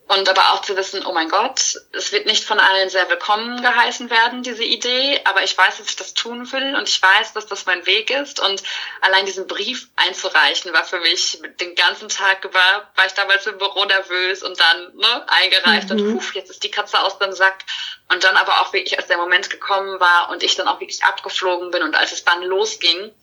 Und 0.08 0.28
aber 0.28 0.52
auch 0.52 0.62
zu 0.62 0.76
wissen, 0.76 1.06
oh 1.06 1.14
mein 1.14 1.30
Gott, 1.30 1.80
es 1.94 2.12
wird 2.12 2.26
nicht 2.26 2.44
von 2.44 2.60
allen 2.60 2.90
sehr 2.90 3.10
willkommen 3.10 3.62
geheißen 3.62 4.10
werden, 4.10 4.44
diese 4.44 4.64
Idee, 4.64 5.22
aber 5.24 5.44
ich 5.44 5.58
weiß, 5.58 5.78
dass 5.78 5.88
ich 5.88 5.96
das 5.96 6.14
tun 6.14 6.52
will 6.52 6.76
und 6.76 6.90
ich 6.90 7.02
weiß, 7.02 7.34
dass 7.34 7.48
das 7.48 7.66
mein 7.66 7.86
Weg 7.86 8.10
ist. 8.10 8.42
Und 8.42 8.62
allein 9.00 9.26
diesen 9.26 9.48
Brief 9.48 9.88
einzureichen 9.96 10.74
war 10.74 10.84
für 10.84 11.00
mich 11.00 11.42
den 11.62 11.76
ganzen 11.76 12.10
Tag 12.10 12.44
über, 12.44 12.60
war 12.96 13.06
ich 13.06 13.14
damals 13.14 13.48
im 13.48 13.58
Büro 13.58 13.86
nervös 13.86 14.44
und 14.44 14.60
dann 14.60 14.96
ne, 14.96 15.26
eingereicht 15.28 15.90
mhm. 15.90 16.00
und 16.00 16.14
puf, 16.16 16.36
jetzt 16.36 16.50
ist 16.50 16.64
die 16.64 16.72
Katze 16.72 17.00
aus 17.00 17.18
dem 17.20 17.32
Sack. 17.32 17.64
Und 18.12 18.26
dann 18.26 18.36
aber 18.36 18.62
auch 18.62 18.74
wirklich, 18.74 18.98
als 19.00 19.08
der 19.08 19.18
Moment 19.18 19.50
gekommen 19.50 20.00
war 20.02 20.30
und 20.30 20.44
ich 20.44 20.56
dann 20.56 20.68
auch 20.68 20.82
wirklich 20.82 21.04
abgeflogen 21.04 21.72
bin 21.72 21.82
und 21.82 21.96
als 21.96 22.12
es 22.12 22.26
dann 22.26 22.44
losging, 22.44 23.14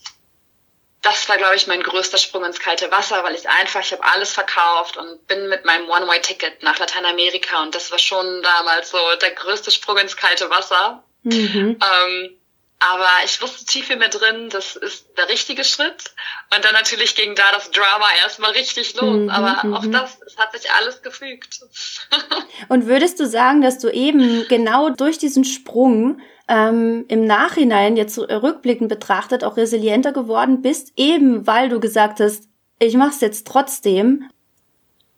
das 1.03 1.29
war, 1.29 1.39
glaube 1.39 1.57
ich, 1.57 1.67
mein 1.67 1.83
größter 1.83 2.19
Sprung 2.19 2.45
ins 2.45 2.61
kalte 2.61 2.91
Wasser, 2.91 3.25
weil 3.25 3.35
ich 3.35 3.49
einfach, 3.49 3.81
ich 3.81 3.93
habe 3.93 4.05
alles 4.05 4.33
verkauft 4.33 4.97
und 4.97 5.27
bin 5.27 5.49
mit 5.49 5.65
meinem 5.65 5.89
One-Way-Ticket 5.89 6.63
nach 6.63 6.79
Lateinamerika 6.79 7.63
und 7.63 7.75
das 7.75 7.91
war 7.91 7.99
schon 7.99 8.43
damals 8.43 8.91
so 8.91 8.99
der 9.23 9.31
größte 9.31 9.71
Sprung 9.71 9.97
ins 9.99 10.17
kalte 10.17 10.51
Wasser. 10.51 11.03
Mhm. 11.23 11.79
Ähm, 11.81 12.41
aber 12.83 13.09
ich 13.27 13.41
wusste 13.43 13.67
tief 13.67 13.91
in 13.91 13.99
mir 13.99 14.09
drin, 14.09 14.49
das 14.49 14.75
ist 14.75 15.07
der 15.19 15.29
richtige 15.29 15.65
Schritt. 15.65 16.15
Und 16.55 16.65
dann 16.65 16.73
natürlich 16.73 17.15
ging 17.15 17.35
da 17.35 17.45
das 17.53 17.71
Drama 17.71 18.07
erstmal 18.23 18.53
richtig 18.53 18.95
los. 18.97 19.19
Mhm, 19.19 19.29
aber 19.29 19.67
mhm. 19.67 19.75
auch 19.75 19.85
das, 19.87 20.19
es 20.27 20.39
hat 20.39 20.53
sich 20.53 20.71
alles 20.73 21.03
gefügt. 21.03 21.61
und 22.69 22.87
würdest 22.87 23.21
du 23.21 23.27
sagen, 23.27 23.61
dass 23.61 23.79
du 23.79 23.91
eben 23.91 24.49
genau 24.49 24.89
durch 24.89 25.19
diesen 25.19 25.45
Sprung 25.45 26.23
ähm, 26.51 27.05
im 27.09 27.25
Nachhinein 27.25 27.97
jetzt 27.97 28.19
rückblickend 28.19 28.89
betrachtet 28.89 29.45
auch 29.45 29.57
resilienter 29.57 30.13
geworden 30.13 30.63
bist, 30.63 30.93
eben 30.97 31.47
weil 31.47 31.69
du 31.69 31.79
gesagt 31.79 32.19
hast, 32.19 32.49
ich 32.81 32.95
mach's 32.95 33.21
jetzt 33.21 33.47
trotzdem. 33.47 34.29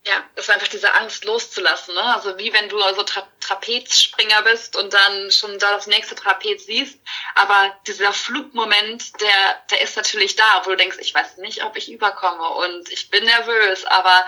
Ja, 0.04 0.14
es 0.34 0.44
ist 0.44 0.50
einfach 0.50 0.68
diese 0.68 0.92
Angst 0.94 1.24
loszulassen, 1.24 1.94
ne? 1.94 2.02
Also 2.02 2.36
wie 2.36 2.52
wenn 2.52 2.68
du 2.68 2.78
also 2.80 3.02
Tra 3.04 3.26
Trapezspringer 3.40 4.42
bist 4.42 4.76
und 4.76 4.92
dann 4.92 5.30
schon 5.30 5.58
da 5.58 5.72
das 5.72 5.86
nächste 5.86 6.14
Trapez 6.14 6.66
siehst, 6.66 6.98
aber 7.34 7.72
dieser 7.86 8.12
Flugmoment, 8.12 9.20
der, 9.20 9.62
der 9.70 9.80
ist 9.80 9.96
natürlich 9.96 10.36
da, 10.36 10.62
wo 10.64 10.70
du 10.70 10.76
denkst, 10.76 10.98
ich 11.00 11.14
weiß 11.14 11.38
nicht, 11.38 11.64
ob 11.64 11.76
ich 11.76 11.90
überkomme 11.90 12.48
und 12.48 12.90
ich 12.90 13.10
bin 13.10 13.24
nervös, 13.24 13.84
aber 13.84 14.26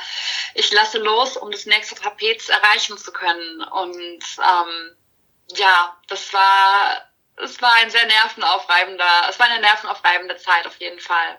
ich 0.55 0.73
lasse 0.73 0.99
los, 0.99 1.37
um 1.37 1.51
das 1.51 1.67
nächste 1.67 1.97
Trapez 1.97 2.49
erreichen 2.49 2.97
zu 2.97 3.12
können 3.12 3.62
und 3.62 4.25
ähm, 4.38 4.97
ja, 5.48 5.96
das 6.09 6.33
war, 6.33 7.02
es 7.37 7.61
war 7.61 7.72
ein 7.74 7.90
sehr 7.90 8.07
nervenaufreibender, 8.07 9.28
es 9.28 9.38
war 9.38 9.46
eine 9.46 9.61
nervenaufreibende 9.61 10.37
Zeit 10.37 10.66
auf 10.66 10.76
jeden 10.80 11.00
Fall. 11.00 11.38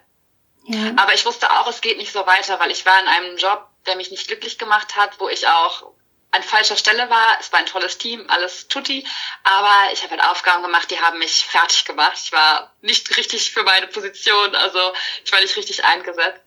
Ja. 0.68 0.94
Aber 0.98 1.14
ich 1.14 1.26
wusste 1.26 1.52
auch, 1.52 1.68
es 1.68 1.82
geht 1.82 1.98
nicht 1.98 2.12
so 2.12 2.26
weiter, 2.26 2.60
weil 2.60 2.72
ich 2.72 2.86
war 2.86 3.00
in 3.00 3.08
einem 3.08 3.38
Job, 3.38 3.68
der 3.86 3.96
mich 3.96 4.12
nicht 4.12 4.28
glücklich 4.28 4.58
gemacht 4.58 4.96
hat, 4.96 5.20
wo 5.20 5.30
ich 5.30 5.48
auch 5.48 5.94
an 6.32 6.44
falscher 6.44 6.76
Stelle 6.76 7.10
war. 7.10 7.38
Es 7.40 7.52
war 7.52 7.60
ein 7.60 7.66
tolles 7.66 7.98
Team, 7.98 8.26
alles 8.30 8.68
tutti, 8.68 9.08
aber 9.44 9.94
ich 9.94 10.04
habe 10.04 10.12
halt 10.12 10.30
Aufgaben 10.30 10.64
gemacht, 10.64 10.90
die 10.92 11.00
haben 11.00 11.20
mich 11.20 11.46
fertig 11.46 11.86
gemacht. 11.86 12.18
Ich 12.24 12.32
war 12.32 12.74
nicht 12.82 13.16
richtig 13.18 13.52
für 13.52 13.64
meine 13.64 13.88
Position, 13.88 14.56
also 14.56 14.80
ich 15.24 15.32
war 15.32 15.40
nicht 15.40 15.56
richtig 15.56 15.86
eingesetzt. 15.86 16.42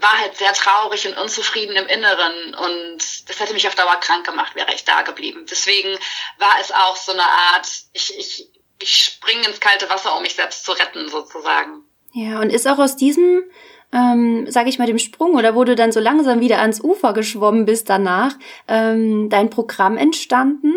War 0.00 0.18
halt 0.18 0.36
sehr 0.36 0.52
traurig 0.52 1.06
und 1.06 1.16
unzufrieden 1.18 1.76
im 1.76 1.86
Inneren 1.86 2.54
und 2.54 3.28
das 3.28 3.40
hätte 3.40 3.54
mich 3.54 3.66
auf 3.66 3.74
Dauer 3.74 3.96
krank 4.00 4.26
gemacht, 4.26 4.54
wäre 4.54 4.74
ich 4.74 4.84
da 4.84 5.02
geblieben. 5.02 5.46
Deswegen 5.50 5.98
war 6.38 6.54
es 6.60 6.72
auch 6.72 6.96
so 6.96 7.12
eine 7.12 7.24
Art, 7.24 7.68
ich, 7.92 8.18
ich, 8.18 8.48
ich 8.78 8.96
springe 8.96 9.46
ins 9.46 9.60
kalte 9.60 9.88
Wasser, 9.88 10.16
um 10.16 10.22
mich 10.22 10.34
selbst 10.34 10.64
zu 10.64 10.72
retten, 10.72 11.08
sozusagen. 11.08 11.84
Ja, 12.12 12.40
und 12.40 12.50
ist 12.50 12.66
auch 12.66 12.78
aus 12.78 12.96
diesem, 12.96 13.44
ähm, 13.92 14.50
sage 14.50 14.68
ich 14.68 14.78
mal, 14.78 14.86
dem 14.86 14.98
Sprung 14.98 15.34
oder 15.34 15.54
wo 15.54 15.64
du 15.64 15.74
dann 15.74 15.92
so 15.92 16.00
langsam 16.00 16.40
wieder 16.40 16.60
ans 16.60 16.80
Ufer 16.80 17.12
geschwommen 17.12 17.66
bist 17.66 17.88
danach, 17.88 18.34
ähm, 18.68 19.28
dein 19.30 19.50
Programm 19.50 19.96
entstanden? 19.96 20.74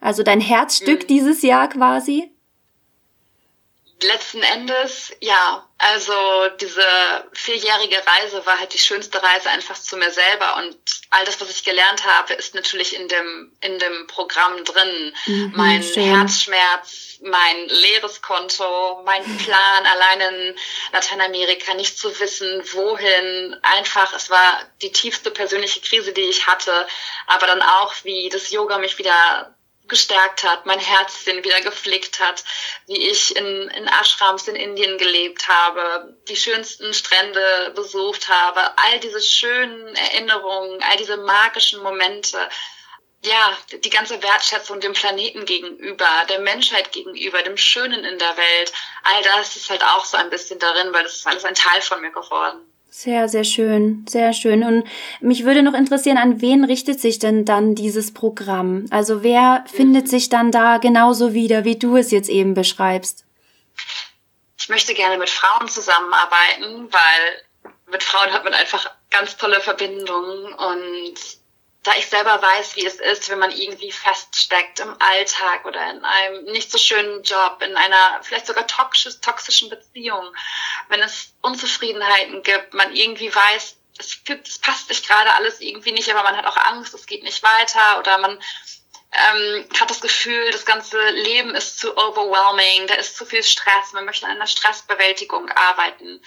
Also 0.00 0.22
dein 0.22 0.40
Herzstück 0.40 1.02
mhm. 1.02 1.06
dieses 1.08 1.42
Jahr 1.42 1.68
quasi? 1.68 2.30
letzten 4.02 4.42
Endes, 4.42 5.12
ja, 5.20 5.67
also 5.78 6.12
diese 6.60 6.82
vierjährige 7.32 8.02
Reise 8.04 8.44
war 8.44 8.58
halt 8.58 8.74
die 8.74 8.78
schönste 8.78 9.22
Reise 9.22 9.48
einfach 9.48 9.78
zu 9.80 9.96
mir 9.96 10.10
selber 10.10 10.56
und 10.56 10.76
all 11.10 11.24
das, 11.24 11.40
was 11.40 11.50
ich 11.50 11.62
gelernt 11.62 12.04
habe, 12.04 12.34
ist 12.34 12.56
natürlich 12.56 12.96
in 12.96 13.06
dem, 13.06 13.52
in 13.60 13.78
dem 13.78 14.08
Programm 14.08 14.64
drin. 14.64 15.14
Mhm, 15.26 15.52
mein 15.54 15.82
schön. 15.84 16.02
Herzschmerz, 16.02 17.20
mein 17.22 17.68
leeres 17.68 18.20
Konto, 18.22 19.02
mein 19.04 19.22
Plan, 19.38 19.86
allein 19.86 20.20
in 20.20 20.56
Lateinamerika 20.92 21.74
nicht 21.74 21.96
zu 21.96 22.18
wissen, 22.18 22.60
wohin. 22.72 23.56
Einfach, 23.62 24.12
es 24.14 24.30
war 24.30 24.60
die 24.82 24.90
tiefste 24.90 25.30
persönliche 25.30 25.80
Krise, 25.80 26.12
die 26.12 26.22
ich 26.22 26.48
hatte, 26.48 26.88
aber 27.28 27.46
dann 27.46 27.62
auch, 27.62 27.94
wie 28.02 28.28
das 28.30 28.50
Yoga 28.50 28.78
mich 28.78 28.98
wieder 28.98 29.54
gestärkt 29.88 30.44
hat, 30.44 30.66
mein 30.66 30.78
Herzchen 30.78 31.42
wieder 31.42 31.60
geflickt 31.62 32.20
hat, 32.20 32.44
wie 32.86 33.08
ich 33.08 33.34
in, 33.36 33.68
in 33.68 33.86
Ashrams 33.86 34.46
in 34.48 34.56
Indien 34.56 34.98
gelebt 34.98 35.48
habe, 35.48 36.16
die 36.28 36.36
schönsten 36.36 36.92
Strände 36.94 37.72
besucht 37.74 38.28
habe, 38.28 38.60
all 38.76 39.00
diese 39.00 39.20
schönen 39.20 39.94
Erinnerungen, 39.96 40.82
all 40.82 40.96
diese 40.96 41.16
magischen 41.16 41.82
Momente, 41.82 42.48
ja, 43.24 43.56
die 43.72 43.90
ganze 43.90 44.22
Wertschätzung 44.22 44.80
dem 44.80 44.92
Planeten 44.92 45.44
gegenüber, 45.44 46.08
der 46.28 46.38
Menschheit 46.38 46.92
gegenüber, 46.92 47.42
dem 47.42 47.56
Schönen 47.56 48.04
in 48.04 48.18
der 48.18 48.36
Welt, 48.36 48.72
all 49.02 49.22
das 49.22 49.56
ist 49.56 49.70
halt 49.70 49.82
auch 49.82 50.04
so 50.04 50.16
ein 50.16 50.30
bisschen 50.30 50.58
darin, 50.58 50.92
weil 50.92 51.02
das 51.02 51.16
ist 51.16 51.26
alles 51.26 51.44
ein 51.44 51.54
Teil 51.54 51.82
von 51.82 52.00
mir 52.00 52.12
geworden. 52.12 52.72
Sehr, 52.90 53.28
sehr 53.28 53.44
schön, 53.44 54.06
sehr 54.08 54.32
schön. 54.32 54.64
Und 54.64 54.84
mich 55.20 55.44
würde 55.44 55.62
noch 55.62 55.74
interessieren, 55.74 56.16
an 56.16 56.40
wen 56.40 56.64
richtet 56.64 57.00
sich 57.00 57.18
denn 57.18 57.44
dann 57.44 57.74
dieses 57.74 58.14
Programm? 58.14 58.86
Also 58.90 59.22
wer 59.22 59.64
findet 59.72 60.08
sich 60.08 60.30
dann 60.30 60.50
da 60.50 60.78
genauso 60.78 61.34
wieder, 61.34 61.64
wie 61.64 61.78
du 61.78 61.96
es 61.96 62.10
jetzt 62.10 62.30
eben 62.30 62.54
beschreibst? 62.54 63.24
Ich 64.58 64.68
möchte 64.68 64.94
gerne 64.94 65.18
mit 65.18 65.30
Frauen 65.30 65.68
zusammenarbeiten, 65.68 66.88
weil 66.90 67.72
mit 67.90 68.02
Frauen 68.02 68.32
hat 68.32 68.44
man 68.44 68.54
einfach 68.54 68.90
ganz 69.10 69.36
tolle 69.36 69.60
Verbindungen 69.60 70.52
und 70.54 71.37
da 71.88 71.94
ich 71.96 72.06
selber 72.06 72.42
weiß, 72.42 72.76
wie 72.76 72.84
es 72.84 72.96
ist, 72.96 73.30
wenn 73.30 73.38
man 73.38 73.50
irgendwie 73.50 73.90
feststeckt 73.90 74.80
im 74.80 74.94
Alltag 75.00 75.64
oder 75.64 75.90
in 75.90 76.04
einem 76.04 76.44
nicht 76.44 76.70
so 76.70 76.76
schönen 76.76 77.22
Job, 77.22 77.62
in 77.62 77.74
einer 77.76 78.20
vielleicht 78.22 78.46
sogar 78.46 78.66
toxisch, 78.66 79.20
toxischen 79.22 79.70
Beziehung, 79.70 80.26
wenn 80.88 81.00
es 81.00 81.32
Unzufriedenheiten 81.40 82.42
gibt, 82.42 82.74
man 82.74 82.94
irgendwie 82.94 83.34
weiß, 83.34 83.76
es, 83.98 84.22
gibt, 84.22 84.48
es 84.48 84.58
passt 84.58 84.88
sich 84.88 85.02
gerade 85.06 85.32
alles 85.32 85.62
irgendwie 85.62 85.92
nicht, 85.92 86.10
aber 86.10 86.22
man 86.22 86.36
hat 86.36 86.44
auch 86.44 86.58
Angst, 86.58 86.92
es 86.92 87.06
geht 87.06 87.22
nicht 87.22 87.42
weiter 87.42 87.98
oder 87.98 88.18
man 88.18 88.38
ähm, 89.12 89.66
hat 89.80 89.88
das 89.88 90.02
Gefühl, 90.02 90.50
das 90.50 90.66
ganze 90.66 90.98
Leben 91.08 91.54
ist 91.54 91.78
zu 91.78 91.96
overwhelming, 91.96 92.86
da 92.86 92.96
ist 92.96 93.16
zu 93.16 93.24
viel 93.24 93.42
Stress, 93.42 93.94
man 93.94 94.04
möchte 94.04 94.26
an 94.26 94.32
einer 94.32 94.46
Stressbewältigung 94.46 95.48
arbeiten 95.52 96.20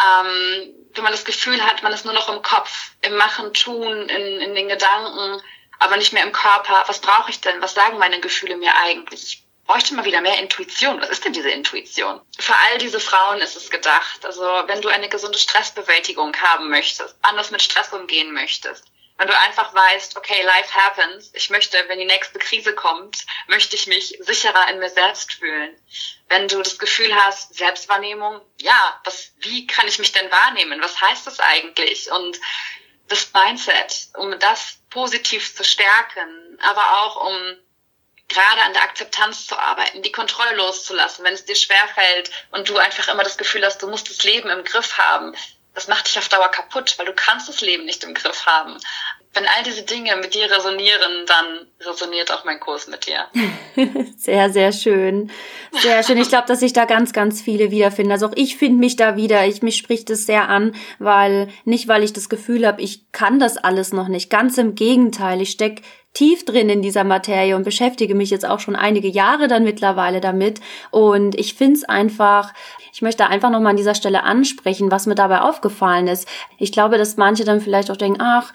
ähm, 0.00 0.74
wenn 0.94 1.04
man 1.04 1.12
das 1.12 1.24
Gefühl 1.24 1.62
hat, 1.64 1.82
man 1.82 1.92
ist 1.92 2.04
nur 2.04 2.14
noch 2.14 2.28
im 2.28 2.42
Kopf, 2.42 2.92
im 3.02 3.16
Machen, 3.16 3.52
Tun, 3.54 4.08
in, 4.08 4.40
in 4.40 4.54
den 4.54 4.68
Gedanken, 4.68 5.42
aber 5.78 5.96
nicht 5.96 6.12
mehr 6.12 6.24
im 6.24 6.32
Körper. 6.32 6.84
Was 6.86 7.00
brauche 7.00 7.30
ich 7.30 7.40
denn? 7.40 7.60
Was 7.60 7.74
sagen 7.74 7.98
meine 7.98 8.20
Gefühle 8.20 8.56
mir 8.56 8.72
eigentlich? 8.84 9.22
Ich 9.24 9.44
bräuchte 9.66 9.94
mal 9.94 10.04
wieder 10.04 10.20
mehr 10.20 10.38
Intuition. 10.38 11.00
Was 11.00 11.10
ist 11.10 11.24
denn 11.24 11.32
diese 11.32 11.50
Intuition? 11.50 12.20
Für 12.38 12.54
all 12.54 12.78
diese 12.78 13.00
Frauen 13.00 13.40
ist 13.40 13.56
es 13.56 13.70
gedacht. 13.70 14.24
Also 14.24 14.42
wenn 14.66 14.82
du 14.82 14.88
eine 14.88 15.08
gesunde 15.08 15.38
Stressbewältigung 15.38 16.36
haben 16.36 16.70
möchtest, 16.70 17.16
anders 17.22 17.50
mit 17.50 17.62
Stress 17.62 17.92
umgehen 17.92 18.32
möchtest, 18.32 18.84
wenn 19.16 19.28
du 19.28 19.38
einfach 19.38 19.72
weißt, 19.72 20.16
okay, 20.16 20.42
life 20.42 20.74
happens, 20.74 21.30
ich 21.34 21.48
möchte, 21.50 21.78
wenn 21.88 21.98
die 21.98 22.04
nächste 22.04 22.38
Krise 22.38 22.74
kommt, 22.74 23.24
möchte 23.46 23.76
ich 23.76 23.86
mich 23.86 24.18
sicherer 24.20 24.68
in 24.70 24.80
mir 24.80 24.90
selbst 24.90 25.34
fühlen. 25.34 25.76
Wenn 26.28 26.48
du 26.48 26.60
das 26.62 26.78
Gefühl 26.78 27.14
hast, 27.14 27.54
Selbstwahrnehmung, 27.54 28.40
ja, 28.60 29.00
was, 29.04 29.32
wie 29.38 29.66
kann 29.66 29.86
ich 29.86 29.98
mich 29.98 30.12
denn 30.12 30.30
wahrnehmen? 30.30 30.82
Was 30.82 31.00
heißt 31.00 31.26
das 31.26 31.38
eigentlich? 31.38 32.10
Und 32.10 32.40
das 33.08 33.32
Mindset, 33.32 34.08
um 34.14 34.36
das 34.40 34.78
positiv 34.90 35.54
zu 35.54 35.62
stärken, 35.62 36.58
aber 36.62 37.02
auch 37.02 37.28
um 37.28 37.56
gerade 38.28 38.62
an 38.62 38.72
der 38.72 38.82
Akzeptanz 38.82 39.46
zu 39.46 39.56
arbeiten, 39.56 40.02
die 40.02 40.12
Kontrolle 40.12 40.56
loszulassen, 40.56 41.24
wenn 41.24 41.34
es 41.34 41.44
dir 41.44 41.54
schwerfällt 41.54 42.30
und 42.50 42.68
du 42.68 42.78
einfach 42.78 43.08
immer 43.08 43.22
das 43.22 43.38
Gefühl 43.38 43.64
hast, 43.64 43.82
du 43.82 43.88
musst 43.88 44.08
das 44.08 44.24
Leben 44.24 44.48
im 44.50 44.64
Griff 44.64 44.98
haben, 44.98 45.36
das 45.74 45.88
macht 45.88 46.06
dich 46.06 46.18
auf 46.18 46.28
Dauer 46.28 46.48
kaputt, 46.48 46.94
weil 46.98 47.06
du 47.06 47.12
kannst 47.12 47.48
das 47.48 47.60
Leben 47.60 47.84
nicht 47.84 48.04
im 48.04 48.14
Griff 48.14 48.46
haben. 48.46 48.76
Wenn 49.36 49.46
all 49.46 49.64
diese 49.64 49.82
Dinge 49.82 50.14
mit 50.16 50.34
dir 50.34 50.48
resonieren, 50.48 51.26
dann 51.26 51.66
resoniert 51.80 52.30
auch 52.30 52.44
mein 52.44 52.60
Kurs 52.60 52.86
mit 52.86 53.06
dir. 53.08 53.26
sehr, 54.16 54.50
sehr 54.50 54.70
schön. 54.70 55.32
Sehr 55.72 56.04
schön. 56.04 56.18
Ich 56.18 56.28
glaube, 56.28 56.46
dass 56.46 56.60
sich 56.60 56.72
da 56.72 56.84
ganz, 56.84 57.12
ganz 57.12 57.42
viele 57.42 57.72
wiederfinden. 57.72 58.12
Also 58.12 58.28
auch 58.28 58.36
ich 58.36 58.56
finde 58.56 58.78
mich 58.78 58.94
da 58.94 59.16
wieder. 59.16 59.44
Ich, 59.46 59.60
mich 59.62 59.76
spricht 59.76 60.08
es 60.10 60.26
sehr 60.26 60.48
an, 60.48 60.76
weil 61.00 61.48
nicht, 61.64 61.88
weil 61.88 62.04
ich 62.04 62.12
das 62.12 62.28
Gefühl 62.28 62.64
habe, 62.64 62.80
ich 62.80 63.10
kann 63.10 63.40
das 63.40 63.56
alles 63.56 63.92
noch 63.92 64.06
nicht. 64.06 64.30
Ganz 64.30 64.56
im 64.56 64.76
Gegenteil. 64.76 65.42
Ich 65.42 65.50
steck 65.50 65.82
tief 66.12 66.44
drin 66.44 66.68
in 66.68 66.80
dieser 66.80 67.02
Materie 67.02 67.56
und 67.56 67.64
beschäftige 67.64 68.14
mich 68.14 68.30
jetzt 68.30 68.46
auch 68.46 68.60
schon 68.60 68.76
einige 68.76 69.08
Jahre 69.08 69.48
dann 69.48 69.64
mittlerweile 69.64 70.20
damit. 70.20 70.60
Und 70.92 71.34
ich 71.34 71.54
finde 71.54 71.74
es 71.74 71.84
einfach, 71.84 72.54
ich 72.94 73.02
möchte 73.02 73.26
einfach 73.26 73.50
nochmal 73.50 73.70
an 73.70 73.76
dieser 73.76 73.96
Stelle 73.96 74.22
ansprechen, 74.22 74.92
was 74.92 75.06
mir 75.06 75.16
dabei 75.16 75.40
aufgefallen 75.40 76.06
ist. 76.06 76.28
Ich 76.58 76.70
glaube, 76.70 76.96
dass 76.96 77.16
manche 77.16 77.44
dann 77.44 77.60
vielleicht 77.60 77.90
auch 77.90 77.96
denken, 77.96 78.20
ach, 78.22 78.52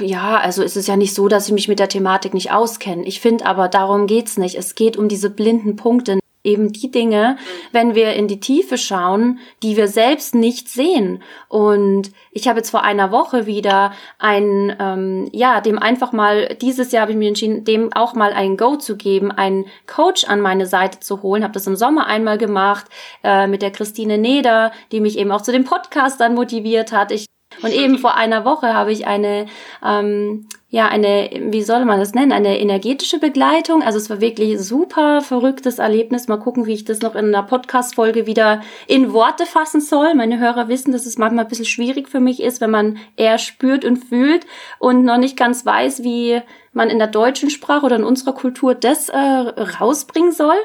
ja, 0.00 0.38
also 0.38 0.64
ist 0.64 0.76
es 0.76 0.88
ja 0.88 0.96
nicht 0.96 1.14
so, 1.14 1.28
dass 1.28 1.46
ich 1.46 1.52
mich 1.52 1.68
mit 1.68 1.78
der 1.78 1.88
Thematik 1.88 2.34
nicht 2.34 2.50
auskenne. 2.50 3.04
Ich 3.04 3.20
finde 3.20 3.46
aber, 3.46 3.68
darum 3.68 4.08
geht's 4.08 4.38
nicht. 4.38 4.56
Es 4.56 4.74
geht 4.74 4.96
um 4.96 5.06
diese 5.06 5.30
blinden 5.30 5.76
Punkte 5.76 6.18
eben 6.46 6.72
die 6.72 6.90
Dinge, 6.90 7.36
wenn 7.72 7.94
wir 7.94 8.14
in 8.14 8.28
die 8.28 8.40
Tiefe 8.40 8.78
schauen, 8.78 9.38
die 9.62 9.76
wir 9.76 9.88
selbst 9.88 10.34
nicht 10.34 10.68
sehen. 10.68 11.22
Und 11.48 12.12
ich 12.30 12.48
habe 12.48 12.58
jetzt 12.58 12.70
vor 12.70 12.82
einer 12.82 13.10
Woche 13.10 13.46
wieder 13.46 13.92
ein, 14.18 14.74
ähm, 14.78 15.28
ja, 15.32 15.60
dem 15.60 15.78
einfach 15.78 16.12
mal, 16.12 16.56
dieses 16.60 16.92
Jahr 16.92 17.02
habe 17.02 17.12
ich 17.12 17.18
mich 17.18 17.28
entschieden, 17.28 17.64
dem 17.64 17.92
auch 17.92 18.14
mal 18.14 18.32
ein 18.32 18.56
Go 18.56 18.76
zu 18.76 18.96
geben, 18.96 19.30
einen 19.30 19.66
Coach 19.86 20.24
an 20.24 20.40
meine 20.40 20.66
Seite 20.66 21.00
zu 21.00 21.22
holen. 21.22 21.42
Habe 21.42 21.54
das 21.54 21.66
im 21.66 21.76
Sommer 21.76 22.06
einmal 22.06 22.38
gemacht 22.38 22.86
äh, 23.22 23.46
mit 23.46 23.62
der 23.62 23.72
Christine 23.72 24.18
Neder, 24.18 24.72
die 24.92 25.00
mich 25.00 25.18
eben 25.18 25.32
auch 25.32 25.42
zu 25.42 25.52
dem 25.52 25.64
Podcast 25.64 26.20
dann 26.20 26.34
motiviert 26.34 26.92
hat. 26.92 27.10
Ich 27.10 27.26
und 27.62 27.72
eben 27.72 27.98
vor 27.98 28.16
einer 28.16 28.44
Woche 28.44 28.74
habe 28.74 28.92
ich 28.92 29.06
eine, 29.06 29.46
ähm, 29.84 30.48
ja, 30.76 30.88
eine, 30.88 31.30
wie 31.40 31.62
soll 31.62 31.86
man 31.86 31.98
das 31.98 32.12
nennen, 32.12 32.32
eine 32.32 32.60
energetische 32.60 33.18
Begleitung. 33.18 33.82
Also 33.82 33.96
es 33.96 34.10
war 34.10 34.20
wirklich 34.20 34.60
super 34.60 35.22
verrücktes 35.22 35.78
Erlebnis. 35.78 36.28
Mal 36.28 36.36
gucken, 36.36 36.66
wie 36.66 36.74
ich 36.74 36.84
das 36.84 37.00
noch 37.00 37.14
in 37.14 37.34
einer 37.34 37.44
Podcast-Folge 37.44 38.26
wieder 38.26 38.60
in 38.86 39.14
Worte 39.14 39.46
fassen 39.46 39.80
soll. 39.80 40.12
Meine 40.12 40.38
Hörer 40.38 40.68
wissen, 40.68 40.92
dass 40.92 41.06
es 41.06 41.16
manchmal 41.16 41.46
ein 41.46 41.48
bisschen 41.48 41.64
schwierig 41.64 42.10
für 42.10 42.20
mich 42.20 42.42
ist, 42.42 42.60
wenn 42.60 42.70
man 42.70 42.98
eher 43.16 43.38
spürt 43.38 43.86
und 43.86 44.04
fühlt 44.04 44.44
und 44.78 45.02
noch 45.06 45.16
nicht 45.16 45.38
ganz 45.38 45.64
weiß, 45.64 46.02
wie 46.02 46.42
man 46.74 46.90
in 46.90 46.98
der 46.98 47.08
deutschen 47.08 47.48
Sprache 47.48 47.86
oder 47.86 47.96
in 47.96 48.04
unserer 48.04 48.34
Kultur 48.34 48.74
das 48.74 49.08
äh, 49.08 49.16
rausbringen 49.16 50.32
soll. 50.32 50.58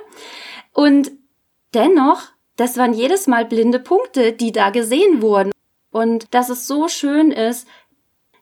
Und 0.74 1.10
dennoch, 1.74 2.24
das 2.58 2.78
waren 2.78 2.92
jedes 2.92 3.28
Mal 3.28 3.46
blinde 3.46 3.80
Punkte, 3.80 4.34
die 4.34 4.52
da 4.52 4.72
gesehen 4.72 5.22
wurden. 5.22 5.54
Und 5.90 6.34
dass 6.34 6.50
es 6.50 6.68
so 6.68 6.88
schön 6.88 7.32
ist, 7.32 7.66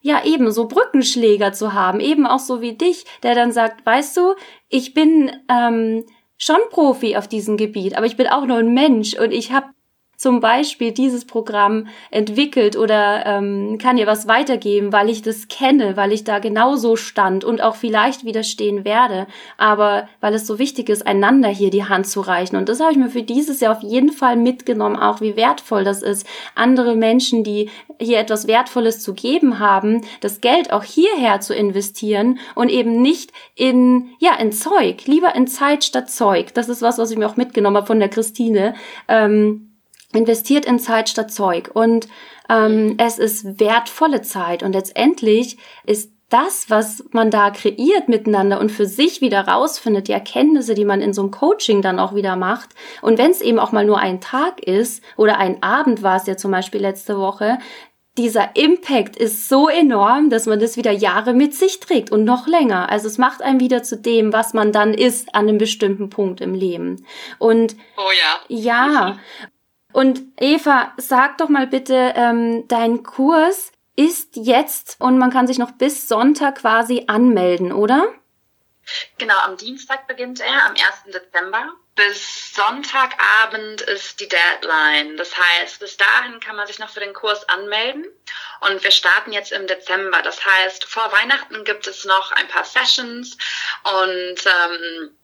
ja 0.00 0.24
eben 0.24 0.50
so 0.50 0.66
Brückenschläger 0.66 1.52
zu 1.52 1.72
haben, 1.72 2.00
eben 2.00 2.26
auch 2.26 2.38
so 2.38 2.60
wie 2.60 2.74
dich, 2.74 3.04
der 3.22 3.34
dann 3.34 3.52
sagt, 3.52 3.84
weißt 3.84 4.16
du, 4.16 4.34
ich 4.68 4.94
bin 4.94 5.30
ähm, 5.48 6.04
schon 6.38 6.58
Profi 6.70 7.16
auf 7.16 7.28
diesem 7.28 7.56
Gebiet, 7.56 7.96
aber 7.96 8.06
ich 8.06 8.16
bin 8.16 8.26
auch 8.26 8.46
nur 8.46 8.58
ein 8.58 8.72
Mensch 8.72 9.14
und 9.14 9.32
ich 9.32 9.52
habe 9.52 9.66
zum 10.20 10.40
Beispiel 10.40 10.92
dieses 10.92 11.24
Programm 11.24 11.86
entwickelt 12.10 12.76
oder 12.76 13.24
ähm, 13.24 13.78
kann 13.78 13.96
ihr 13.96 14.06
was 14.06 14.28
weitergeben, 14.28 14.92
weil 14.92 15.08
ich 15.08 15.22
das 15.22 15.48
kenne, 15.48 15.96
weil 15.96 16.12
ich 16.12 16.24
da 16.24 16.40
genauso 16.40 16.96
stand 16.96 17.42
und 17.42 17.62
auch 17.62 17.74
vielleicht 17.74 18.26
widerstehen 18.26 18.84
werde, 18.84 19.26
aber 19.56 20.10
weil 20.20 20.34
es 20.34 20.46
so 20.46 20.58
wichtig 20.58 20.90
ist, 20.90 21.06
einander 21.06 21.48
hier 21.48 21.70
die 21.70 21.84
Hand 21.84 22.06
zu 22.06 22.20
reichen. 22.20 22.56
Und 22.56 22.68
das 22.68 22.80
habe 22.80 22.92
ich 22.92 22.98
mir 22.98 23.08
für 23.08 23.22
dieses 23.22 23.60
Jahr 23.60 23.74
auf 23.74 23.82
jeden 23.82 24.12
Fall 24.12 24.36
mitgenommen, 24.36 24.96
auch 24.96 25.22
wie 25.22 25.36
wertvoll 25.36 25.84
das 25.84 26.02
ist, 26.02 26.26
andere 26.54 26.96
Menschen, 26.96 27.42
die 27.42 27.70
hier 27.98 28.18
etwas 28.18 28.46
Wertvolles 28.46 29.00
zu 29.00 29.14
geben 29.14 29.58
haben, 29.58 30.02
das 30.20 30.42
Geld 30.42 30.70
auch 30.70 30.84
hierher 30.84 31.40
zu 31.40 31.54
investieren 31.54 32.40
und 32.54 32.68
eben 32.68 33.00
nicht 33.00 33.32
in, 33.54 34.10
ja, 34.18 34.34
in 34.34 34.52
Zeug, 34.52 35.06
lieber 35.06 35.34
in 35.34 35.46
Zeit 35.46 35.82
statt 35.82 36.10
Zeug. 36.10 36.52
Das 36.52 36.68
ist 36.68 36.82
was, 36.82 36.98
was 36.98 37.10
ich 37.10 37.16
mir 37.16 37.26
auch 37.26 37.38
mitgenommen 37.38 37.78
habe 37.78 37.86
von 37.86 38.00
der 38.00 38.10
Christine. 38.10 38.74
Ähm, 39.08 39.69
investiert 40.12 40.64
in 40.64 40.78
Zeit 40.78 41.08
statt 41.08 41.32
Zeug. 41.32 41.70
Und 41.72 42.08
Ähm, 42.50 42.96
es 42.98 43.20
ist 43.20 43.60
wertvolle 43.60 44.22
Zeit 44.22 44.64
und 44.64 44.72
letztendlich 44.72 45.56
ist 45.86 46.10
das, 46.30 46.68
was 46.68 47.04
man 47.12 47.30
da 47.30 47.50
kreiert 47.50 48.08
miteinander 48.08 48.58
und 48.58 48.72
für 48.72 48.86
sich 48.86 49.20
wieder 49.20 49.46
rausfindet, 49.46 50.08
die 50.08 50.12
Erkenntnisse, 50.12 50.74
die 50.74 50.84
man 50.84 51.00
in 51.00 51.12
so 51.12 51.22
einem 51.22 51.30
Coaching 51.30 51.80
dann 51.80 52.00
auch 52.00 52.12
wieder 52.14 52.34
macht. 52.34 52.70
Und 53.02 53.18
wenn 53.18 53.30
es 53.30 53.40
eben 53.40 53.60
auch 53.60 53.70
mal 53.70 53.84
nur 53.84 53.98
ein 53.98 54.20
Tag 54.20 54.60
ist 54.60 55.00
oder 55.16 55.38
ein 55.38 55.62
Abend 55.62 56.02
war 56.02 56.16
es 56.16 56.26
ja 56.26 56.36
zum 56.36 56.50
Beispiel 56.50 56.80
letzte 56.80 57.18
Woche, 57.18 57.58
dieser 58.18 58.56
Impact 58.56 59.16
ist 59.16 59.48
so 59.48 59.68
enorm, 59.68 60.28
dass 60.28 60.46
man 60.46 60.58
das 60.58 60.76
wieder 60.76 60.90
Jahre 60.90 61.32
mit 61.34 61.54
sich 61.54 61.78
trägt 61.78 62.10
und 62.10 62.24
noch 62.24 62.48
länger. 62.48 62.90
Also 62.90 63.06
es 63.06 63.18
macht 63.18 63.42
einen 63.42 63.60
wieder 63.60 63.84
zu 63.84 63.96
dem, 63.96 64.32
was 64.32 64.54
man 64.54 64.72
dann 64.72 64.92
ist 64.92 65.36
an 65.36 65.48
einem 65.48 65.58
bestimmten 65.58 66.10
Punkt 66.10 66.40
im 66.40 66.54
Leben. 66.54 67.06
Und 67.38 67.76
oh 67.96 68.10
ja. 68.48 68.56
Ja. 68.56 69.18
Und 69.92 70.20
Eva, 70.38 70.92
sag 70.96 71.38
doch 71.38 71.48
mal 71.48 71.66
bitte, 71.66 72.12
ähm, 72.16 72.68
dein 72.68 73.02
Kurs 73.02 73.72
ist 73.96 74.36
jetzt 74.36 74.96
und 75.00 75.18
man 75.18 75.30
kann 75.30 75.46
sich 75.46 75.58
noch 75.58 75.72
bis 75.72 76.08
Sonntag 76.08 76.60
quasi 76.60 77.04
anmelden, 77.06 77.72
oder? 77.72 78.14
Genau, 79.18 79.38
am 79.38 79.56
Dienstag 79.56 80.06
beginnt 80.06 80.40
er, 80.40 80.66
am 80.66 80.72
1. 80.72 81.12
Dezember. 81.12 81.68
Bis 81.94 82.54
Sonntagabend 82.54 83.82
ist 83.82 84.20
die 84.20 84.28
Deadline. 84.28 85.16
Das 85.16 85.36
heißt, 85.36 85.80
bis 85.80 85.96
dahin 85.96 86.40
kann 86.40 86.56
man 86.56 86.66
sich 86.66 86.78
noch 86.78 86.88
für 86.88 87.00
den 87.00 87.12
Kurs 87.12 87.46
anmelden. 87.48 88.06
Und 88.60 88.82
wir 88.82 88.90
starten 88.90 89.32
jetzt 89.32 89.52
im 89.52 89.66
Dezember. 89.66 90.22
Das 90.22 90.44
heißt, 90.44 90.84
vor 90.84 91.12
Weihnachten 91.12 91.64
gibt 91.64 91.86
es 91.86 92.04
noch 92.04 92.32
ein 92.32 92.48
paar 92.48 92.64
Sessions 92.64 93.36
und 93.84 94.46
ähm, 94.46 95.16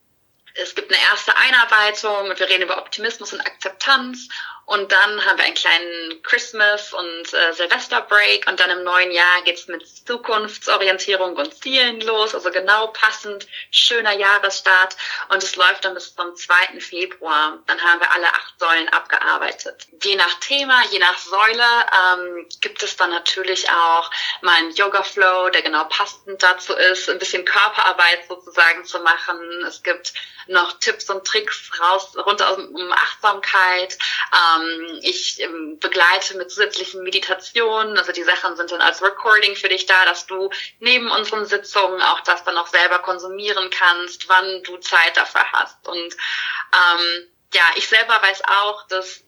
es 0.54 0.74
gibt 0.74 0.90
eine 0.92 1.02
erste 1.10 1.36
Einarbeitung 1.36 2.30
und 2.30 2.38
wir 2.38 2.48
reden 2.48 2.62
über 2.62 2.78
Optimismus 2.78 3.32
und 3.32 3.40
Akzeptanz 3.40 4.28
und 4.66 4.90
dann 4.90 5.24
haben 5.24 5.38
wir 5.38 5.44
einen 5.44 5.54
kleinen 5.54 6.22
Christmas- 6.24 6.92
und 6.92 7.32
äh, 7.32 7.52
Silvester-Break 7.52 8.48
und 8.48 8.58
dann 8.58 8.70
im 8.70 8.82
neuen 8.82 9.12
Jahr 9.12 9.42
geht's 9.44 9.68
mit 9.68 9.86
Zukunftsorientierung 9.86 11.36
und 11.36 11.54
Zielen 11.62 12.00
los, 12.00 12.34
also 12.34 12.50
genau 12.50 12.88
passend, 12.88 13.46
schöner 13.70 14.12
Jahresstart 14.12 14.96
und 15.28 15.40
es 15.40 15.54
läuft 15.54 15.84
dann 15.84 15.94
bis 15.94 16.16
zum 16.16 16.34
2. 16.34 16.80
Februar. 16.80 17.58
Dann 17.68 17.80
haben 17.80 18.00
wir 18.00 18.10
alle 18.10 18.26
acht 18.26 18.58
Säulen 18.58 18.88
abgearbeitet. 18.88 19.86
Je 20.02 20.16
nach 20.16 20.34
Thema, 20.40 20.82
je 20.90 20.98
nach 20.98 21.16
Säule 21.16 21.64
ähm, 22.12 22.48
gibt 22.60 22.82
es 22.82 22.96
dann 22.96 23.10
natürlich 23.10 23.70
auch 23.70 24.10
mal 24.42 24.56
einen 24.56 24.74
Yoga-Flow, 24.74 25.50
der 25.50 25.62
genau 25.62 25.84
passend 25.84 26.42
dazu 26.42 26.74
ist, 26.74 27.08
ein 27.08 27.20
bisschen 27.20 27.44
Körperarbeit 27.44 28.26
sozusagen 28.28 28.84
zu 28.84 28.98
machen. 28.98 29.38
Es 29.64 29.84
gibt 29.84 30.12
noch 30.48 30.78
Tipps 30.78 31.08
und 31.10 31.24
Tricks 31.24 31.70
raus, 31.80 32.16
rund 32.16 32.40
um 32.40 32.92
Achtsamkeit. 32.92 33.98
Ähm, 34.32 34.55
ich 35.02 35.40
ähm, 35.40 35.78
begleite 35.78 36.36
mit 36.36 36.50
zusätzlichen 36.50 37.02
Meditationen. 37.02 37.96
Also 37.98 38.12
die 38.12 38.22
Sachen 38.22 38.56
sind 38.56 38.70
dann 38.70 38.80
als 38.80 39.02
Recording 39.02 39.56
für 39.56 39.68
dich 39.68 39.86
da, 39.86 40.04
dass 40.04 40.26
du 40.26 40.50
neben 40.80 41.10
unseren 41.10 41.46
Sitzungen 41.46 42.00
auch 42.02 42.20
das 42.20 42.44
dann 42.44 42.54
noch 42.54 42.66
selber 42.66 42.98
konsumieren 43.00 43.70
kannst, 43.70 44.28
wann 44.28 44.62
du 44.64 44.76
Zeit 44.78 45.16
dafür 45.16 45.44
hast. 45.52 45.86
Und 45.88 46.14
ähm, 46.14 47.28
ja, 47.54 47.64
ich 47.76 47.88
selber 47.88 48.20
weiß 48.22 48.42
auch, 48.44 48.86
dass 48.88 49.22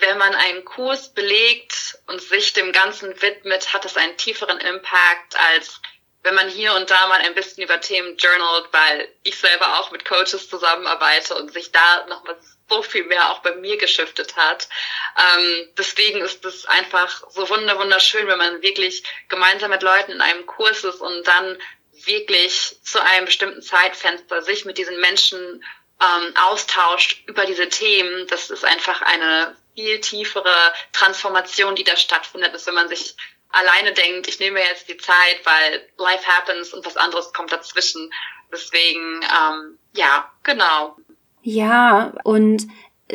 wenn 0.00 0.18
man 0.18 0.34
einen 0.34 0.64
Kurs 0.64 1.12
belegt 1.12 1.98
und 2.06 2.20
sich 2.20 2.52
dem 2.52 2.72
Ganzen 2.72 3.20
widmet, 3.20 3.72
hat 3.72 3.84
es 3.84 3.96
einen 3.96 4.16
tieferen 4.16 4.58
Impact 4.58 5.36
als 5.52 5.80
wenn 6.22 6.34
man 6.34 6.48
hier 6.48 6.74
und 6.74 6.90
da 6.90 7.06
mal 7.06 7.20
ein 7.20 7.34
bisschen 7.34 7.62
über 7.62 7.80
Themen 7.80 8.16
journalt, 8.16 8.68
weil 8.72 9.08
ich 9.22 9.38
selber 9.38 9.78
auch 9.78 9.90
mit 9.90 10.04
Coaches 10.04 10.48
zusammenarbeite 10.48 11.34
und 11.34 11.52
sich 11.52 11.72
da 11.72 12.06
nochmal 12.06 12.36
so 12.68 12.82
viel 12.82 13.04
mehr 13.04 13.30
auch 13.30 13.40
bei 13.40 13.54
mir 13.56 13.76
geschiftet 13.78 14.36
hat. 14.36 14.68
Ähm, 15.16 15.68
deswegen 15.76 16.20
ist 16.20 16.44
es 16.44 16.66
einfach 16.66 17.22
so 17.30 17.48
wunderschön, 17.48 18.26
wenn 18.26 18.38
man 18.38 18.62
wirklich 18.62 19.02
gemeinsam 19.28 19.70
mit 19.70 19.82
Leuten 19.82 20.12
in 20.12 20.20
einem 20.20 20.46
Kurs 20.46 20.84
ist 20.84 21.00
und 21.00 21.26
dann 21.26 21.58
wirklich 22.04 22.76
zu 22.82 23.02
einem 23.02 23.26
bestimmten 23.26 23.62
Zeitfenster 23.62 24.42
sich 24.42 24.64
mit 24.64 24.78
diesen 24.78 25.00
Menschen 25.00 25.64
ähm, 26.00 26.36
austauscht 26.36 27.22
über 27.26 27.44
diese 27.46 27.68
Themen. 27.68 28.26
Das 28.28 28.50
ist 28.50 28.64
einfach 28.64 29.02
eine 29.02 29.56
viel 29.74 30.00
tiefere 30.00 30.72
Transformation, 30.92 31.74
die 31.74 31.84
da 31.84 31.96
stattfindet, 31.96 32.52
als 32.52 32.66
wenn 32.66 32.74
man 32.74 32.88
sich 32.88 33.16
alleine 33.52 33.92
denkt, 33.92 34.28
ich 34.28 34.40
nehme 34.40 34.60
jetzt 34.60 34.88
die 34.88 34.96
Zeit, 34.96 35.40
weil 35.44 35.88
life 35.98 36.26
happens 36.26 36.72
und 36.72 36.84
was 36.86 36.96
anderes 36.96 37.32
kommt 37.32 37.52
dazwischen. 37.52 38.10
Deswegen, 38.52 39.22
ähm, 39.22 39.78
ja, 39.94 40.30
genau. 40.42 40.96
Ja, 41.42 42.12
und 42.24 42.66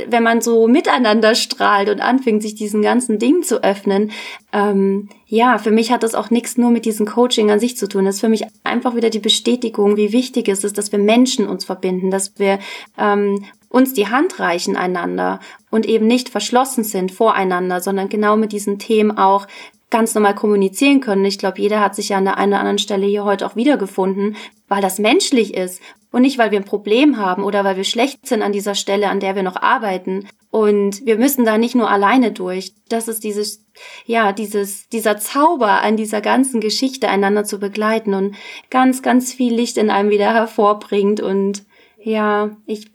wenn 0.08 0.24
man 0.24 0.42
so 0.42 0.68
miteinander 0.68 1.36
strahlt 1.36 1.90
und 1.90 2.02
anfängt, 2.02 2.42
sich 2.42 2.56
diesen 2.56 2.82
ganzen 2.82 3.20
Dingen 3.20 3.44
zu 3.44 3.64
öffnen, 3.64 4.12
ähm, 4.52 5.10
ja, 5.26 5.58
für 5.58 5.72
mich 5.72 5.92
hat 5.92 6.04
das 6.04 6.16
auch 6.16 6.30
nichts 6.30 6.58
nur 6.58 6.70
mit 6.70 6.86
diesem 6.86 7.06
Coaching 7.06 7.52
an 7.52 7.60
sich 7.60 7.78
zu 7.78 7.88
tun. 7.88 8.06
Das 8.06 8.16
ist 8.16 8.22
für 8.22 8.30
mich 8.30 8.44
einfach 8.64 8.96
wieder 8.96 9.10
die 9.10 9.20
Bestätigung, 9.20 9.98
wie 9.98 10.12
wichtig 10.12 10.50
es 10.50 10.64
ist, 10.64 10.78
dass 10.78 10.92
wir 10.92 11.00
Menschen 11.00 11.48
uns 11.48 11.66
verbinden, 11.66 12.12
dass 12.12 12.38
wir 12.38 12.60
ähm, 12.98 13.46
uns 13.70 13.94
die 13.94 14.08
Hand 14.08 14.40
reichen 14.40 14.78
einander 14.78 15.40
und 15.70 15.86
eben 15.86 16.08
nicht 16.08 16.30
verschlossen 16.30 16.84
sind 16.84 17.12
voreinander, 17.12 17.82
sondern 17.82 18.10
genau 18.10 18.38
mit 18.38 18.52
diesen 18.52 18.80
Themen 18.80 19.18
auch 19.18 19.48
ganz 19.90 20.16
normal 20.16 20.36
kommunizieren 20.36 21.00
können. 21.00 21.26
Ich 21.26 21.38
glaube, 21.38 21.62
jeder 21.62 21.80
hat 21.80 21.96
sich 21.96 22.10
ja 22.10 22.18
an 22.18 22.26
der 22.26 22.38
einen 22.38 22.54
oder 22.54 22.60
anderen 22.60 22.80
Stelle 22.80 23.06
hier 23.06 23.24
heute 23.24 23.46
auch 23.46 23.56
wiedergefunden, 23.56 24.36
weil 24.68 24.82
das 24.82 25.00
menschlich 25.00 25.54
ist 25.54 25.82
und 26.12 26.22
nicht, 26.22 26.38
weil 26.38 26.52
wir 26.52 26.60
ein 26.60 26.66
Problem 26.66 27.18
haben 27.18 27.44
oder 27.44 27.64
weil 27.64 27.78
wir 27.78 27.84
schlecht 27.84 28.26
sind 28.26 28.42
an 28.42 28.52
dieser 28.52 28.74
Stelle, 28.74 29.10
an 29.10 29.20
der 29.20 29.36
wir 29.36 29.44
noch 29.44 29.58
arbeiten. 29.58 30.28
Und 30.50 31.06
wir 31.06 31.18
müssen 31.18 31.44
da 31.44 31.58
nicht 31.58 31.76
nur 31.76 31.90
alleine 31.92 32.32
durch. 32.32 32.74
Das 32.88 33.10
ist 33.10 33.26
dieses, 33.26 33.66
ja, 34.06 34.32
dieses, 34.32 34.88
dieser 34.88 35.18
Zauber 35.18 35.82
an 35.82 35.98
dieser 35.98 36.22
ganzen 36.22 36.62
Geschichte 36.62 37.10
einander 37.10 37.44
zu 37.44 37.60
begleiten 37.60 38.14
und 38.14 38.36
ganz, 38.70 39.02
ganz 39.02 39.34
viel 39.34 39.54
Licht 39.54 39.78
in 39.78 39.90
einem 39.90 40.10
wieder 40.10 40.34
hervorbringt. 40.34 41.20
Und 41.20 41.66
ja, 42.02 42.56
ich, 42.66 42.92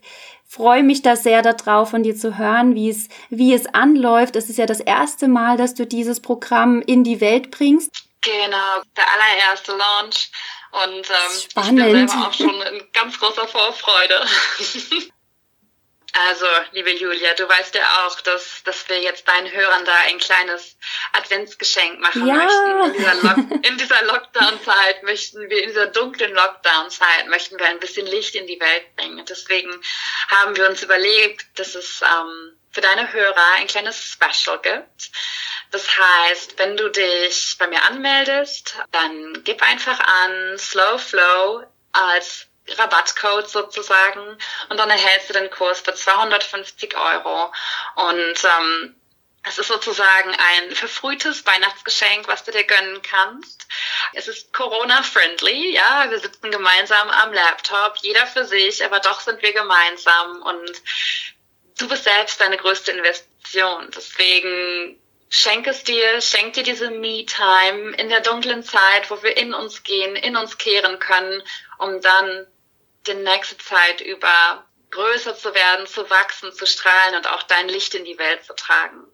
freue 0.51 0.82
mich 0.82 1.03
da 1.03 1.14
sehr 1.14 1.42
darauf, 1.42 1.90
von 1.90 2.03
dir 2.03 2.16
zu 2.16 2.36
hören, 2.36 2.74
wie 2.74 2.90
es, 2.90 3.09
wie 3.28 3.55
es 3.55 3.66
anläuft. 3.72 4.34
Es 4.34 4.51
ist 4.51 4.59
ja 4.59 4.66
das 4.66 4.80
erste 4.80 5.28
Mal, 5.28 5.57
dass 5.57 5.74
du 5.74 5.86
dieses 5.86 6.20
Programm 6.20 6.82
in 6.82 7.05
die 7.05 7.20
Welt 7.20 7.53
bringst. 7.53 7.90
Genau, 8.20 8.82
der 8.96 9.05
allererste 9.14 9.72
Launch. 9.72 10.30
Und 10.72 11.09
ähm, 11.09 11.40
Spannend. 11.51 11.80
ich 11.80 11.92
bin 11.92 12.09
selber 12.09 12.28
auch 12.28 12.32
schon 12.32 12.62
in 12.62 12.82
ganz 12.92 13.18
großer 13.18 13.46
Vorfreude. 13.46 14.26
Also, 16.12 16.46
liebe 16.72 16.90
Julia, 16.90 17.34
du 17.34 17.48
weißt 17.48 17.74
ja 17.74 18.06
auch, 18.06 18.20
dass, 18.22 18.62
dass 18.64 18.88
wir 18.88 19.00
jetzt 19.00 19.28
deinen 19.28 19.50
Hörern 19.52 19.84
da 19.84 19.94
ein 20.08 20.18
kleines 20.18 20.76
Adventsgeschenk 21.12 22.00
machen 22.00 22.26
ja. 22.26 22.34
möchten. 22.34 22.80
In 22.84 22.92
dieser, 22.94 23.14
Lock 23.14 23.66
in 23.66 23.78
dieser 23.78 24.02
Lockdown-Zeit 24.04 25.02
möchten 25.04 25.48
wir, 25.48 25.62
in 25.62 25.68
dieser 25.68 25.86
dunklen 25.86 26.34
Lockdown-Zeit 26.34 27.28
möchten 27.28 27.58
wir 27.58 27.66
ein 27.66 27.78
bisschen 27.78 28.06
Licht 28.06 28.34
in 28.34 28.46
die 28.46 28.58
Welt 28.61 28.96
bringen. 28.96 29.24
Deswegen 29.24 29.70
haben 30.28 30.56
wir 30.56 30.68
uns 30.68 30.82
überlegt, 30.82 31.46
dass 31.58 31.74
es 31.76 32.02
ähm, 32.02 32.56
für 32.72 32.80
deine 32.80 33.12
Hörer 33.12 33.54
ein 33.56 33.66
kleines 33.66 33.96
Special 34.02 34.58
gibt. 34.62 35.11
Das 35.70 35.86
heißt, 35.96 36.58
wenn 36.58 36.76
du 36.76 36.88
dich 36.88 37.56
bei 37.58 37.68
mir 37.68 37.82
anmeldest, 37.84 38.76
dann 38.90 39.42
gib 39.44 39.62
einfach 39.62 40.00
an 40.00 40.58
Slow 40.58 40.98
Flow 40.98 41.64
als 41.92 42.49
Rabattcode 42.78 43.48
sozusagen 43.48 44.38
und 44.68 44.76
dann 44.76 44.90
erhältst 44.90 45.30
du 45.30 45.34
den 45.34 45.50
Kurs 45.50 45.80
für 45.80 45.94
250 45.94 46.96
Euro. 46.96 47.52
Und 47.96 48.44
ähm, 48.44 49.00
es 49.42 49.58
ist 49.58 49.68
sozusagen 49.68 50.30
ein 50.30 50.74
verfrühtes 50.74 51.46
Weihnachtsgeschenk, 51.46 52.28
was 52.28 52.44
du 52.44 52.52
dir 52.52 52.64
gönnen 52.64 53.00
kannst. 53.02 53.66
Es 54.12 54.28
ist 54.28 54.52
Corona-friendly, 54.52 55.74
ja. 55.74 56.10
Wir 56.10 56.18
sitzen 56.18 56.50
gemeinsam 56.50 57.08
am 57.08 57.32
Laptop, 57.32 57.96
jeder 58.02 58.26
für 58.26 58.44
sich, 58.44 58.84
aber 58.84 59.00
doch 59.00 59.20
sind 59.20 59.40
wir 59.40 59.52
gemeinsam 59.52 60.42
und 60.42 60.82
du 61.78 61.88
bist 61.88 62.04
selbst 62.04 62.40
deine 62.40 62.58
größte 62.58 62.90
Investition. 62.90 63.90
Deswegen 63.96 65.00
schenk 65.30 65.66
es 65.66 65.84
dir, 65.84 66.20
schenk 66.20 66.52
dir 66.54 66.62
diese 66.62 66.90
Me-Time 66.90 67.96
in 67.96 68.10
der 68.10 68.20
dunklen 68.20 68.62
Zeit, 68.62 69.10
wo 69.10 69.22
wir 69.22 69.36
in 69.38 69.54
uns 69.54 69.82
gehen, 69.84 70.16
in 70.16 70.36
uns 70.36 70.58
kehren 70.58 70.98
können, 70.98 71.42
um 71.78 72.00
dann 72.02 72.46
die 73.07 73.14
nächste 73.14 73.59
Zeit 73.59 74.01
über 74.01 74.64
größer 74.90 75.36
zu 75.36 75.55
werden, 75.55 75.86
zu 75.86 76.09
wachsen, 76.11 76.53
zu 76.53 76.66
strahlen 76.66 77.16
und 77.16 77.30
auch 77.30 77.42
dein 77.44 77.68
Licht 77.68 77.94
in 77.94 78.05
die 78.05 78.18
Welt 78.18 78.44
zu 78.44 78.55
tragen. 78.55 79.07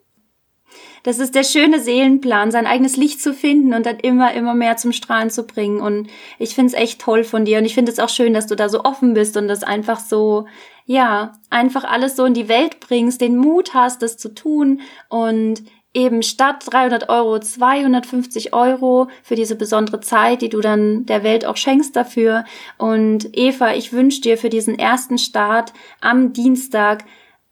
Das 1.02 1.20
ist 1.20 1.36
der 1.36 1.44
schöne 1.44 1.78
Seelenplan, 1.78 2.50
sein 2.50 2.66
eigenes 2.66 2.96
Licht 2.96 3.22
zu 3.22 3.32
finden 3.32 3.74
und 3.74 3.86
dann 3.86 4.00
immer, 4.00 4.32
immer 4.34 4.54
mehr 4.54 4.76
zum 4.76 4.92
Strahlen 4.92 5.30
zu 5.30 5.46
bringen. 5.46 5.80
Und 5.80 6.10
ich 6.40 6.54
finde 6.54 6.74
es 6.74 6.82
echt 6.82 7.00
toll 7.00 7.22
von 7.22 7.44
dir. 7.44 7.58
Und 7.58 7.64
ich 7.64 7.74
finde 7.74 7.92
es 7.92 8.00
auch 8.00 8.08
schön, 8.08 8.34
dass 8.34 8.48
du 8.48 8.56
da 8.56 8.68
so 8.68 8.82
offen 8.82 9.14
bist 9.14 9.36
und 9.36 9.46
das 9.46 9.62
einfach 9.62 10.00
so, 10.00 10.48
ja, 10.84 11.32
einfach 11.48 11.84
alles 11.84 12.16
so 12.16 12.24
in 12.24 12.34
die 12.34 12.48
Welt 12.48 12.80
bringst, 12.80 13.20
den 13.20 13.36
Mut 13.36 13.72
hast, 13.72 14.02
das 14.02 14.16
zu 14.16 14.34
tun 14.34 14.80
und 15.08 15.62
eben 15.94 16.22
statt 16.22 16.64
300 16.66 17.08
Euro 17.08 17.38
250 17.38 18.52
Euro 18.52 19.08
für 19.22 19.34
diese 19.34 19.56
besondere 19.56 20.00
Zeit, 20.00 20.42
die 20.42 20.48
du 20.48 20.60
dann 20.60 21.06
der 21.06 21.22
Welt 21.22 21.46
auch 21.46 21.56
schenkst 21.56 21.96
dafür. 21.96 22.44
Und 22.76 23.30
Eva, 23.32 23.74
ich 23.74 23.92
wünsche 23.92 24.20
dir 24.20 24.36
für 24.36 24.50
diesen 24.50 24.78
ersten 24.78 25.18
Start 25.18 25.72
am 26.00 26.32
Dienstag 26.32 27.04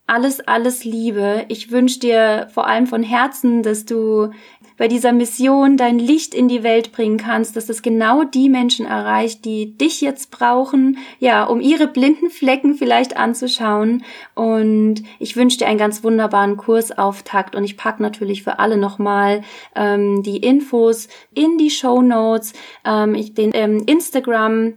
alles, 0.07 0.39
alles 0.39 0.83
Liebe. 0.83 1.45
Ich 1.47 1.71
wünsche 1.71 1.99
dir 1.99 2.47
vor 2.53 2.67
allem 2.67 2.85
von 2.85 3.01
Herzen, 3.01 3.63
dass 3.63 3.85
du 3.85 4.29
bei 4.77 4.87
dieser 4.87 5.13
Mission 5.13 5.77
dein 5.77 5.99
Licht 5.99 6.33
in 6.33 6.47
die 6.47 6.63
Welt 6.63 6.91
bringen 6.91 7.17
kannst, 7.17 7.55
dass 7.55 7.69
es 7.69 7.81
genau 7.81 8.23
die 8.23 8.49
Menschen 8.49 8.85
erreicht, 8.85 9.45
die 9.45 9.77
dich 9.77 10.01
jetzt 10.01 10.31
brauchen, 10.31 10.97
ja, 11.19 11.43
um 11.45 11.61
ihre 11.61 11.87
blinden 11.87 12.29
Flecken 12.29 12.75
vielleicht 12.75 13.17
anzuschauen. 13.17 14.03
Und 14.33 15.03
ich 15.19 15.35
wünsche 15.35 15.57
dir 15.57 15.67
einen 15.67 15.79
ganz 15.79 16.03
wunderbaren 16.03 16.57
Kursauftakt 16.57 17.55
und 17.55 17.63
ich 17.63 17.77
pack 17.77 17.99
natürlich 17.99 18.43
für 18.43 18.59
alle 18.59 18.77
nochmal 18.77 19.41
ähm, 19.75 20.23
die 20.23 20.37
Infos 20.37 21.07
in 21.33 21.57
die 21.57 21.69
Show 21.69 22.01
Notes, 22.01 22.53
ähm, 22.85 23.15
ich, 23.15 23.33
den 23.33 23.51
ähm, 23.53 23.83
Instagram 23.85 24.73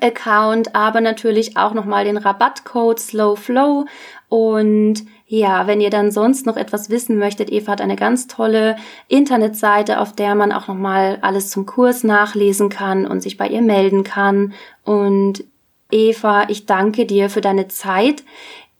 Account, 0.00 0.74
aber 0.76 1.00
natürlich 1.00 1.56
auch 1.56 1.74
nochmal 1.74 2.04
den 2.04 2.16
Rabattcode 2.16 3.00
Slow 3.00 3.36
Flow 3.36 3.86
und 4.28 5.04
ja, 5.32 5.68
wenn 5.68 5.80
ihr 5.80 5.90
dann 5.90 6.10
sonst 6.10 6.44
noch 6.44 6.56
etwas 6.56 6.90
wissen 6.90 7.16
möchtet, 7.16 7.52
Eva 7.52 7.70
hat 7.70 7.80
eine 7.80 7.94
ganz 7.94 8.26
tolle 8.26 8.74
Internetseite, 9.06 10.00
auf 10.00 10.12
der 10.12 10.34
man 10.34 10.50
auch 10.50 10.66
nochmal 10.66 11.18
alles 11.20 11.50
zum 11.50 11.66
Kurs 11.66 12.02
nachlesen 12.02 12.68
kann 12.68 13.06
und 13.06 13.22
sich 13.22 13.36
bei 13.36 13.46
ihr 13.46 13.62
melden 13.62 14.02
kann. 14.02 14.54
Und 14.84 15.44
Eva, 15.92 16.48
ich 16.48 16.66
danke 16.66 17.06
dir 17.06 17.30
für 17.30 17.40
deine 17.40 17.68
Zeit, 17.68 18.24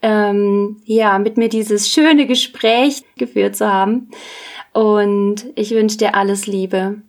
ähm, 0.03 0.79
ja, 0.87 1.21
mit 1.21 1.37
mir 1.37 1.49
dieses 1.49 1.89
schöne 1.89 2.27
Gespräch 2.27 3.05
geführt 3.17 3.55
zu 3.55 3.73
haben. 3.73 4.11
Und 4.73 5.47
ich 5.55 5.71
wünsche 5.71 5.99
dir 5.99 6.17
alles 6.17 6.49
Liebe. 6.49 7.01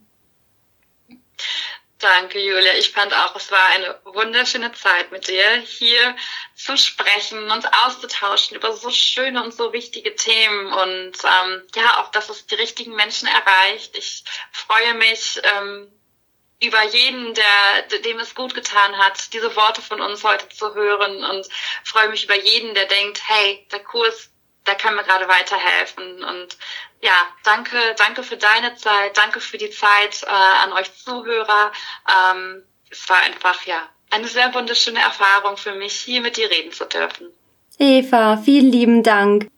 Danke, 2.02 2.40
Julia. 2.40 2.74
Ich 2.74 2.90
fand 2.90 3.14
auch, 3.14 3.36
es 3.36 3.52
war 3.52 3.64
eine 3.76 4.00
wunderschöne 4.02 4.72
Zeit 4.72 5.12
mit 5.12 5.28
dir, 5.28 5.58
hier 5.58 6.16
zu 6.56 6.76
sprechen, 6.76 7.48
uns 7.48 7.64
auszutauschen 7.84 8.56
über 8.56 8.72
so 8.72 8.90
schöne 8.90 9.40
und 9.40 9.54
so 9.54 9.72
wichtige 9.72 10.16
Themen 10.16 10.72
und 10.72 11.12
ähm, 11.22 11.62
ja, 11.76 12.00
auch, 12.00 12.10
dass 12.10 12.28
es 12.28 12.44
die 12.48 12.56
richtigen 12.56 12.96
Menschen 12.96 13.28
erreicht. 13.28 13.96
Ich 13.96 14.24
freue 14.50 14.94
mich 14.94 15.40
ähm, 15.44 15.92
über 16.60 16.82
jeden, 16.86 17.34
der, 17.34 18.00
dem 18.00 18.18
es 18.18 18.34
gut 18.34 18.52
getan 18.52 18.98
hat, 18.98 19.32
diese 19.32 19.54
Worte 19.54 19.80
von 19.80 20.00
uns 20.00 20.24
heute 20.24 20.48
zu 20.48 20.74
hören 20.74 21.24
und 21.24 21.46
freue 21.84 22.08
mich 22.08 22.24
über 22.24 22.36
jeden, 22.36 22.74
der 22.74 22.86
denkt, 22.86 23.22
hey, 23.28 23.64
der 23.70 23.84
Kurs 23.84 24.31
da 24.64 24.74
kann 24.74 24.94
mir 24.94 25.04
gerade 25.04 25.28
weiterhelfen. 25.28 26.22
Und 26.24 26.56
ja, 27.00 27.12
danke, 27.44 27.76
danke 27.96 28.22
für 28.22 28.36
deine 28.36 28.74
Zeit, 28.76 29.16
danke 29.16 29.40
für 29.40 29.58
die 29.58 29.70
Zeit 29.70 30.22
äh, 30.22 30.64
an 30.64 30.72
euch 30.72 30.94
Zuhörer. 30.94 31.72
Ähm, 32.08 32.62
es 32.90 33.08
war 33.08 33.18
einfach 33.18 33.64
ja 33.66 33.88
eine 34.10 34.28
sehr 34.28 34.52
wunderschöne 34.54 35.00
Erfahrung 35.00 35.56
für 35.56 35.74
mich, 35.74 35.94
hier 35.94 36.20
mit 36.20 36.36
dir 36.36 36.50
reden 36.50 36.72
zu 36.72 36.84
dürfen. 36.84 37.28
Eva, 37.78 38.36
vielen 38.36 38.70
lieben 38.70 39.02
Dank. 39.02 39.48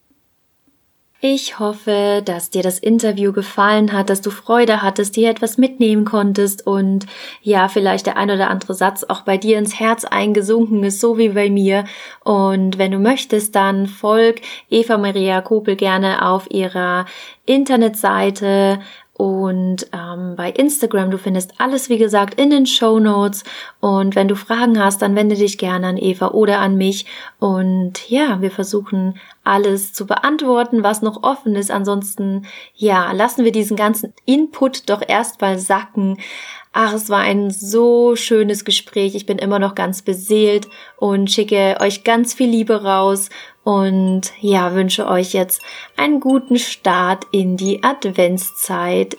Ich 1.27 1.59
hoffe, 1.59 2.21
dass 2.23 2.51
dir 2.51 2.63
das 2.63 2.79
Interview 2.79 3.33
gefallen 3.33 3.95
hat, 3.95 4.11
dass 4.11 4.21
du 4.21 4.29
Freude 4.29 4.83
hattest, 4.83 5.17
dir 5.17 5.31
etwas 5.31 5.57
mitnehmen 5.57 6.05
konntest 6.05 6.67
und 6.67 7.07
ja, 7.41 7.69
vielleicht 7.69 8.05
der 8.05 8.19
ein 8.19 8.31
oder 8.31 8.51
andere 8.51 8.75
Satz 8.75 9.05
auch 9.05 9.23
bei 9.23 9.39
dir 9.39 9.57
ins 9.57 9.81
Herz 9.81 10.05
eingesunken 10.05 10.85
ist, 10.85 11.01
so 11.01 11.17
wie 11.17 11.31
bei 11.31 11.49
mir. 11.49 11.87
Und 12.25 12.77
wenn 12.77 12.91
du 12.91 12.99
möchtest, 12.99 13.55
dann 13.55 13.87
folg 13.87 14.43
Eva 14.69 14.99
Maria 14.99 15.41
Kopel 15.41 15.77
gerne 15.77 16.29
auf 16.29 16.51
ihrer 16.51 17.07
Internetseite 17.47 18.81
und 19.15 19.87
ähm, 19.93 20.35
bei 20.37 20.51
Instagram. 20.51 21.11
Du 21.11 21.19
findest 21.19 21.55
alles, 21.59 21.89
wie 21.89 21.99
gesagt, 21.99 22.39
in 22.39 22.51
den 22.51 22.67
Show 22.67 22.99
Notes. 22.99 23.45
Und 23.81 24.17
wenn 24.17 24.29
du 24.29 24.35
Fragen 24.35 24.83
hast, 24.83 25.03
dann 25.03 25.15
wende 25.15 25.37
dich 25.37 25.57
gerne 25.57 25.87
an 25.87 25.97
Eva 25.97 26.29
oder 26.33 26.59
an 26.59 26.77
mich. 26.77 27.07
Und 27.39 28.11
ja, 28.11 28.41
wir 28.41 28.51
versuchen 28.51 29.19
alles 29.45 29.93
zu 29.93 30.07
beantworten, 30.07 30.83
was 30.83 31.01
noch 31.01 31.23
offen 31.23 31.55
ist. 31.55 31.71
Ansonsten, 31.71 32.47
ja, 32.75 33.13
lassen 33.13 33.45
wir 33.45 33.53
diesen 33.53 33.77
ganzen 33.77 34.13
Input 34.25 34.91
doch 34.91 35.03
erstmal 35.07 35.59
sacken. 35.59 36.19
Ach, 36.73 36.93
es 36.93 37.09
war 37.09 37.21
ein 37.21 37.53
so 37.53 38.17
schönes 38.17 38.65
Gespräch. 38.65 39.15
Ich 39.15 39.27
bin 39.27 39.39
immer 39.39 39.61
noch 39.61 39.77
ganz 39.77 40.03
beseelt 40.03 40.67
und 40.97 41.31
schicke 41.31 41.77
euch 41.81 42.03
ganz 42.03 42.35
viel 42.35 42.51
Liebe 42.51 42.83
raus 42.83 43.31
und 43.65 44.33
ja, 44.41 44.75
wünsche 44.75 45.09
euch 45.09 45.33
jetzt 45.33 45.63
einen 45.97 46.21
guten 46.21 46.59
Start 46.59 47.27
in 47.31 47.57
die 47.57 47.83
Adventszeit. 47.83 49.17